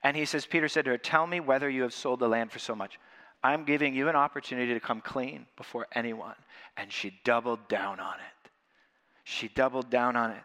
And 0.03 0.17
he 0.17 0.25
says, 0.25 0.45
Peter 0.45 0.67
said 0.67 0.85
to 0.85 0.91
her, 0.91 0.97
Tell 0.97 1.27
me 1.27 1.39
whether 1.39 1.69
you 1.69 1.83
have 1.83 1.93
sold 1.93 2.19
the 2.19 2.27
land 2.27 2.51
for 2.51 2.59
so 2.59 2.75
much. 2.75 2.99
I'm 3.43 3.65
giving 3.65 3.93
you 3.93 4.09
an 4.09 4.15
opportunity 4.15 4.73
to 4.73 4.79
come 4.79 5.01
clean 5.01 5.45
before 5.55 5.87
anyone. 5.93 6.35
And 6.75 6.91
she 6.91 7.19
doubled 7.23 7.67
down 7.67 7.99
on 7.99 8.15
it. 8.15 8.49
She 9.23 9.47
doubled 9.47 9.89
down 9.89 10.15
on 10.15 10.31
it. 10.31 10.43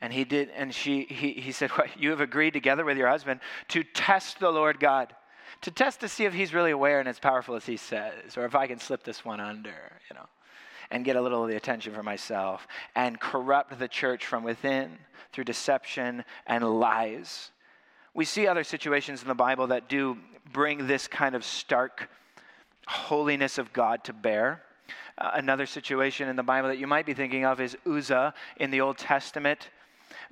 And 0.00 0.12
he 0.12 0.24
did, 0.24 0.50
and 0.54 0.74
she, 0.74 1.04
he, 1.04 1.32
he 1.32 1.52
said, 1.52 1.70
what, 1.70 1.98
You 1.98 2.10
have 2.10 2.20
agreed 2.20 2.52
together 2.52 2.84
with 2.84 2.98
your 2.98 3.08
husband 3.08 3.40
to 3.68 3.82
test 3.82 4.40
the 4.40 4.50
Lord 4.50 4.78
God, 4.78 5.14
to 5.62 5.70
test 5.70 6.00
to 6.00 6.08
see 6.08 6.24
if 6.24 6.34
he's 6.34 6.52
really 6.52 6.70
aware 6.70 7.00
and 7.00 7.08
as 7.08 7.18
powerful 7.18 7.54
as 7.54 7.64
he 7.64 7.78
says, 7.78 8.36
or 8.36 8.44
if 8.44 8.54
I 8.54 8.66
can 8.66 8.78
slip 8.78 9.04
this 9.04 9.24
one 9.24 9.40
under, 9.40 9.70
you 10.10 10.14
know, 10.14 10.26
and 10.90 11.04
get 11.04 11.16
a 11.16 11.20
little 11.20 11.42
of 11.42 11.48
the 11.48 11.56
attention 11.56 11.94
for 11.94 12.02
myself, 12.02 12.68
and 12.94 13.18
corrupt 13.18 13.78
the 13.78 13.88
church 13.88 14.26
from 14.26 14.44
within 14.44 14.98
through 15.32 15.44
deception 15.44 16.24
and 16.46 16.78
lies. 16.78 17.50
We 18.14 18.24
see 18.24 18.46
other 18.46 18.64
situations 18.64 19.22
in 19.22 19.28
the 19.28 19.34
Bible 19.34 19.68
that 19.68 19.88
do 19.88 20.18
bring 20.52 20.86
this 20.86 21.08
kind 21.08 21.34
of 21.34 21.44
stark 21.44 22.08
holiness 22.86 23.58
of 23.58 23.72
God 23.72 24.04
to 24.04 24.12
bear. 24.12 24.62
Uh, 25.18 25.30
another 25.34 25.66
situation 25.66 26.28
in 26.28 26.36
the 26.36 26.42
Bible 26.42 26.68
that 26.68 26.78
you 26.78 26.86
might 26.86 27.06
be 27.06 27.14
thinking 27.14 27.44
of 27.44 27.60
is 27.60 27.76
Uzzah 27.86 28.34
in 28.58 28.70
the 28.70 28.80
Old 28.80 28.98
Testament. 28.98 29.70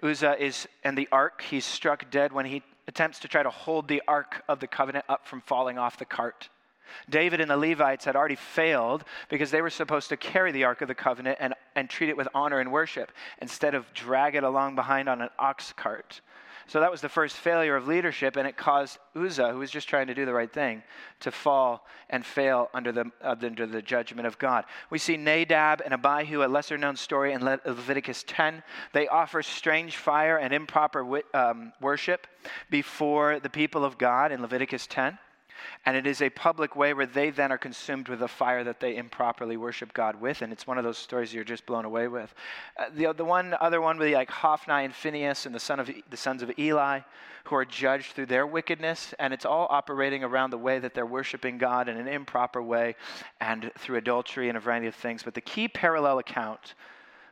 Uzzah 0.03 0.43
is 0.43 0.69
in 0.85 0.95
the 0.95 1.09
ark. 1.11 1.43
He's 1.43 1.65
struck 1.65 2.11
dead 2.11 2.33
when 2.33 2.47
he 2.47 2.63
attempts 2.87 3.19
to 3.21 3.29
try 3.29 3.43
to 3.43 3.51
hold 3.51 3.89
the 3.89 4.03
ark 4.07 4.43
of 4.49 4.61
the 4.61 4.67
covenant 4.67 5.07
up 5.09 5.27
from 5.27 5.41
falling 5.41 5.79
off 5.79 5.99
the 5.99 6.05
cart. 6.05 6.49
David 7.09 7.41
and 7.41 7.51
the 7.51 7.57
Levites 7.57 8.05
had 8.05 8.17
already 8.17 8.37
failed 8.37 9.05
because 9.29 9.51
they 9.51 9.63
were 9.63 9.71
supposed 9.71 10.09
to 10.11 10.17
carry 10.17 10.53
the 10.53 10.65
Ark 10.65 10.83
of 10.83 10.89
the 10.89 10.95
Covenant 10.95 11.39
and, 11.41 11.55
and 11.75 11.89
treat 11.89 12.09
it 12.09 12.17
with 12.17 12.29
honor 12.35 12.61
and 12.61 12.71
worship 12.71 13.11
instead 13.41 13.75
of 13.75 13.93
drag 13.95 14.35
it 14.35 14.45
along 14.45 14.75
behind 14.75 15.09
on 15.09 15.21
an 15.21 15.31
ox 15.39 15.73
cart. 15.73 16.21
So 16.67 16.81
that 16.81 16.91
was 16.91 17.01
the 17.01 17.09
first 17.09 17.37
failure 17.37 17.77
of 17.77 17.87
leadership, 17.87 18.37
and 18.37 18.49
it 18.49 18.57
caused 18.57 18.99
Uzzah, 19.15 19.53
who 19.53 19.59
was 19.59 19.71
just 19.71 19.89
trying 19.89 20.07
to 20.07 20.15
do 20.15 20.25
the 20.25 20.33
right 20.33 20.53
thing, 20.53 20.83
to 21.21 21.31
fall 21.31 21.87
and 22.09 22.25
fail 22.25 22.71
under 22.73 22.91
the, 22.91 23.11
uh, 23.23 23.37
under 23.43 23.67
the 23.67 23.83
judgment 23.83 24.27
of 24.27 24.39
God. 24.39 24.65
We 24.91 24.99
see 24.99 25.17
Nadab 25.17 25.83
and 25.85 25.93
Abihu, 25.93 26.45
a 26.45 26.49
lesser 26.49 26.79
known 26.79 26.97
story 26.97 27.33
in 27.33 27.45
Le- 27.45 27.61
Leviticus 27.67 28.25
10. 28.27 28.63
They 28.93 29.09
offer 29.09 29.43
strange 29.43 29.97
fire 29.97 30.39
and 30.39 30.55
improper 30.55 31.01
wi- 31.01 31.25
um, 31.35 31.73
worship 31.81 32.27
before 32.71 33.41
the 33.41 33.51
people 33.51 33.85
of 33.85 33.99
God 33.99 34.33
in 34.33 34.41
Leviticus 34.41 34.87
10. 34.87 35.19
And 35.87 35.97
it 35.97 36.07
is 36.07 36.23
a 36.23 36.31
public 36.31 36.77
way 36.77 36.95
where 36.95 37.07
they 37.07 37.31
then 37.31 37.53
are 37.53 37.59
consumed 37.59 38.09
with 38.09 38.21
the 38.21 38.29
fire 38.29 38.65
that 38.65 38.81
they 38.81 38.97
improperly 38.97 39.57
worship 39.57 39.93
God 39.93 40.21
with. 40.21 40.43
And 40.43 40.53
it's 40.53 40.67
one 40.67 40.79
of 40.79 40.85
those 40.85 40.99
stories 40.99 41.33
you're 41.33 41.45
just 41.45 41.67
blown 41.67 41.85
away 41.85 42.09
with. 42.09 42.35
Uh, 42.79 42.85
the, 42.95 43.13
the 43.13 43.25
one 43.25 43.55
other 43.61 43.81
one 43.81 43.99
would 43.99 44.05
be 44.05 44.15
like 44.15 44.31
Hophni 44.31 44.85
and 44.85 44.95
Phinehas 44.95 45.47
and 45.47 45.55
the, 45.55 45.61
son 45.61 45.81
of, 45.81 45.91
the 46.11 46.17
sons 46.17 46.43
of 46.43 46.51
Eli, 46.59 47.01
who 47.45 47.57
are 47.57 47.65
judged 47.65 48.13
through 48.13 48.27
their 48.27 48.47
wickedness. 48.47 49.15
And 49.19 49.35
it's 49.35 49.45
all 49.45 49.67
operating 49.71 50.25
around 50.25 50.51
the 50.51 50.59
way 50.59 50.79
that 50.79 50.95
they're 50.95 51.07
worshiping 51.07 51.59
God 51.59 51.89
in 51.89 51.97
an 51.97 52.09
improper 52.09 52.63
way 52.63 52.97
and 53.41 53.71
through 53.79 53.97
adultery 53.97 54.49
and 54.49 54.57
a 54.57 54.61
variety 54.61 54.87
of 54.87 54.95
things. 54.95 55.23
But 55.23 55.35
the 55.35 55.41
key 55.41 55.69
parallel 55.69 56.19
account, 56.19 56.75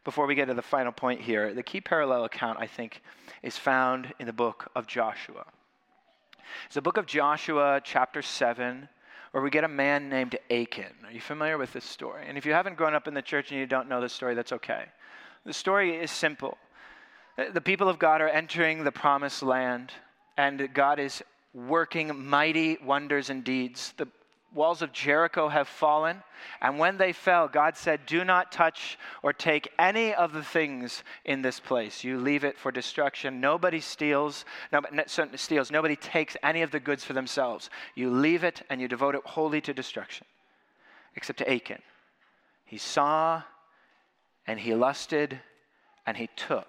before 0.05 0.27
we 0.27 0.35
get 0.35 0.47
to 0.47 0.55
the 0.55 0.63
final 0.63 0.93
point 0.93 1.21
here, 1.21 1.55
the 1.55 1.63
key 1.63 1.81
parallel 1.81 2.25
account, 2.25 2.59
I 2.61 2.67
think, 2.67 3.03
is 3.43 3.57
found 3.57 4.13
in 4.19 4.27
the 4.27 4.33
book 4.33 4.71
of 4.77 4.87
Joshua. 4.87 5.45
It's 6.67 6.75
the 6.75 6.83
book 6.83 6.97
of 6.97 7.07
Joshua, 7.07 7.81
chapter 7.85 8.23
7, 8.23 8.89
where 9.31 9.43
we 9.43 9.51
get 9.51 9.65
a 9.65 9.69
man 9.69 10.09
named 10.09 10.39
Achan. 10.51 10.93
Are 11.05 11.13
you 11.13 11.21
familiar 11.21 11.59
with 11.59 11.73
this 11.73 11.85
story? 11.85 12.25
And 12.27 12.37
if 12.37 12.47
you 12.47 12.53
haven't 12.53 12.77
grown 12.77 12.95
up 12.95 13.09
in 13.09 13.15
the 13.15 13.23
church 13.23 13.51
and 13.51 13.61
you 13.61 13.67
don't 13.67 13.89
know 13.89 14.01
this 14.01 14.13
story, 14.13 14.35
that's 14.35 14.53
okay. 14.53 14.85
The 15.45 15.53
story 15.53 15.97
is 15.97 16.11
simple. 16.11 16.59
The 17.53 17.61
people 17.61 17.89
of 17.89 17.99
God 17.99 18.21
are 18.21 18.29
entering 18.29 18.85
the 18.85 18.93
promised 18.93 19.43
land, 19.43 19.93
and 20.37 20.73
God 20.75 20.99
is 20.99 21.23
working 21.55 22.27
mighty 22.29 22.79
wonders 22.85 23.31
and 23.31 23.43
deeds. 23.43 23.95
The 23.97 24.09
walls 24.55 24.83
of 24.83 24.93
Jericho 24.93 25.49
have 25.49 25.69
fallen. 25.69 26.23
And 26.61 26.79
when 26.79 26.99
they 26.99 27.13
fell, 27.13 27.49
God 27.49 27.77
said, 27.77 28.07
Do 28.07 28.25
not 28.25 28.53
touch 28.53 28.99
or 29.23 29.33
take 29.33 29.73
any 29.79 30.15
of 30.15 30.33
the 30.33 30.43
things 30.43 31.03
in 31.25 31.43
this 31.43 31.61
place. 31.61 32.05
You 32.05 32.19
leave 32.19 32.45
it 32.45 32.59
for 32.59 32.73
destruction. 32.73 33.41
Nobody 33.41 33.81
steals, 33.81 34.45
nobody 34.73 35.03
steals, 35.37 35.71
nobody 35.71 35.97
takes 35.97 36.37
any 36.43 36.63
of 36.63 36.71
the 36.71 36.81
goods 36.81 37.05
for 37.05 37.13
themselves. 37.13 37.71
You 37.95 38.11
leave 38.11 38.45
it 38.45 38.63
and 38.71 38.81
you 38.81 38.89
devote 38.89 39.15
it 39.15 39.23
wholly 39.25 39.61
to 39.63 39.75
destruction. 39.75 40.27
Except 41.15 41.39
to 41.41 41.51
Achan. 41.51 41.83
He 42.65 42.79
saw 42.79 43.43
and 44.47 44.59
he 44.59 44.75
lusted 44.75 45.41
and 46.07 46.17
he 46.17 46.29
took. 46.37 46.67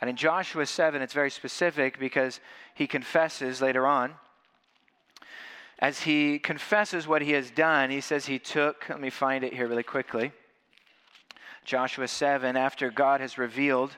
And 0.00 0.10
in 0.10 0.16
Joshua 0.16 0.66
7, 0.66 1.00
it's 1.00 1.14
very 1.14 1.30
specific 1.30 1.98
because 1.98 2.40
he 2.74 2.86
confesses 2.86 3.62
later 3.62 3.86
on 3.86 4.14
as 5.78 6.00
he 6.00 6.38
confesses 6.38 7.06
what 7.06 7.22
he 7.22 7.32
has 7.32 7.50
done, 7.50 7.90
he 7.90 8.00
says 8.00 8.26
he 8.26 8.38
took, 8.38 8.88
let 8.88 9.00
me 9.00 9.10
find 9.10 9.44
it 9.44 9.52
here 9.52 9.68
really 9.68 9.82
quickly. 9.82 10.32
Joshua 11.64 12.08
7, 12.08 12.56
after 12.56 12.90
God 12.90 13.20
has 13.20 13.36
revealed, 13.36 13.96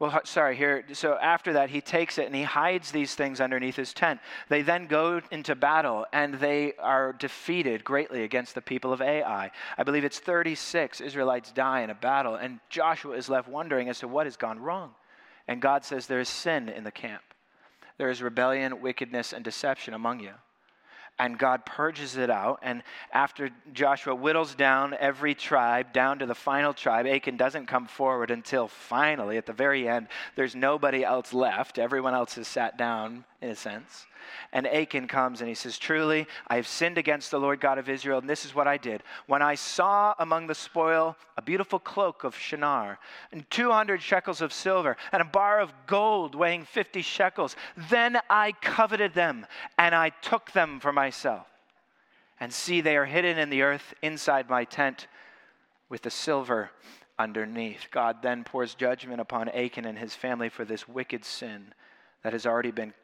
well, 0.00 0.18
sorry, 0.24 0.56
here, 0.56 0.84
so 0.94 1.18
after 1.20 1.52
that, 1.52 1.68
he 1.68 1.82
takes 1.82 2.16
it 2.16 2.24
and 2.24 2.34
he 2.34 2.42
hides 2.42 2.90
these 2.90 3.14
things 3.14 3.38
underneath 3.38 3.76
his 3.76 3.92
tent. 3.92 4.18
They 4.48 4.62
then 4.62 4.86
go 4.86 5.20
into 5.30 5.54
battle 5.54 6.06
and 6.12 6.34
they 6.34 6.72
are 6.78 7.12
defeated 7.12 7.84
greatly 7.84 8.24
against 8.24 8.54
the 8.54 8.62
people 8.62 8.94
of 8.94 9.02
Ai. 9.02 9.50
I 9.76 9.82
believe 9.82 10.04
it's 10.04 10.18
36 10.18 11.02
Israelites 11.02 11.52
die 11.52 11.82
in 11.82 11.90
a 11.90 11.94
battle, 11.94 12.36
and 12.36 12.60
Joshua 12.70 13.14
is 13.14 13.28
left 13.28 13.46
wondering 13.46 13.90
as 13.90 13.98
to 14.00 14.08
what 14.08 14.26
has 14.26 14.38
gone 14.38 14.58
wrong. 14.58 14.94
And 15.46 15.60
God 15.60 15.84
says 15.84 16.06
there 16.06 16.20
is 16.20 16.28
sin 16.30 16.68
in 16.70 16.84
the 16.84 16.90
camp, 16.90 17.22
there 17.98 18.10
is 18.10 18.22
rebellion, 18.22 18.80
wickedness, 18.80 19.34
and 19.34 19.44
deception 19.44 19.92
among 19.92 20.20
you. 20.20 20.32
And 21.20 21.38
God 21.38 21.66
purges 21.66 22.16
it 22.16 22.30
out. 22.30 22.60
And 22.62 22.82
after 23.12 23.50
Joshua 23.74 24.14
whittles 24.14 24.54
down 24.54 24.94
every 24.98 25.34
tribe 25.34 25.92
down 25.92 26.18
to 26.20 26.26
the 26.26 26.34
final 26.34 26.72
tribe, 26.72 27.06
Achan 27.06 27.36
doesn't 27.36 27.66
come 27.66 27.86
forward 27.86 28.30
until 28.30 28.66
finally, 28.66 29.36
at 29.36 29.44
the 29.44 29.52
very 29.52 29.86
end, 29.86 30.08
there's 30.34 30.54
nobody 30.54 31.04
else 31.04 31.34
left. 31.34 31.78
Everyone 31.78 32.14
else 32.14 32.36
has 32.36 32.48
sat 32.48 32.78
down, 32.78 33.26
in 33.42 33.48
a 33.50 33.56
sense. 33.56 34.06
And 34.52 34.66
Achan 34.66 35.08
comes 35.08 35.40
and 35.40 35.48
he 35.48 35.54
says, 35.54 35.78
Truly, 35.78 36.26
I 36.48 36.56
have 36.56 36.66
sinned 36.66 36.98
against 36.98 37.30
the 37.30 37.40
Lord 37.40 37.60
God 37.60 37.78
of 37.78 37.88
Israel, 37.88 38.18
and 38.18 38.28
this 38.28 38.44
is 38.44 38.54
what 38.54 38.68
I 38.68 38.76
did. 38.76 39.02
When 39.26 39.42
I 39.42 39.54
saw 39.54 40.14
among 40.18 40.46
the 40.46 40.54
spoil 40.54 41.16
a 41.36 41.42
beautiful 41.42 41.78
cloak 41.78 42.24
of 42.24 42.36
Shinar, 42.36 42.98
and 43.32 43.48
200 43.50 44.02
shekels 44.02 44.42
of 44.42 44.52
silver, 44.52 44.96
and 45.12 45.22
a 45.22 45.26
bar 45.26 45.60
of 45.60 45.72
gold 45.86 46.34
weighing 46.34 46.64
50 46.64 47.02
shekels, 47.02 47.56
then 47.88 48.18
I 48.28 48.52
coveted 48.60 49.14
them, 49.14 49.46
and 49.78 49.94
I 49.94 50.10
took 50.10 50.52
them 50.52 50.80
for 50.80 50.92
myself. 50.92 51.46
And 52.38 52.52
see, 52.52 52.80
they 52.80 52.96
are 52.96 53.06
hidden 53.06 53.38
in 53.38 53.50
the 53.50 53.62
earth 53.62 53.94
inside 54.02 54.48
my 54.48 54.64
tent 54.64 55.06
with 55.88 56.02
the 56.02 56.10
silver 56.10 56.70
underneath. 57.18 57.86
God 57.90 58.22
then 58.22 58.44
pours 58.44 58.74
judgment 58.74 59.20
upon 59.20 59.48
Achan 59.50 59.84
and 59.84 59.98
his 59.98 60.14
family 60.14 60.48
for 60.48 60.64
this 60.64 60.88
wicked 60.88 61.24
sin 61.24 61.74
that 62.22 62.32
has 62.32 62.46
already 62.46 62.70
been 62.70 62.94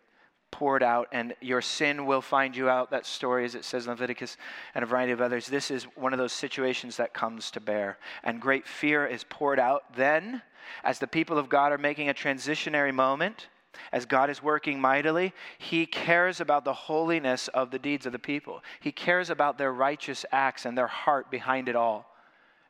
poured 0.56 0.82
out, 0.82 1.06
and 1.12 1.34
your 1.42 1.60
sin 1.60 2.06
will 2.06 2.22
find 2.22 2.56
you 2.56 2.70
out. 2.70 2.90
That 2.90 3.04
story, 3.04 3.44
as 3.44 3.54
it 3.54 3.62
says 3.62 3.84
in 3.84 3.90
Leviticus 3.90 4.38
and 4.74 4.82
a 4.82 4.86
variety 4.86 5.12
of 5.12 5.20
others, 5.20 5.46
this 5.46 5.70
is 5.70 5.84
one 5.96 6.14
of 6.14 6.18
those 6.18 6.32
situations 6.32 6.96
that 6.96 7.12
comes 7.12 7.50
to 7.50 7.60
bear. 7.60 7.98
And 8.24 8.40
great 8.40 8.66
fear 8.66 9.06
is 9.06 9.22
poured 9.28 9.60
out 9.60 9.94
then, 9.94 10.40
as 10.82 10.98
the 10.98 11.06
people 11.06 11.36
of 11.36 11.50
God 11.50 11.72
are 11.72 11.78
making 11.78 12.08
a 12.08 12.14
transitionary 12.14 12.94
moment. 12.94 13.48
As 13.92 14.06
God 14.06 14.30
is 14.30 14.42
working 14.42 14.80
mightily, 14.80 15.34
He 15.58 15.84
cares 15.84 16.40
about 16.40 16.64
the 16.64 16.72
holiness 16.72 17.48
of 17.48 17.70
the 17.70 17.78
deeds 17.78 18.06
of 18.06 18.12
the 18.12 18.18
people. 18.18 18.62
He 18.80 18.92
cares 18.92 19.28
about 19.28 19.58
their 19.58 19.74
righteous 19.74 20.24
acts 20.32 20.64
and 20.64 20.78
their 20.78 20.86
heart 20.86 21.30
behind 21.30 21.68
it 21.68 21.76
all. 21.76 22.10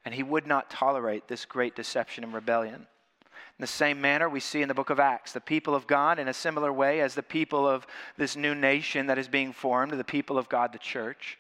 And 0.05 0.13
He 0.13 0.25
would 0.25 0.49
not 0.49 0.71
tolerate 0.71 1.29
this 1.29 1.45
great 1.45 1.77
deception 1.77 2.25
and 2.25 2.35
rebellion. 2.35 2.89
In 3.59 3.63
the 3.63 3.67
same 3.67 4.01
manner, 4.01 4.29
we 4.29 4.41
see 4.41 4.63
in 4.63 4.69
the 4.69 4.75
book 4.75 4.91
of 4.91 5.01
Acts 5.01 5.33
the 5.33 5.41
people 5.41 5.75
of 5.75 5.87
God, 5.87 6.19
in 6.19 6.29
a 6.29 6.35
similar 6.35 6.73
way 6.73 7.01
as 7.01 7.15
the 7.15 7.23
people 7.23 7.67
of 7.67 7.87
this 8.17 8.37
new 8.37 8.55
nation 8.55 9.07
that 9.07 9.19
is 9.19 9.29
being 9.29 9.53
formed, 9.53 9.93
the 9.93 10.05
people 10.05 10.37
of 10.37 10.49
God, 10.49 10.73
the 10.73 10.79
church. 10.79 11.39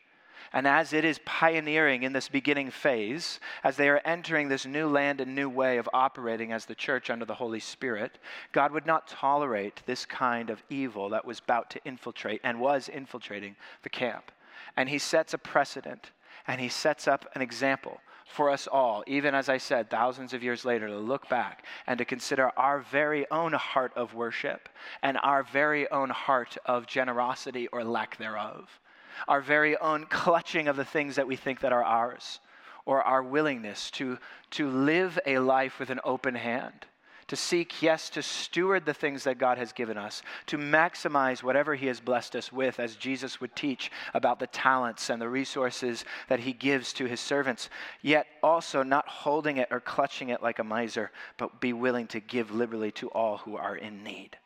And 0.52 0.66
as 0.66 0.92
it 0.92 1.04
is 1.04 1.20
pioneering 1.24 2.02
in 2.02 2.12
this 2.12 2.28
beginning 2.28 2.70
phase, 2.70 3.40
as 3.62 3.76
they 3.76 3.88
are 3.88 4.00
entering 4.04 4.48
this 4.48 4.64
new 4.64 4.88
land 4.88 5.20
and 5.20 5.34
new 5.34 5.50
way 5.50 5.76
of 5.76 5.88
operating 5.92 6.52
as 6.52 6.64
the 6.64 6.74
church 6.74 7.10
under 7.10 7.24
the 7.24 7.34
Holy 7.34 7.60
Spirit, 7.60 8.18
God 8.52 8.72
would 8.72 8.86
not 8.86 9.08
tolerate 9.08 9.82
this 9.84 10.06
kind 10.06 10.48
of 10.48 10.62
evil 10.70 11.10
that 11.10 11.24
was 11.26 11.40
about 11.40 11.68
to 11.70 11.80
infiltrate 11.84 12.40
and 12.44 12.60
was 12.60 12.88
infiltrating 12.88 13.56
the 13.82 13.90
camp. 13.90 14.32
And 14.76 14.88
he 14.88 14.98
sets 14.98 15.34
a 15.34 15.38
precedent 15.38 16.12
and 16.46 16.60
he 16.60 16.68
sets 16.68 17.08
up 17.08 17.26
an 17.34 17.42
example 17.42 18.00
for 18.26 18.50
us 18.50 18.66
all, 18.66 19.04
even 19.06 19.34
as 19.34 19.48
I 19.48 19.58
said, 19.58 19.88
thousands 19.88 20.34
of 20.34 20.42
years 20.42 20.64
later, 20.64 20.88
to 20.88 20.98
look 20.98 21.28
back 21.28 21.64
and 21.86 21.96
to 21.98 22.04
consider 22.04 22.50
our 22.58 22.80
very 22.80 23.28
own 23.30 23.52
heart 23.52 23.92
of 23.96 24.14
worship 24.14 24.68
and 25.02 25.18
our 25.22 25.42
very 25.42 25.90
own 25.90 26.10
heart 26.10 26.56
of 26.66 26.86
generosity 26.86 27.68
or 27.68 27.84
lack 27.84 28.16
thereof, 28.18 28.80
our 29.28 29.40
very 29.40 29.76
own 29.78 30.06
clutching 30.10 30.68
of 30.68 30.76
the 30.76 30.84
things 30.84 31.16
that 31.16 31.26
we 31.26 31.36
think 31.36 31.60
that 31.60 31.72
are 31.72 31.84
ours, 31.84 32.40
or 32.84 33.02
our 33.02 33.22
willingness 33.22 33.90
to, 33.92 34.18
to 34.50 34.68
live 34.68 35.18
a 35.26 35.38
life 35.38 35.78
with 35.78 35.90
an 35.90 36.00
open 36.04 36.34
hand 36.34 36.86
to 37.28 37.36
seek, 37.36 37.82
yes, 37.82 38.08
to 38.10 38.22
steward 38.22 38.86
the 38.86 38.94
things 38.94 39.24
that 39.24 39.38
God 39.38 39.58
has 39.58 39.72
given 39.72 39.96
us, 39.96 40.22
to 40.46 40.58
maximize 40.58 41.42
whatever 41.42 41.74
He 41.74 41.86
has 41.86 41.98
blessed 41.98 42.36
us 42.36 42.52
with, 42.52 42.78
as 42.78 42.94
Jesus 42.94 43.40
would 43.40 43.56
teach 43.56 43.90
about 44.14 44.38
the 44.38 44.46
talents 44.46 45.10
and 45.10 45.20
the 45.20 45.28
resources 45.28 46.04
that 46.28 46.40
He 46.40 46.52
gives 46.52 46.92
to 46.94 47.06
His 47.06 47.20
servants, 47.20 47.68
yet 48.00 48.26
also 48.42 48.82
not 48.84 49.08
holding 49.08 49.56
it 49.56 49.68
or 49.72 49.80
clutching 49.80 50.28
it 50.28 50.42
like 50.42 50.60
a 50.60 50.64
miser, 50.64 51.10
but 51.36 51.60
be 51.60 51.72
willing 51.72 52.06
to 52.08 52.20
give 52.20 52.52
liberally 52.52 52.92
to 52.92 53.08
all 53.08 53.38
who 53.38 53.56
are 53.56 53.76
in 53.76 54.04
need. 54.04 54.36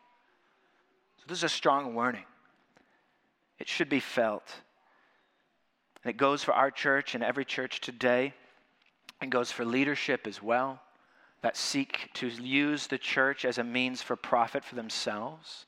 So, 1.19 1.25
this 1.29 1.39
is 1.39 1.45
a 1.45 1.49
strong 1.51 1.95
warning. 1.95 2.25
It 3.59 3.69
should 3.69 3.91
be 3.91 4.01
felt. 4.01 4.55
And 6.03 6.11
it 6.11 6.17
goes 6.17 6.43
for 6.43 6.55
our 6.55 6.71
church 6.71 7.15
and 7.15 7.23
every 7.23 7.45
church 7.45 7.83
today. 7.83 8.33
It 9.21 9.29
goes 9.29 9.53
for 9.53 9.67
leadership 9.67 10.27
as 10.27 10.43
well 10.43 10.81
that 11.43 11.57
seek 11.57 12.11
to 12.15 12.29
use 12.29 12.87
the 12.87 12.99
church 12.99 13.45
as 13.45 13.59
a 13.59 13.65
means 13.65 14.03
for 14.03 14.17
profit 14.17 14.65
for 14.65 14.75
themselves, 14.75 15.67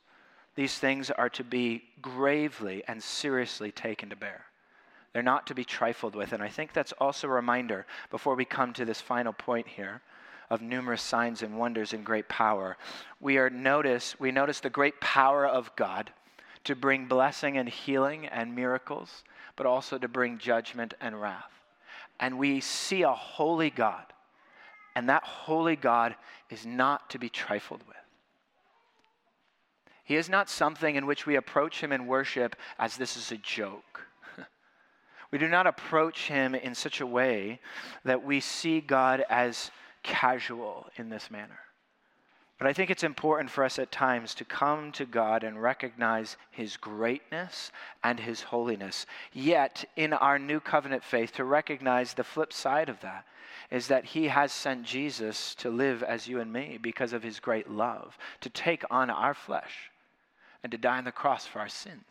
these 0.55 0.77
things 0.77 1.09
are 1.09 1.29
to 1.29 1.43
be 1.43 1.83
gravely 2.01 2.83
and 2.87 3.01
seriously 3.01 3.71
taken 3.71 4.09
to 4.09 4.15
bear. 4.15 4.45
They're 5.13 5.23
not 5.23 5.47
to 5.47 5.55
be 5.55 5.63
trifled 5.63 6.15
with. 6.15 6.33
And 6.33 6.43
I 6.43 6.49
think 6.49 6.73
that's 6.73 6.91
also 6.93 7.27
a 7.27 7.31
reminder 7.31 7.85
before 8.09 8.35
we 8.35 8.45
come 8.45 8.73
to 8.73 8.85
this 8.85 9.01
final 9.01 9.33
point 9.33 9.67
here 9.67 10.01
of 10.49 10.61
numerous 10.61 11.01
signs 11.01 11.41
and 11.41 11.57
wonders 11.57 11.93
and 11.93 12.05
great 12.05 12.29
power. 12.29 12.77
We 13.19 13.37
are 13.37 13.49
notice 13.49 14.19
we 14.19 14.31
notice 14.31 14.59
the 14.59 14.69
great 14.69 14.99
power 14.99 15.47
of 15.47 15.75
God 15.75 16.11
to 16.65 16.75
bring 16.75 17.07
blessing 17.07 17.57
and 17.57 17.67
healing 17.67 18.25
and 18.27 18.55
miracles, 18.55 19.23
but 19.55 19.65
also 19.65 19.97
to 19.97 20.07
bring 20.07 20.37
judgment 20.37 20.93
and 21.01 21.19
wrath. 21.19 21.51
And 22.19 22.37
we 22.37 22.59
see 22.59 23.01
a 23.01 23.11
holy 23.11 23.69
God 23.69 24.05
and 24.95 25.09
that 25.09 25.23
holy 25.23 25.75
God 25.75 26.15
is 26.49 26.65
not 26.65 27.09
to 27.11 27.19
be 27.19 27.29
trifled 27.29 27.81
with. 27.87 27.97
He 30.03 30.15
is 30.15 30.29
not 30.29 30.49
something 30.49 30.95
in 30.95 31.05
which 31.05 31.25
we 31.25 31.35
approach 31.35 31.81
him 31.81 31.91
in 31.91 32.07
worship 32.07 32.55
as 32.77 32.97
this 32.97 33.15
is 33.15 33.31
a 33.31 33.37
joke. 33.37 34.05
we 35.31 35.37
do 35.37 35.47
not 35.47 35.65
approach 35.65 36.27
him 36.27 36.55
in 36.55 36.75
such 36.75 36.99
a 36.99 37.07
way 37.07 37.59
that 38.03 38.23
we 38.23 38.39
see 38.39 38.81
God 38.81 39.23
as 39.29 39.71
casual 40.03 40.87
in 40.97 41.09
this 41.09 41.31
manner. 41.31 41.59
But 42.59 42.67
I 42.67 42.73
think 42.73 42.91
it's 42.91 43.03
important 43.03 43.49
for 43.49 43.63
us 43.63 43.79
at 43.79 43.91
times 43.91 44.35
to 44.35 44.45
come 44.45 44.91
to 44.93 45.05
God 45.05 45.43
and 45.43 45.61
recognize 45.61 46.37
His 46.51 46.77
greatness 46.77 47.71
and 48.03 48.19
His 48.19 48.41
holiness. 48.41 49.05
Yet, 49.33 49.83
in 49.95 50.13
our 50.13 50.37
new 50.37 50.59
covenant 50.59 51.03
faith, 51.03 51.33
to 51.33 51.43
recognize 51.43 52.13
the 52.13 52.23
flip 52.23 52.53
side 52.53 52.89
of 52.89 53.01
that 53.01 53.25
is 53.73 53.87
that 53.87 54.05
He 54.05 54.27
has 54.27 54.53
sent 54.53 54.83
Jesus 54.83 55.55
to 55.55 55.69
live 55.71 56.03
as 56.03 56.27
you 56.27 56.39
and 56.39 56.53
me 56.53 56.77
because 56.79 57.11
of 57.11 57.23
His 57.23 57.39
great 57.39 57.69
love, 57.69 58.15
to 58.41 58.49
take 58.49 58.83
on 58.91 59.09
our 59.09 59.33
flesh 59.33 59.89
and 60.61 60.71
to 60.71 60.77
die 60.77 60.99
on 60.99 61.05
the 61.05 61.11
cross 61.11 61.47
for 61.47 61.59
our 61.59 61.67
sins, 61.67 62.05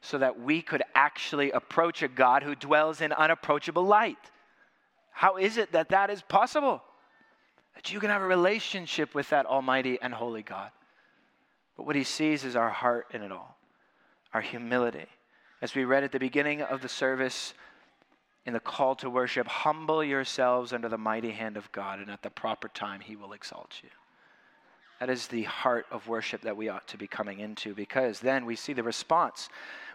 so 0.00 0.16
that 0.18 0.40
we 0.40 0.62
could 0.62 0.82
actually 0.94 1.50
approach 1.50 2.02
a 2.02 2.08
God 2.08 2.44
who 2.44 2.54
dwells 2.54 3.00
in 3.00 3.12
unapproachable 3.12 3.84
light. 3.84 4.30
How 5.10 5.36
is 5.36 5.56
it 5.56 5.72
that 5.72 5.88
that 5.88 6.08
is 6.08 6.22
possible? 6.22 6.80
That 7.74 7.92
you 7.92 7.98
can 7.98 8.10
have 8.10 8.22
a 8.22 8.26
relationship 8.26 9.12
with 9.12 9.28
that 9.30 9.44
Almighty 9.44 9.98
and 10.00 10.14
Holy 10.14 10.42
God. 10.42 10.70
But 11.76 11.84
what 11.84 11.96
He 11.96 12.04
sees 12.04 12.44
is 12.44 12.54
our 12.54 12.70
heart 12.70 13.08
in 13.12 13.22
it 13.22 13.32
all, 13.32 13.56
our 14.32 14.40
humility. 14.40 15.06
As 15.60 15.74
we 15.74 15.84
read 15.84 16.04
at 16.04 16.12
the 16.12 16.20
beginning 16.20 16.62
of 16.62 16.80
the 16.80 16.88
service, 16.88 17.54
in 18.44 18.52
the 18.52 18.60
call 18.60 18.94
to 18.96 19.08
worship, 19.08 19.46
humble 19.46 20.02
yourselves 20.02 20.72
under 20.72 20.88
the 20.88 20.98
mighty 20.98 21.30
hand 21.30 21.56
of 21.56 21.70
God, 21.70 22.00
and 22.00 22.10
at 22.10 22.22
the 22.22 22.30
proper 22.30 22.68
time, 22.68 23.00
He 23.00 23.16
will 23.16 23.32
exalt 23.32 23.80
you. 23.82 23.90
That 24.98 25.10
is 25.10 25.26
the 25.26 25.44
heart 25.44 25.86
of 25.90 26.06
worship 26.06 26.42
that 26.42 26.56
we 26.56 26.68
ought 26.68 26.86
to 26.88 26.96
be 26.96 27.06
coming 27.06 27.40
into 27.40 27.74
because 27.74 28.20
then 28.20 28.46
we 28.46 28.54
see 28.54 28.72
the 28.72 28.84
response. 28.84 29.48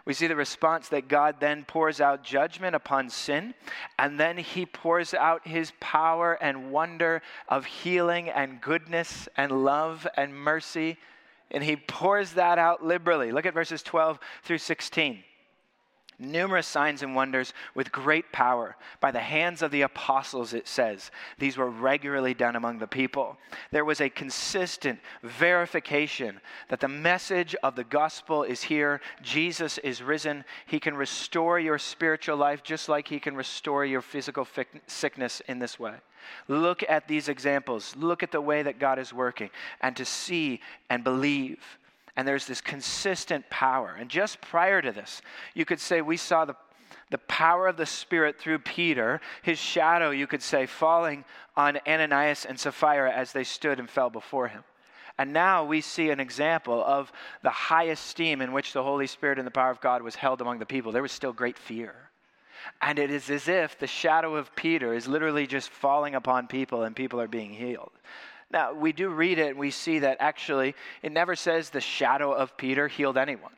We 0.04 0.12
see 0.12 0.26
the 0.26 0.36
response 0.36 0.88
that 0.88 1.08
God 1.08 1.36
then 1.40 1.64
pours 1.64 2.00
out 2.00 2.24
judgment 2.24 2.74
upon 2.74 3.10
sin, 3.10 3.54
and 3.98 4.18
then 4.18 4.38
He 4.38 4.64
pours 4.64 5.12
out 5.12 5.46
His 5.46 5.72
power 5.80 6.34
and 6.42 6.70
wonder 6.70 7.22
of 7.48 7.66
healing 7.66 8.28
and 8.30 8.60
goodness 8.60 9.28
and 9.36 9.64
love 9.64 10.06
and 10.16 10.34
mercy, 10.34 10.96
and 11.50 11.62
He 11.62 11.76
pours 11.76 12.32
that 12.32 12.58
out 12.58 12.84
liberally. 12.84 13.32
Look 13.32 13.46
at 13.46 13.54
verses 13.54 13.82
12 13.82 14.18
through 14.42 14.58
16 14.58 15.22
numerous 16.18 16.66
signs 16.66 17.02
and 17.02 17.14
wonders 17.14 17.52
with 17.74 17.92
great 17.92 18.32
power 18.32 18.76
by 19.00 19.10
the 19.10 19.20
hands 19.20 19.62
of 19.62 19.70
the 19.70 19.82
apostles, 19.82 20.52
it 20.54 20.66
says. 20.66 21.10
These 21.38 21.56
were 21.56 21.70
regularly 21.70 22.34
done 22.34 22.56
among 22.56 22.78
the 22.78 22.86
people. 22.86 23.36
There 23.70 23.84
was 23.84 24.00
a 24.00 24.10
consistent 24.10 24.98
verification 25.22 26.40
that 26.68 26.80
the 26.80 26.88
message 26.88 27.54
of 27.62 27.76
the 27.76 27.84
gospel 27.84 28.42
is 28.42 28.62
here. 28.62 29.00
Jesus 29.22 29.78
is 29.78 30.02
risen. 30.02 30.44
He 30.66 30.80
can 30.80 30.96
restore 30.96 31.58
your 31.58 31.78
spiritual 31.78 32.36
life 32.36 32.62
just 32.62 32.88
like 32.88 33.08
he 33.08 33.20
can 33.20 33.36
restore 33.36 33.84
your 33.84 34.02
physical 34.02 34.46
sickness 34.86 35.40
in 35.48 35.58
this 35.58 35.78
way. 35.78 35.94
Look 36.48 36.82
at 36.88 37.08
these 37.08 37.28
examples. 37.28 37.94
Look 37.96 38.22
at 38.22 38.32
the 38.32 38.40
way 38.40 38.62
that 38.62 38.78
God 38.78 38.98
is 38.98 39.12
working 39.12 39.50
and 39.80 39.96
to 39.96 40.04
see 40.04 40.60
and 40.90 41.04
believe 41.04 41.78
and 42.18 42.26
there's 42.26 42.46
this 42.46 42.60
consistent 42.60 43.48
power. 43.48 43.94
And 43.96 44.10
just 44.10 44.40
prior 44.40 44.82
to 44.82 44.90
this, 44.90 45.22
you 45.54 45.64
could 45.64 45.78
say 45.78 46.00
we 46.00 46.16
saw 46.16 46.44
the, 46.44 46.56
the 47.12 47.18
power 47.18 47.68
of 47.68 47.76
the 47.76 47.86
Spirit 47.86 48.40
through 48.40 48.58
Peter, 48.58 49.20
his 49.42 49.56
shadow, 49.56 50.10
you 50.10 50.26
could 50.26 50.42
say, 50.42 50.66
falling 50.66 51.24
on 51.56 51.78
Ananias 51.86 52.44
and 52.44 52.58
Sapphira 52.58 53.12
as 53.12 53.30
they 53.30 53.44
stood 53.44 53.78
and 53.78 53.88
fell 53.88 54.10
before 54.10 54.48
him. 54.48 54.64
And 55.16 55.32
now 55.32 55.64
we 55.64 55.80
see 55.80 56.10
an 56.10 56.18
example 56.18 56.82
of 56.84 57.12
the 57.44 57.50
high 57.50 57.84
esteem 57.84 58.42
in 58.42 58.52
which 58.52 58.72
the 58.72 58.82
Holy 58.82 59.06
Spirit 59.06 59.38
and 59.38 59.46
the 59.46 59.52
power 59.52 59.70
of 59.70 59.80
God 59.80 60.02
was 60.02 60.16
held 60.16 60.40
among 60.40 60.58
the 60.58 60.66
people. 60.66 60.90
There 60.90 61.02
was 61.02 61.12
still 61.12 61.32
great 61.32 61.56
fear. 61.56 62.10
And 62.82 62.98
it 62.98 63.12
is 63.12 63.30
as 63.30 63.46
if 63.46 63.78
the 63.78 63.86
shadow 63.86 64.34
of 64.34 64.56
Peter 64.56 64.92
is 64.92 65.06
literally 65.06 65.46
just 65.46 65.70
falling 65.70 66.16
upon 66.16 66.48
people 66.48 66.82
and 66.82 66.96
people 66.96 67.20
are 67.20 67.28
being 67.28 67.52
healed. 67.52 67.92
Now, 68.50 68.72
we 68.72 68.92
do 68.92 69.10
read 69.10 69.38
it 69.38 69.50
and 69.50 69.58
we 69.58 69.70
see 69.70 69.98
that 70.00 70.16
actually 70.20 70.74
it 71.02 71.12
never 71.12 71.36
says 71.36 71.70
the 71.70 71.80
shadow 71.80 72.32
of 72.32 72.56
Peter 72.56 72.88
healed 72.88 73.18
anyone. 73.18 73.52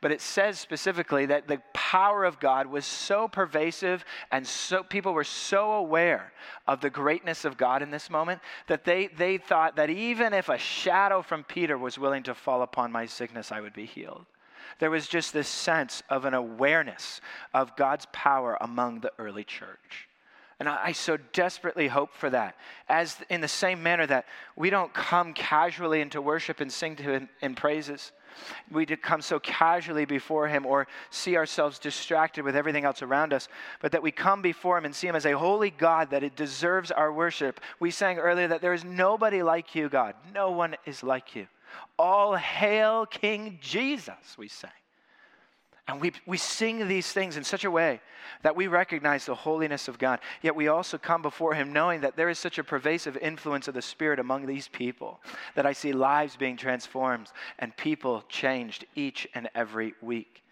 But 0.00 0.12
it 0.12 0.20
says 0.20 0.60
specifically 0.60 1.26
that 1.26 1.48
the 1.48 1.60
power 1.72 2.24
of 2.24 2.38
God 2.38 2.68
was 2.68 2.86
so 2.86 3.26
pervasive 3.26 4.04
and 4.30 4.46
so 4.46 4.84
people 4.84 5.12
were 5.12 5.24
so 5.24 5.72
aware 5.72 6.32
of 6.68 6.80
the 6.80 6.90
greatness 6.90 7.44
of 7.44 7.56
God 7.56 7.82
in 7.82 7.90
this 7.90 8.08
moment 8.08 8.40
that 8.68 8.84
they, 8.84 9.08
they 9.08 9.38
thought 9.38 9.74
that 9.74 9.90
even 9.90 10.32
if 10.32 10.48
a 10.48 10.58
shadow 10.58 11.20
from 11.20 11.42
Peter 11.42 11.76
was 11.76 11.98
willing 11.98 12.22
to 12.24 12.34
fall 12.34 12.62
upon 12.62 12.92
my 12.92 13.06
sickness, 13.06 13.50
I 13.50 13.60
would 13.60 13.72
be 13.72 13.86
healed. 13.86 14.26
There 14.78 14.90
was 14.90 15.08
just 15.08 15.32
this 15.32 15.48
sense 15.48 16.04
of 16.08 16.24
an 16.24 16.34
awareness 16.34 17.20
of 17.52 17.74
God's 17.74 18.06
power 18.12 18.56
among 18.60 19.00
the 19.00 19.12
early 19.18 19.42
church. 19.42 20.07
And 20.60 20.68
I, 20.68 20.86
I, 20.86 20.92
so 20.92 21.16
desperately 21.32 21.86
hope 21.86 22.12
for 22.14 22.30
that. 22.30 22.56
As 22.88 23.16
in 23.30 23.40
the 23.40 23.48
same 23.48 23.82
manner 23.82 24.06
that 24.06 24.26
we 24.56 24.70
don't 24.70 24.92
come 24.92 25.32
casually 25.32 26.00
into 26.00 26.20
worship 26.20 26.60
and 26.60 26.72
sing 26.72 26.96
to 26.96 27.02
Him 27.04 27.28
in 27.40 27.54
praises, 27.54 28.12
we 28.70 28.84
come 28.86 29.20
so 29.20 29.38
casually 29.38 30.04
before 30.04 30.48
Him 30.48 30.66
or 30.66 30.88
see 31.10 31.36
ourselves 31.36 31.78
distracted 31.78 32.44
with 32.44 32.56
everything 32.56 32.84
else 32.84 33.02
around 33.02 33.32
us, 33.32 33.48
but 33.80 33.92
that 33.92 34.02
we 34.02 34.10
come 34.10 34.42
before 34.42 34.78
Him 34.78 34.84
and 34.84 34.94
see 34.94 35.06
Him 35.06 35.16
as 35.16 35.26
a 35.26 35.38
holy 35.38 35.70
God 35.70 36.10
that 36.10 36.24
it 36.24 36.34
deserves 36.34 36.90
our 36.90 37.12
worship. 37.12 37.60
We 37.78 37.90
sang 37.92 38.18
earlier 38.18 38.48
that 38.48 38.60
there 38.60 38.74
is 38.74 38.84
nobody 38.84 39.42
like 39.42 39.74
you, 39.74 39.88
God. 39.88 40.14
No 40.34 40.50
one 40.50 40.76
is 40.86 41.02
like 41.02 41.36
you. 41.36 41.46
All 41.98 42.34
hail 42.34 43.06
King 43.06 43.58
Jesus, 43.60 44.36
we 44.36 44.48
sang. 44.48 44.70
And 45.88 46.02
we, 46.02 46.12
we 46.26 46.36
sing 46.36 46.86
these 46.86 47.10
things 47.10 47.38
in 47.38 47.44
such 47.44 47.64
a 47.64 47.70
way 47.70 48.02
that 48.42 48.54
we 48.54 48.66
recognize 48.66 49.24
the 49.24 49.34
holiness 49.34 49.88
of 49.88 49.98
God. 49.98 50.20
Yet 50.42 50.54
we 50.54 50.68
also 50.68 50.98
come 50.98 51.22
before 51.22 51.54
Him 51.54 51.72
knowing 51.72 52.02
that 52.02 52.14
there 52.14 52.28
is 52.28 52.38
such 52.38 52.58
a 52.58 52.64
pervasive 52.64 53.16
influence 53.16 53.68
of 53.68 53.74
the 53.74 53.80
Spirit 53.80 54.18
among 54.18 54.44
these 54.44 54.68
people 54.68 55.18
that 55.54 55.64
I 55.64 55.72
see 55.72 55.94
lives 55.94 56.36
being 56.36 56.58
transformed 56.58 57.32
and 57.58 57.74
people 57.74 58.22
changed 58.28 58.84
each 58.94 59.26
and 59.34 59.48
every 59.54 59.94
week. 60.02 60.44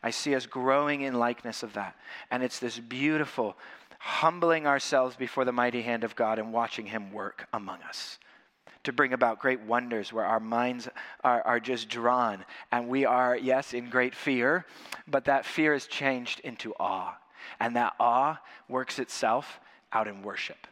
I 0.00 0.10
see 0.10 0.34
us 0.36 0.46
growing 0.46 1.00
in 1.00 1.14
likeness 1.14 1.64
of 1.64 1.72
that. 1.72 1.96
And 2.30 2.44
it's 2.44 2.60
this 2.60 2.78
beautiful 2.78 3.56
humbling 3.98 4.66
ourselves 4.66 5.16
before 5.16 5.44
the 5.44 5.52
mighty 5.52 5.82
hand 5.82 6.04
of 6.04 6.14
God 6.14 6.38
and 6.38 6.52
watching 6.52 6.86
Him 6.86 7.12
work 7.12 7.48
among 7.52 7.82
us 7.82 8.18
to 8.84 8.92
bring 8.92 9.12
about 9.12 9.40
great 9.40 9.60
wonders 9.62 10.12
where 10.12 10.24
our 10.24 10.40
minds 10.40 10.88
are, 11.22 11.42
are 11.42 11.60
just 11.60 11.88
drawn. 11.88 12.44
And 12.70 12.88
we 12.88 13.04
are, 13.04 13.36
yes, 13.36 13.74
in 13.74 13.90
great 13.90 14.14
fear, 14.14 14.64
but 15.08 15.24
that 15.24 15.44
fear 15.44 15.74
is 15.74 15.86
changed 15.86 16.40
into 16.40 16.74
awe. 16.78 17.16
And 17.60 17.76
that 17.76 17.94
awe 17.98 18.38
works 18.68 18.98
itself 18.98 19.60
out 19.92 20.08
in 20.08 20.22
worship. 20.22 20.66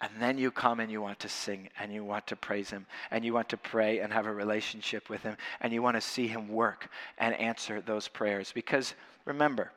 And 0.00 0.10
then 0.18 0.38
you 0.38 0.50
come 0.50 0.80
and 0.80 0.90
you 0.90 1.02
want 1.02 1.18
to 1.20 1.28
sing 1.28 1.68
and 1.78 1.92
you 1.92 2.04
want 2.04 2.26
to 2.28 2.36
praise 2.36 2.70
Him 2.70 2.86
and 3.10 3.22
you 3.24 3.34
want 3.34 3.50
to 3.50 3.58
pray 3.58 4.00
and 4.00 4.12
have 4.12 4.26
a 4.26 4.32
relationship 4.32 5.10
with 5.10 5.22
Him 5.22 5.36
and 5.60 5.72
you 5.72 5.82
want 5.82 5.96
to 5.96 6.00
see 6.00 6.26
Him 6.26 6.48
work 6.48 6.88
and 7.18 7.34
answer 7.34 7.82
those 7.82 8.08
prayers. 8.08 8.50
Because 8.54 8.94
remember, 9.26 9.72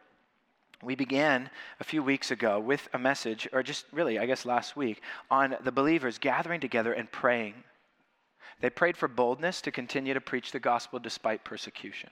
we 0.84 0.96
began 0.96 1.50
a 1.80 1.84
few 1.84 2.04
weeks 2.04 2.32
ago 2.32 2.60
with 2.60 2.88
a 2.94 3.00
message, 3.00 3.48
or 3.54 3.64
just 3.64 3.86
really, 3.92 4.20
I 4.20 4.26
guess 4.26 4.46
last 4.46 4.76
week, 4.76 5.02
on 5.30 5.56
the 5.64 5.72
believers 5.72 6.18
gathering 6.18 6.60
together 6.60 6.94
and 6.94 7.12
praying. 7.12 7.56
They 8.62 8.70
prayed 8.70 8.98
for 8.98 9.08
boldness 9.08 9.62
to 9.62 9.72
continue 9.72 10.14
to 10.14 10.22
preach 10.22 10.52
the 10.52 10.60
gospel 10.60 11.00
despite 11.00 11.44
persecution. 11.44 12.10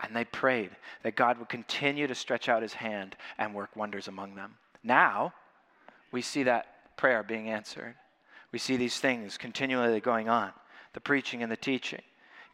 And 0.00 0.14
they 0.14 0.24
prayed 0.24 0.70
that 1.02 1.16
God 1.16 1.38
would 1.38 1.48
continue 1.48 2.06
to 2.06 2.14
stretch 2.14 2.48
out 2.48 2.62
his 2.62 2.74
hand 2.74 3.16
and 3.38 3.54
work 3.54 3.74
wonders 3.76 4.08
among 4.08 4.34
them. 4.34 4.56
Now, 4.82 5.32
we 6.12 6.22
see 6.22 6.44
that 6.44 6.96
prayer 6.96 7.22
being 7.22 7.48
answered. 7.48 7.94
We 8.52 8.58
see 8.58 8.76
these 8.76 8.98
things 8.98 9.36
continually 9.38 10.00
going 10.00 10.28
on 10.28 10.52
the 10.92 11.00
preaching 11.00 11.42
and 11.42 11.52
the 11.52 11.56
teaching. 11.58 12.00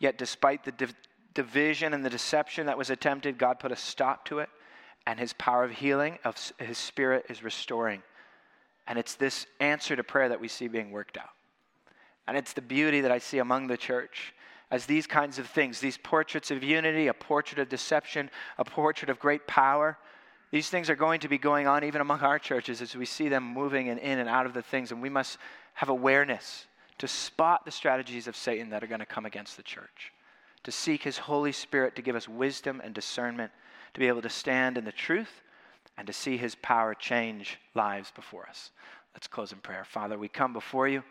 Yet, 0.00 0.18
despite 0.18 0.64
the 0.64 0.72
div- 0.72 0.96
division 1.32 1.94
and 1.94 2.04
the 2.04 2.10
deception 2.10 2.66
that 2.66 2.76
was 2.76 2.90
attempted, 2.90 3.38
God 3.38 3.60
put 3.60 3.70
a 3.70 3.76
stop 3.76 4.24
to 4.24 4.40
it 4.40 4.48
and 5.06 5.18
his 5.18 5.32
power 5.32 5.64
of 5.64 5.72
healing, 5.72 6.18
of 6.24 6.36
his 6.58 6.78
spirit 6.78 7.26
is 7.28 7.42
restoring. 7.42 8.02
And 8.86 8.98
it's 8.98 9.14
this 9.14 9.46
answer 9.60 9.96
to 9.96 10.04
prayer 10.04 10.28
that 10.28 10.40
we 10.40 10.48
see 10.48 10.68
being 10.68 10.90
worked 10.90 11.16
out. 11.16 11.30
And 12.26 12.36
it's 12.36 12.52
the 12.52 12.62
beauty 12.62 13.00
that 13.00 13.10
I 13.10 13.18
see 13.18 13.38
among 13.38 13.66
the 13.66 13.76
church 13.76 14.34
as 14.70 14.86
these 14.86 15.06
kinds 15.06 15.38
of 15.38 15.46
things, 15.46 15.80
these 15.80 15.98
portraits 15.98 16.50
of 16.50 16.62
unity, 16.62 17.08
a 17.08 17.14
portrait 17.14 17.58
of 17.58 17.68
deception, 17.68 18.30
a 18.58 18.64
portrait 18.64 19.10
of 19.10 19.18
great 19.18 19.46
power, 19.46 19.98
these 20.52 20.68
things 20.68 20.90
are 20.90 20.94
going 20.94 21.20
to 21.20 21.28
be 21.28 21.38
going 21.38 21.66
on 21.66 21.82
even 21.82 22.02
among 22.02 22.20
our 22.20 22.38
churches 22.38 22.82
as 22.82 22.94
we 22.94 23.06
see 23.06 23.28
them 23.28 23.42
moving 23.42 23.88
and 23.88 23.98
in 23.98 24.18
and 24.18 24.28
out 24.28 24.44
of 24.44 24.52
the 24.52 24.62
things. 24.62 24.92
And 24.92 25.00
we 25.00 25.08
must 25.08 25.38
have 25.74 25.88
awareness 25.88 26.66
to 26.98 27.08
spot 27.08 27.64
the 27.64 27.70
strategies 27.70 28.28
of 28.28 28.36
Satan 28.36 28.68
that 28.68 28.84
are 28.84 28.86
going 28.86 29.00
to 29.00 29.06
come 29.06 29.24
against 29.24 29.56
the 29.56 29.62
church, 29.62 30.12
to 30.64 30.70
seek 30.70 31.02
his 31.02 31.16
Holy 31.16 31.52
Spirit 31.52 31.96
to 31.96 32.02
give 32.02 32.14
us 32.14 32.28
wisdom 32.28 32.82
and 32.84 32.94
discernment 32.94 33.50
to 33.94 34.00
be 34.00 34.08
able 34.08 34.22
to 34.22 34.28
stand 34.28 34.78
in 34.78 34.84
the 34.84 34.92
truth 34.92 35.42
and 35.96 36.06
to 36.06 36.12
see 36.12 36.36
his 36.36 36.54
power 36.54 36.94
change 36.94 37.58
lives 37.74 38.10
before 38.14 38.46
us. 38.48 38.70
Let's 39.14 39.26
close 39.26 39.52
in 39.52 39.58
prayer. 39.58 39.84
Father, 39.84 40.18
we 40.18 40.28
come 40.28 40.52
before 40.52 40.88
you. 40.88 41.02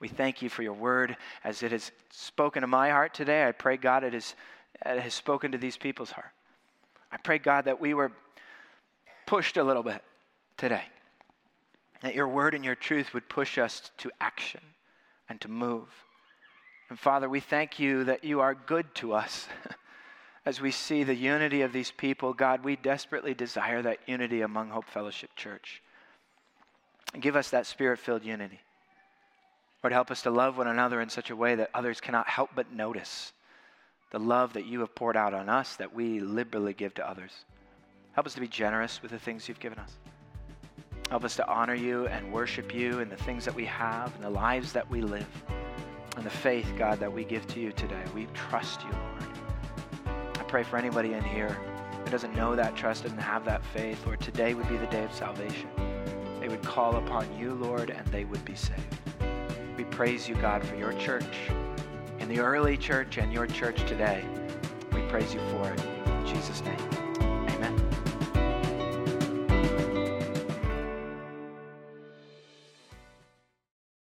We 0.00 0.08
thank 0.08 0.42
you 0.42 0.48
for 0.48 0.62
your 0.62 0.72
word 0.72 1.16
as 1.44 1.62
it 1.62 1.72
has 1.72 1.92
spoken 2.10 2.62
to 2.62 2.66
my 2.66 2.90
heart 2.90 3.14
today. 3.14 3.46
I 3.46 3.52
pray, 3.52 3.76
God, 3.76 4.04
it, 4.04 4.14
is, 4.14 4.34
it 4.84 5.00
has 5.00 5.14
spoken 5.14 5.52
to 5.52 5.58
these 5.58 5.76
people's 5.76 6.10
heart. 6.10 6.30
I 7.10 7.18
pray, 7.18 7.38
God, 7.38 7.66
that 7.66 7.80
we 7.80 7.92
were 7.92 8.12
pushed 9.26 9.58
a 9.58 9.64
little 9.64 9.82
bit 9.82 10.02
today, 10.56 10.84
that 12.00 12.14
your 12.14 12.28
word 12.28 12.54
and 12.54 12.64
your 12.64 12.74
truth 12.74 13.12
would 13.12 13.28
push 13.28 13.58
us 13.58 13.90
to 13.98 14.10
action 14.20 14.60
and 15.28 15.40
to 15.42 15.48
move. 15.48 15.88
And 16.88 16.98
Father, 16.98 17.28
we 17.28 17.40
thank 17.40 17.78
you 17.78 18.04
that 18.04 18.24
you 18.24 18.40
are 18.40 18.54
good 18.54 18.94
to 18.96 19.12
us. 19.12 19.46
as 20.44 20.60
we 20.60 20.70
see 20.70 21.04
the 21.04 21.14
unity 21.14 21.62
of 21.62 21.72
these 21.72 21.92
people, 21.92 22.32
God, 22.32 22.64
we 22.64 22.76
desperately 22.76 23.34
desire 23.34 23.80
that 23.82 23.98
unity 24.06 24.40
among 24.40 24.70
Hope 24.70 24.86
Fellowship 24.86 25.30
Church. 25.36 25.82
Give 27.20 27.36
us 27.36 27.50
that 27.50 27.66
spirit 27.66 27.98
filled 27.98 28.24
unity. 28.24 28.60
Lord, 29.82 29.92
help 29.92 30.10
us 30.10 30.22
to 30.22 30.30
love 30.30 30.58
one 30.58 30.68
another 30.68 31.00
in 31.00 31.08
such 31.08 31.30
a 31.30 31.36
way 31.36 31.54
that 31.56 31.70
others 31.74 32.00
cannot 32.00 32.28
help 32.28 32.50
but 32.54 32.72
notice 32.72 33.32
the 34.10 34.18
love 34.18 34.52
that 34.52 34.66
you 34.66 34.80
have 34.80 34.94
poured 34.94 35.16
out 35.16 35.34
on 35.34 35.48
us 35.48 35.76
that 35.76 35.94
we 35.94 36.20
liberally 36.20 36.74
give 36.74 36.94
to 36.94 37.08
others. 37.08 37.32
Help 38.12 38.26
us 38.26 38.34
to 38.34 38.40
be 38.40 38.48
generous 38.48 39.00
with 39.00 39.10
the 39.10 39.18
things 39.18 39.48
you've 39.48 39.60
given 39.60 39.78
us. 39.78 39.92
Help 41.08 41.24
us 41.24 41.36
to 41.36 41.48
honor 41.48 41.74
you 41.74 42.06
and 42.08 42.32
worship 42.32 42.74
you 42.74 43.00
in 43.00 43.08
the 43.08 43.16
things 43.16 43.44
that 43.44 43.54
we 43.54 43.64
have 43.64 44.14
and 44.14 44.24
the 44.24 44.30
lives 44.30 44.72
that 44.72 44.88
we 44.90 45.00
live 45.00 45.26
and 46.16 46.24
the 46.24 46.30
faith, 46.30 46.70
God, 46.76 47.00
that 47.00 47.12
we 47.12 47.24
give 47.24 47.46
to 47.48 47.60
you 47.60 47.72
today. 47.72 48.02
We 48.14 48.26
trust 48.34 48.82
you, 48.82 48.90
Lord 48.90 49.31
pray 50.52 50.62
for 50.62 50.76
anybody 50.76 51.14
in 51.14 51.24
here 51.24 51.48
who 52.04 52.10
doesn't 52.10 52.36
know 52.36 52.54
that 52.54 52.76
trust, 52.76 53.04
doesn't 53.04 53.16
have 53.16 53.42
that 53.42 53.64
faith. 53.72 54.04
Lord, 54.04 54.20
today 54.20 54.52
would 54.52 54.68
be 54.68 54.76
the 54.76 54.86
day 54.88 55.02
of 55.02 55.10
salvation. 55.10 55.66
They 56.40 56.48
would 56.48 56.62
call 56.62 56.96
upon 56.96 57.26
you, 57.38 57.54
Lord, 57.54 57.88
and 57.88 58.06
they 58.08 58.26
would 58.26 58.44
be 58.44 58.54
saved. 58.54 58.82
We 59.78 59.84
praise 59.84 60.28
you, 60.28 60.34
God, 60.34 60.62
for 60.62 60.76
your 60.76 60.92
church 60.92 61.48
in 62.18 62.28
the 62.28 62.40
early 62.40 62.76
church 62.76 63.16
and 63.16 63.32
your 63.32 63.46
church 63.46 63.82
today. 63.88 64.22
We 64.92 65.00
praise 65.08 65.32
you 65.32 65.40
for 65.52 65.70
it. 65.70 65.82
In 66.06 66.26
Jesus' 66.26 66.62
name. 66.62 67.01